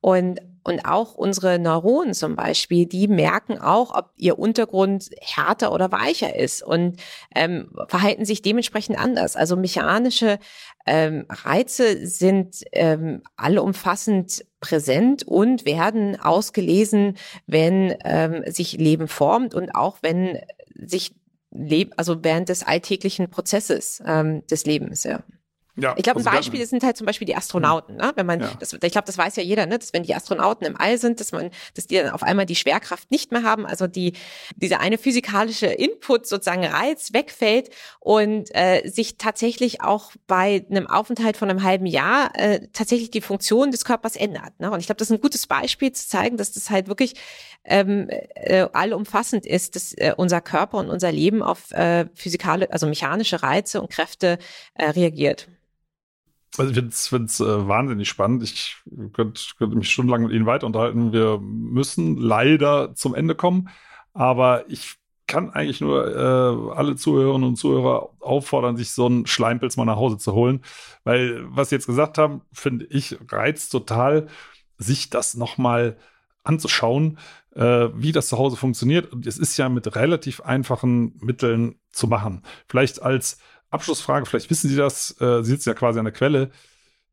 und 0.00 0.40
und 0.64 0.84
auch 0.84 1.14
unsere 1.14 1.58
Neuronen 1.58 2.14
zum 2.14 2.36
Beispiel, 2.36 2.86
die 2.86 3.08
merken 3.08 3.58
auch, 3.58 3.94
ob 3.94 4.10
ihr 4.16 4.38
Untergrund 4.38 5.10
härter 5.20 5.72
oder 5.72 5.90
weicher 5.92 6.36
ist 6.36 6.62
und 6.62 7.00
ähm, 7.34 7.70
verhalten 7.88 8.24
sich 8.24 8.42
dementsprechend 8.42 8.98
anders. 8.98 9.36
Also 9.36 9.56
mechanische 9.56 10.38
ähm, 10.86 11.26
Reize 11.28 12.06
sind 12.06 12.62
ähm, 12.72 13.22
allumfassend 13.36 14.44
präsent 14.60 15.24
und 15.26 15.64
werden 15.64 16.18
ausgelesen, 16.20 17.16
wenn 17.46 17.94
ähm, 18.04 18.44
sich 18.46 18.72
Leben 18.74 19.08
formt 19.08 19.54
und 19.54 19.74
auch 19.74 19.98
wenn 20.02 20.38
sich 20.74 21.14
Leb 21.54 21.92
also 21.98 22.24
während 22.24 22.48
des 22.48 22.62
alltäglichen 22.62 23.28
Prozesses 23.28 24.02
ähm, 24.06 24.46
des 24.46 24.64
Lebens, 24.64 25.04
ja. 25.04 25.22
Ja, 25.74 25.94
ich 25.96 26.02
glaube, 26.02 26.20
ein 26.20 26.26
also 26.26 26.36
Beispiel 26.36 26.66
sind 26.66 26.82
halt 26.82 26.98
zum 26.98 27.06
Beispiel 27.06 27.26
die 27.26 27.34
Astronauten. 27.34 27.96
Ne? 27.96 28.12
Wenn 28.14 28.26
man, 28.26 28.40
ja. 28.40 28.50
das, 28.60 28.74
ich 28.74 28.80
glaube, 28.80 29.06
das 29.06 29.16
weiß 29.16 29.36
ja 29.36 29.42
jeder, 29.42 29.64
ne? 29.64 29.78
dass 29.78 29.94
wenn 29.94 30.02
die 30.02 30.14
Astronauten 30.14 30.66
im 30.66 30.78
All 30.78 30.98
sind, 30.98 31.18
dass 31.18 31.32
man, 31.32 31.50
dass 31.74 31.86
die 31.86 31.96
dann 31.96 32.10
auf 32.10 32.22
einmal 32.22 32.44
die 32.44 32.56
Schwerkraft 32.56 33.10
nicht 33.10 33.32
mehr 33.32 33.42
haben, 33.42 33.64
also 33.64 33.86
die 33.86 34.12
dieser 34.56 34.80
eine 34.80 34.98
physikalische 34.98 35.66
Input 35.66 36.26
sozusagen 36.26 36.64
Reiz 36.66 37.14
wegfällt 37.14 37.70
und 38.00 38.54
äh, 38.54 38.86
sich 38.86 39.16
tatsächlich 39.16 39.80
auch 39.80 40.12
bei 40.26 40.66
einem 40.68 40.86
Aufenthalt 40.86 41.38
von 41.38 41.48
einem 41.48 41.62
halben 41.62 41.86
Jahr 41.86 42.32
äh, 42.34 42.68
tatsächlich 42.74 43.10
die 43.10 43.22
Funktion 43.22 43.70
des 43.70 43.86
Körpers 43.86 44.14
ändert. 44.14 44.60
Ne? 44.60 44.70
Und 44.70 44.80
ich 44.80 44.86
glaube, 44.86 44.98
das 44.98 45.08
ist 45.08 45.16
ein 45.16 45.22
gutes 45.22 45.46
Beispiel 45.46 45.92
zu 45.92 46.06
zeigen, 46.06 46.36
dass 46.36 46.52
das 46.52 46.68
halt 46.68 46.88
wirklich 46.88 47.14
ähm, 47.64 48.08
äh, 48.10 48.66
allumfassend 48.74 49.46
ist, 49.46 49.74
dass 49.76 49.94
äh, 49.94 50.12
unser 50.14 50.42
Körper 50.42 50.76
und 50.76 50.90
unser 50.90 51.12
Leben 51.12 51.42
auf 51.42 51.70
äh, 51.70 52.06
physikale, 52.14 52.70
also 52.70 52.86
mechanische 52.86 53.42
Reize 53.42 53.80
und 53.80 53.88
Kräfte 53.88 54.38
äh, 54.74 54.90
reagiert. 54.90 55.48
Also 56.58 56.70
ich 56.70 57.08
finde 57.08 57.24
es 57.26 57.40
äh, 57.40 57.68
wahnsinnig 57.68 58.08
spannend. 58.08 58.42
Ich 58.42 58.76
könnte 59.12 59.40
könnt 59.58 59.74
mich 59.74 59.90
stundenlang 59.90 60.24
mit 60.24 60.32
Ihnen 60.32 60.46
weiter 60.46 60.66
unterhalten. 60.66 61.12
Wir 61.12 61.38
müssen 61.40 62.16
leider 62.18 62.94
zum 62.94 63.14
Ende 63.14 63.34
kommen. 63.34 63.68
Aber 64.12 64.68
ich 64.68 64.96
kann 65.26 65.50
eigentlich 65.50 65.80
nur 65.80 66.14
äh, 66.14 66.74
alle 66.76 66.96
Zuhörerinnen 66.96 67.48
und 67.48 67.56
Zuhörer 67.56 68.10
auffordern, 68.20 68.76
sich 68.76 68.90
so 68.90 69.06
einen 69.06 69.26
Schleimpilz 69.26 69.78
mal 69.78 69.86
nach 69.86 69.96
Hause 69.96 70.18
zu 70.18 70.34
holen. 70.34 70.60
Weil, 71.04 71.42
was 71.48 71.70
Sie 71.70 71.74
jetzt 71.74 71.86
gesagt 71.86 72.18
haben, 72.18 72.42
finde 72.52 72.84
ich, 72.90 73.16
reizt 73.30 73.72
total, 73.72 74.28
sich 74.76 75.08
das 75.08 75.34
nochmal 75.34 75.96
anzuschauen, 76.44 77.18
äh, 77.54 77.88
wie 77.94 78.12
das 78.12 78.28
zu 78.28 78.36
Hause 78.36 78.56
funktioniert. 78.56 79.10
Und 79.10 79.26
es 79.26 79.38
ist 79.38 79.56
ja 79.56 79.70
mit 79.70 79.94
relativ 79.96 80.42
einfachen 80.42 81.16
Mitteln 81.20 81.76
zu 81.90 82.08
machen. 82.08 82.42
Vielleicht 82.68 83.00
als 83.00 83.38
Abschlussfrage, 83.72 84.26
vielleicht 84.26 84.50
wissen 84.50 84.68
Sie 84.68 84.76
das, 84.76 85.20
äh, 85.20 85.42
Sie 85.42 85.50
sitzen 85.50 85.70
ja 85.70 85.74
quasi 85.74 85.98
an 85.98 86.04
der 86.04 86.12
Quelle. 86.12 86.50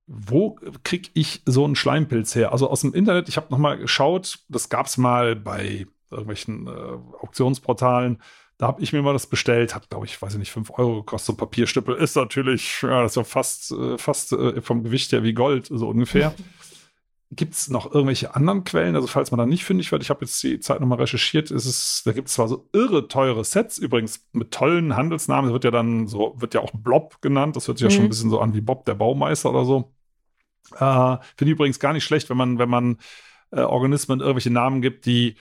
Wo 0.08 0.58
kriege 0.84 1.10
ich 1.14 1.42
so 1.46 1.66
einen 1.66 1.76
Schleimpilz 1.76 2.36
her? 2.36 2.52
Also 2.52 2.70
aus 2.70 2.82
dem 2.82 2.94
Internet, 2.94 3.30
ich 3.30 3.38
habe 3.38 3.48
nochmal 3.52 3.78
geschaut, 3.78 4.40
das 4.50 4.70
gab 4.70 4.88
es 4.88 4.98
mal 4.98 5.36
bei 5.36 5.86
irgendwelchen 6.10 6.68
äh, 6.68 6.72
Auktionsportalen. 7.22 8.22
Da 8.58 8.68
habe 8.68 8.82
ich 8.82 8.92
mir 8.92 9.02
mal 9.02 9.14
das 9.14 9.28
bestellt, 9.28 9.74
hat, 9.74 9.90
glaube 9.90 10.06
ich, 10.06 10.22
weiß 10.22 10.34
ich 10.34 10.40
nicht, 10.40 10.52
5 10.52 10.72
Euro 10.78 10.98
gekostet. 10.98 11.28
So 11.28 11.34
ein 11.34 11.38
Papierstüppel 11.38 11.96
ist 11.96 12.16
natürlich, 12.16 12.82
ja, 12.82 13.04
das 13.04 13.14
ist 13.14 13.16
ja 13.16 13.24
fast, 13.24 13.72
äh, 13.72 13.98
fast 13.98 14.34
äh, 14.34 14.62
vom 14.62 14.84
Gewicht 14.84 15.12
her 15.12 15.24
wie 15.24 15.34
Gold, 15.34 15.68
so 15.68 15.88
ungefähr. 15.88 16.34
Gibt 17.32 17.54
es 17.54 17.70
noch 17.70 17.94
irgendwelche 17.94 18.36
anderen 18.36 18.64
Quellen? 18.64 18.96
Also, 18.96 19.08
falls 19.08 19.30
man 19.30 19.38
da 19.38 19.46
nicht 19.46 19.64
fündig 19.64 19.92
wird, 19.92 20.02
ich 20.02 20.10
habe 20.10 20.26
jetzt 20.26 20.42
die 20.42 20.60
Zeit 20.60 20.80
nochmal 20.80 20.98
recherchiert, 20.98 21.52
ist 21.52 21.66
es, 21.66 22.02
da 22.04 22.12
gibt 22.12 22.28
es 22.28 22.34
zwar 22.34 22.48
so 22.48 22.68
irre 22.74 23.08
teure 23.08 23.44
Sets, 23.44 23.78
übrigens 23.78 24.28
mit 24.32 24.52
tollen 24.52 24.96
Handelsnamen, 24.96 25.50
das 25.50 25.54
wird 25.54 25.64
ja 25.64 25.72
dann 25.72 26.08
so, 26.08 26.34
wird 26.38 26.56
ja 26.56 26.62
auch 26.62 26.72
Blob 26.74 27.22
genannt, 27.22 27.56
das 27.56 27.68
hört 27.68 27.78
sich 27.78 27.86
mhm. 27.86 27.90
ja 27.92 27.96
schon 27.96 28.06
ein 28.06 28.10
bisschen 28.10 28.30
so 28.32 28.40
an 28.40 28.56
wie 28.56 28.62
Bob 28.62 28.86
der 28.86 28.96
Baumeister 28.96 29.52
oder 29.52 29.64
so. 29.64 29.94
Äh, 30.74 31.18
Finde 31.38 31.52
ich 31.52 31.52
übrigens 31.52 31.80
gar 31.80 31.94
nicht 31.94 32.04
schlecht, 32.04 32.32
wenn 32.32 32.38
man, 32.38 32.58
wenn 32.58 32.70
man 32.70 32.98
äh, 33.52 33.62
Organismen 33.62 34.22
irgendwelche 34.22 34.52
Namen 34.52 34.82
gibt, 34.82 35.06
die, 35.06 35.36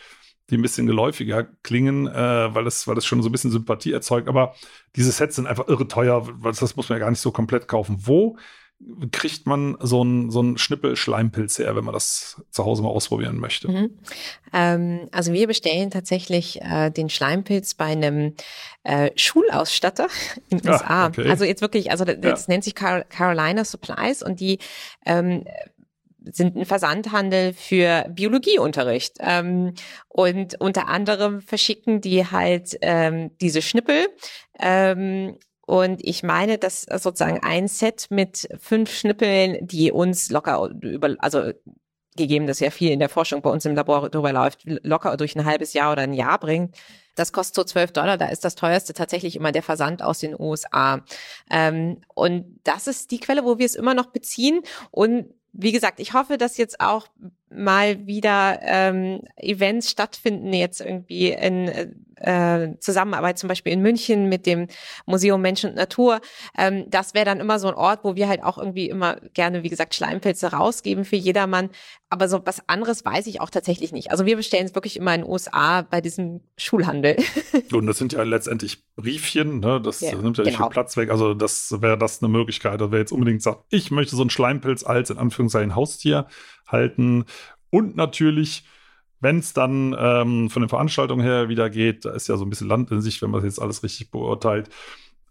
die 0.50 0.56
ein 0.56 0.62
bisschen 0.62 0.86
geläufiger 0.86 1.44
klingen, 1.62 2.06
äh, 2.06 2.54
weil, 2.54 2.64
das, 2.64 2.86
weil 2.86 2.94
das 2.94 3.06
schon 3.06 3.22
so 3.22 3.28
ein 3.28 3.32
bisschen 3.32 3.50
Sympathie 3.50 3.92
erzeugt. 3.92 4.28
Aber 4.28 4.54
diese 4.96 5.12
Sets 5.12 5.36
sind 5.36 5.46
einfach 5.46 5.68
irre 5.68 5.88
teuer, 5.88 6.26
das 6.42 6.76
muss 6.76 6.88
man 6.88 6.98
ja 6.98 7.04
gar 7.04 7.10
nicht 7.10 7.20
so 7.20 7.32
komplett 7.32 7.68
kaufen. 7.68 7.96
Wo 8.00 8.36
kriegt 9.10 9.46
man 9.46 9.76
so 9.80 10.02
einen 10.02 10.30
so 10.30 10.56
Schnippel 10.56 10.94
Schleimpilz 10.94 11.58
her, 11.58 11.74
wenn 11.74 11.84
man 11.84 11.94
das 11.94 12.42
zu 12.50 12.64
Hause 12.64 12.82
mal 12.82 12.90
ausprobieren 12.90 13.38
möchte? 13.38 13.68
Mhm. 13.68 13.98
Ähm, 14.52 15.08
also 15.10 15.32
wir 15.32 15.46
bestellen 15.46 15.90
tatsächlich 15.90 16.62
äh, 16.62 16.90
den 16.90 17.10
Schleimpilz 17.10 17.74
bei 17.74 17.86
einem 17.86 18.34
äh, 18.84 19.10
Schulausstatter 19.16 20.08
in 20.48 20.58
den 20.58 20.68
ah, 20.68 20.72
USA. 20.72 21.06
Okay. 21.08 21.28
Also 21.28 21.44
jetzt 21.44 21.60
wirklich, 21.60 21.90
also 21.90 22.04
das, 22.04 22.16
das 22.20 22.48
nennt 22.48 22.64
sich 22.64 22.74
Car 22.74 23.02
Carolina 23.04 23.64
Supplies 23.64 24.22
und 24.22 24.38
die 24.40 24.58
ähm, 25.04 25.44
sind 26.32 26.56
ein 26.56 26.64
Versandhandel 26.64 27.54
für 27.54 28.06
Biologieunterricht. 28.10 29.16
Ähm, 29.20 29.74
und 30.08 30.60
unter 30.60 30.88
anderem 30.88 31.40
verschicken 31.40 32.00
die 32.00 32.26
halt 32.26 32.76
ähm, 32.82 33.30
diese 33.40 33.62
Schnippel. 33.62 34.08
Ähm, 34.60 35.36
und 35.68 36.02
ich 36.02 36.22
meine, 36.22 36.56
dass 36.56 36.84
sozusagen 36.84 37.40
ein 37.42 37.68
Set 37.68 38.06
mit 38.08 38.48
fünf 38.58 38.90
Schnippeln, 38.90 39.58
die 39.60 39.92
uns 39.92 40.30
locker 40.30 40.70
über, 40.80 41.14
also 41.18 41.52
gegeben, 42.16 42.46
dass 42.46 42.60
ja 42.60 42.70
viel 42.70 42.90
in 42.90 43.00
der 43.00 43.10
Forschung 43.10 43.42
bei 43.42 43.50
uns 43.50 43.66
im 43.66 43.74
Labor 43.74 44.08
drüber 44.08 44.32
läuft, 44.32 44.62
locker 44.64 45.14
durch 45.18 45.36
ein 45.36 45.44
halbes 45.44 45.74
Jahr 45.74 45.92
oder 45.92 46.02
ein 46.02 46.14
Jahr 46.14 46.38
bringt. 46.40 46.74
Das 47.16 47.34
kostet 47.34 47.54
so 47.54 47.64
12 47.64 47.92
Dollar. 47.92 48.16
Da 48.16 48.28
ist 48.28 48.46
das 48.46 48.54
teuerste 48.54 48.94
tatsächlich 48.94 49.36
immer 49.36 49.52
der 49.52 49.62
Versand 49.62 50.02
aus 50.02 50.20
den 50.20 50.34
USA. 50.40 51.04
Ähm, 51.50 52.00
und 52.14 52.60
das 52.64 52.86
ist 52.86 53.10
die 53.10 53.20
Quelle, 53.20 53.44
wo 53.44 53.58
wir 53.58 53.66
es 53.66 53.74
immer 53.74 53.92
noch 53.92 54.06
beziehen. 54.06 54.62
Und 54.90 55.34
wie 55.52 55.72
gesagt, 55.72 56.00
ich 56.00 56.14
hoffe, 56.14 56.38
dass 56.38 56.56
jetzt 56.56 56.80
auch 56.80 57.08
mal 57.50 58.06
wieder 58.06 58.60
ähm, 58.62 59.22
Events 59.36 59.90
stattfinden, 59.90 60.52
jetzt 60.52 60.80
irgendwie 60.80 61.30
in 61.30 61.94
äh, 62.20 62.76
Zusammenarbeit 62.80 63.38
zum 63.38 63.48
Beispiel 63.48 63.72
in 63.72 63.82
München 63.82 64.28
mit 64.28 64.46
dem 64.46 64.68
Museum 65.06 65.40
Mensch 65.40 65.64
und 65.64 65.74
Natur. 65.74 66.20
Ähm, 66.56 66.84
das 66.88 67.14
wäre 67.14 67.24
dann 67.24 67.40
immer 67.40 67.58
so 67.58 67.68
ein 67.68 67.74
Ort, 67.74 68.00
wo 68.02 68.16
wir 68.16 68.28
halt 68.28 68.42
auch 68.42 68.58
irgendwie 68.58 68.88
immer 68.88 69.16
gerne, 69.34 69.62
wie 69.62 69.68
gesagt, 69.68 69.94
Schleimpilze 69.94 70.52
rausgeben 70.52 71.04
für 71.04 71.16
jedermann. 71.16 71.70
Aber 72.10 72.28
so 72.28 72.40
was 72.44 72.66
anderes 72.68 73.04
weiß 73.04 73.26
ich 73.26 73.40
auch 73.40 73.50
tatsächlich 73.50 73.92
nicht. 73.92 74.10
Also 74.10 74.24
wir 74.24 74.36
bestellen 74.36 74.66
es 74.66 74.74
wirklich 74.74 74.96
immer 74.96 75.14
in 75.14 75.22
den 75.22 75.30
USA 75.30 75.82
bei 75.82 76.00
diesem 76.00 76.40
Schulhandel. 76.56 77.16
Und 77.72 77.86
das 77.86 77.98
sind 77.98 78.14
ja 78.14 78.22
letztendlich 78.22 78.84
Briefchen, 78.96 79.60
ne? 79.60 79.80
das 79.80 80.00
yeah, 80.00 80.16
nimmt 80.16 80.38
ja 80.38 80.44
nicht 80.44 80.54
genau. 80.54 80.68
viel 80.68 80.72
Platz 80.72 80.96
weg. 80.96 81.10
Also 81.10 81.34
das 81.34 81.80
wäre 81.80 81.98
das 81.98 82.22
eine 82.22 82.30
Möglichkeit. 82.30 82.72
Also 82.72 82.90
wer 82.90 83.00
jetzt 83.00 83.12
unbedingt 83.12 83.42
sagt, 83.42 83.64
ich 83.68 83.90
möchte 83.90 84.16
so 84.16 84.22
einen 84.22 84.30
Schleimpilz 84.30 84.84
als 84.84 85.10
in 85.10 85.18
Anführungszeichen 85.18 85.76
Haustier 85.76 86.26
halten. 86.68 87.24
Und 87.70 87.96
natürlich, 87.96 88.64
wenn 89.20 89.38
es 89.38 89.52
dann 89.52 89.96
ähm, 89.98 90.50
von 90.50 90.62
den 90.62 90.68
Veranstaltungen 90.68 91.24
her 91.24 91.48
wieder 91.48 91.70
geht, 91.70 92.04
da 92.04 92.10
ist 92.10 92.28
ja 92.28 92.36
so 92.36 92.44
ein 92.44 92.50
bisschen 92.50 92.68
Land 92.68 92.90
in 92.90 93.00
sich, 93.00 93.20
wenn 93.20 93.30
man 93.30 93.44
jetzt 93.44 93.60
alles 93.60 93.82
richtig 93.82 94.10
beurteilt, 94.10 94.70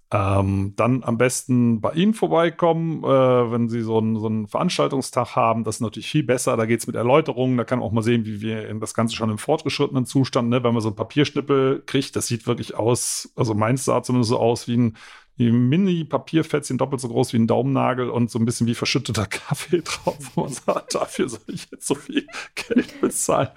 ähm, 0.10 0.74
dann 0.78 1.04
am 1.04 1.18
besten 1.18 1.82
bei 1.82 1.92
Ihnen 1.92 2.14
vorbeikommen, 2.14 3.04
äh, 3.04 3.08
wenn 3.52 3.68
Sie 3.68 3.82
so 3.82 3.98
einen, 3.98 4.18
so 4.18 4.28
einen 4.28 4.48
Veranstaltungstag 4.48 5.36
haben. 5.36 5.66
Das 5.66 5.78
ist 5.78 5.82
natürlich 5.82 6.10
viel 6.10 6.24
besser. 6.24 6.56
Da 6.56 6.66
geht 6.66 6.80
es 6.80 6.88
mit 6.88 6.96
Erläuterungen. 6.96 7.58
Da 7.58 7.66
kann 7.66 7.80
man 7.80 7.88
auch 7.88 7.92
mal 7.92 8.04
sehen, 8.04 8.26
wie 8.26 8.40
wir 8.40 8.74
das 8.76 8.94
Ganze 8.94 9.16
schon 9.18 9.30
im 9.30 9.38
fortgeschrittenen 9.38 10.06
Zustand, 10.06 10.48
ne, 10.50 10.64
wenn 10.64 10.74
man 10.74 10.82
so 10.82 10.90
einen 10.90 10.96
Papierschnippel 10.96 11.84
kriegt. 11.86 12.16
Das 12.16 12.28
sieht 12.28 12.48
wirklich 12.48 12.76
aus, 12.76 13.34
also 13.36 13.54
meins 13.54 13.84
sah 13.84 14.02
zumindest 14.02 14.30
so 14.30 14.40
aus 14.40 14.68
wie 14.70 14.78
ein 14.78 14.98
die 15.38 15.52
Mini-Papierfetzchen 15.52 16.78
doppelt 16.78 17.02
so 17.02 17.10
groß 17.10 17.34
wie 17.34 17.38
ein 17.38 17.48
Daumennagel 17.48 18.10
und 18.10 18.32
so 18.32 18.40
ein 18.40 18.46
bisschen 18.46 18.68
wie 18.68 18.76
verschütteter 18.76 19.26
Kaffee 19.30 19.82
drauf. 19.82 20.18
Und 20.36 20.38
man 20.38 20.54
sagt, 20.54 20.96
dafür 20.96 21.30
soll 21.30 21.42
ich 21.48 21.68
jetzt 21.72 21.88
so 21.88 21.96
viel 21.96 22.28
Geld 22.56 23.00
bezahlen. 23.02 23.50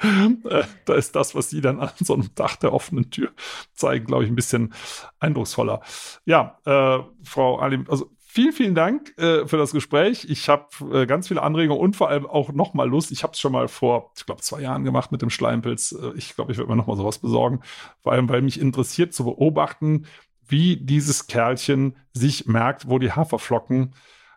Äh, 0.49 0.65
da 0.85 0.95
ist 0.95 1.17
das, 1.17 1.35
was 1.35 1.49
die 1.49 1.61
dann 1.61 1.81
an 1.81 1.91
so 2.01 2.15
einem 2.15 2.35
Dach 2.35 2.57
der 2.57 2.73
offenen 2.73 3.11
Tür 3.11 3.31
zeigen, 3.73 4.07
glaube 4.07 4.25
ich, 4.25 4.31
ein 4.31 4.37
bisschen 4.37 4.75
eindrucksvoller. 5.19 5.81
Ja, 6.25 6.59
äh, 6.65 7.03
Frau 7.25 7.59
Alim, 7.59 7.87
also 7.89 8.11
vielen, 8.31 8.53
vielen 8.53 8.75
Dank 8.75 9.17
äh, 9.19 9.47
für 9.47 9.57
das 9.57 9.73
Gespräch. 9.73 10.27
Ich 10.29 10.49
habe 10.49 10.69
äh, 10.93 11.07
ganz 11.07 11.29
viele 11.29 11.43
Anregungen 11.43 11.83
und 11.83 11.97
vor 11.97 12.09
allem 12.09 12.27
auch 12.27 12.53
noch 12.53 12.75
mal 12.75 12.89
Lust. 12.89 13.11
Ich 13.11 13.23
habe 13.23 13.33
es 13.33 13.41
schon 13.41 13.53
mal 13.53 13.69
vor, 13.69 14.13
ich 14.17 14.25
glaube, 14.25 14.41
zwei 14.43 14.61
Jahren 14.61 14.85
gemacht 14.85 15.11
mit 15.11 15.23
dem 15.23 15.31
Schleimpilz. 15.31 15.93
Äh, 15.93 16.13
ich 16.17 16.37
glaube, 16.37 16.53
ich 16.53 16.59
werde 16.59 16.71
mir 16.71 16.77
noch 16.77 16.87
mal 16.87 16.97
sowas 16.97 17.19
besorgen. 17.19 17.61
Vor 18.01 18.13
allem, 18.13 18.29
weil 18.29 18.43
mich 18.43 18.61
interessiert 18.61 19.13
zu 19.15 19.25
beobachten, 19.25 20.07
wie 20.51 20.77
dieses 20.77 21.27
Kerlchen 21.27 21.97
sich 22.13 22.47
merkt, 22.47 22.89
wo 22.89 22.99
die 22.99 23.13
Haferflocken 23.13 23.95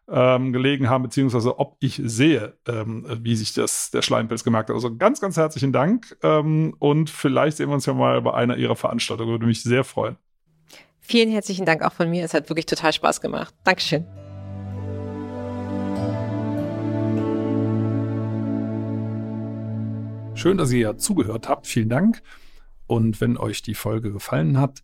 ähm, 0.09 0.51
gelegen 0.51 0.89
haben, 0.89 1.03
beziehungsweise 1.03 1.59
ob 1.59 1.77
ich 1.79 2.01
sehe, 2.03 2.57
ähm, 2.67 3.05
wie 3.21 3.35
sich 3.35 3.53
das 3.53 3.89
der 3.91 4.01
Schleimpilz 4.01 4.43
gemerkt 4.43 4.69
hat. 4.69 4.75
Also 4.75 4.95
ganz, 4.95 5.21
ganz 5.21 5.37
herzlichen 5.37 5.71
Dank 5.71 6.17
ähm, 6.23 6.75
und 6.79 7.09
vielleicht 7.09 7.57
sehen 7.57 7.69
wir 7.69 7.75
uns 7.75 7.85
ja 7.85 7.93
mal 7.93 8.21
bei 8.21 8.33
einer 8.33 8.57
Ihrer 8.57 8.75
Veranstaltungen. 8.75 9.31
Würde 9.31 9.45
mich 9.45 9.63
sehr 9.63 9.83
freuen. 9.83 10.17
Vielen 10.99 11.31
herzlichen 11.31 11.65
Dank 11.65 11.83
auch 11.83 11.93
von 11.93 12.09
mir. 12.09 12.23
Es 12.23 12.33
hat 12.33 12.49
wirklich 12.49 12.65
total 12.65 12.93
Spaß 12.93 13.21
gemacht. 13.21 13.53
Dankeschön. 13.63 14.05
Schön, 20.35 20.57
dass 20.57 20.71
ihr 20.71 20.79
ja 20.79 20.97
zugehört 20.97 21.47
habt. 21.47 21.67
Vielen 21.67 21.89
Dank. 21.89 22.21
Und 22.87 23.21
wenn 23.21 23.37
euch 23.37 23.61
die 23.61 23.75
Folge 23.75 24.11
gefallen 24.11 24.59
hat, 24.59 24.83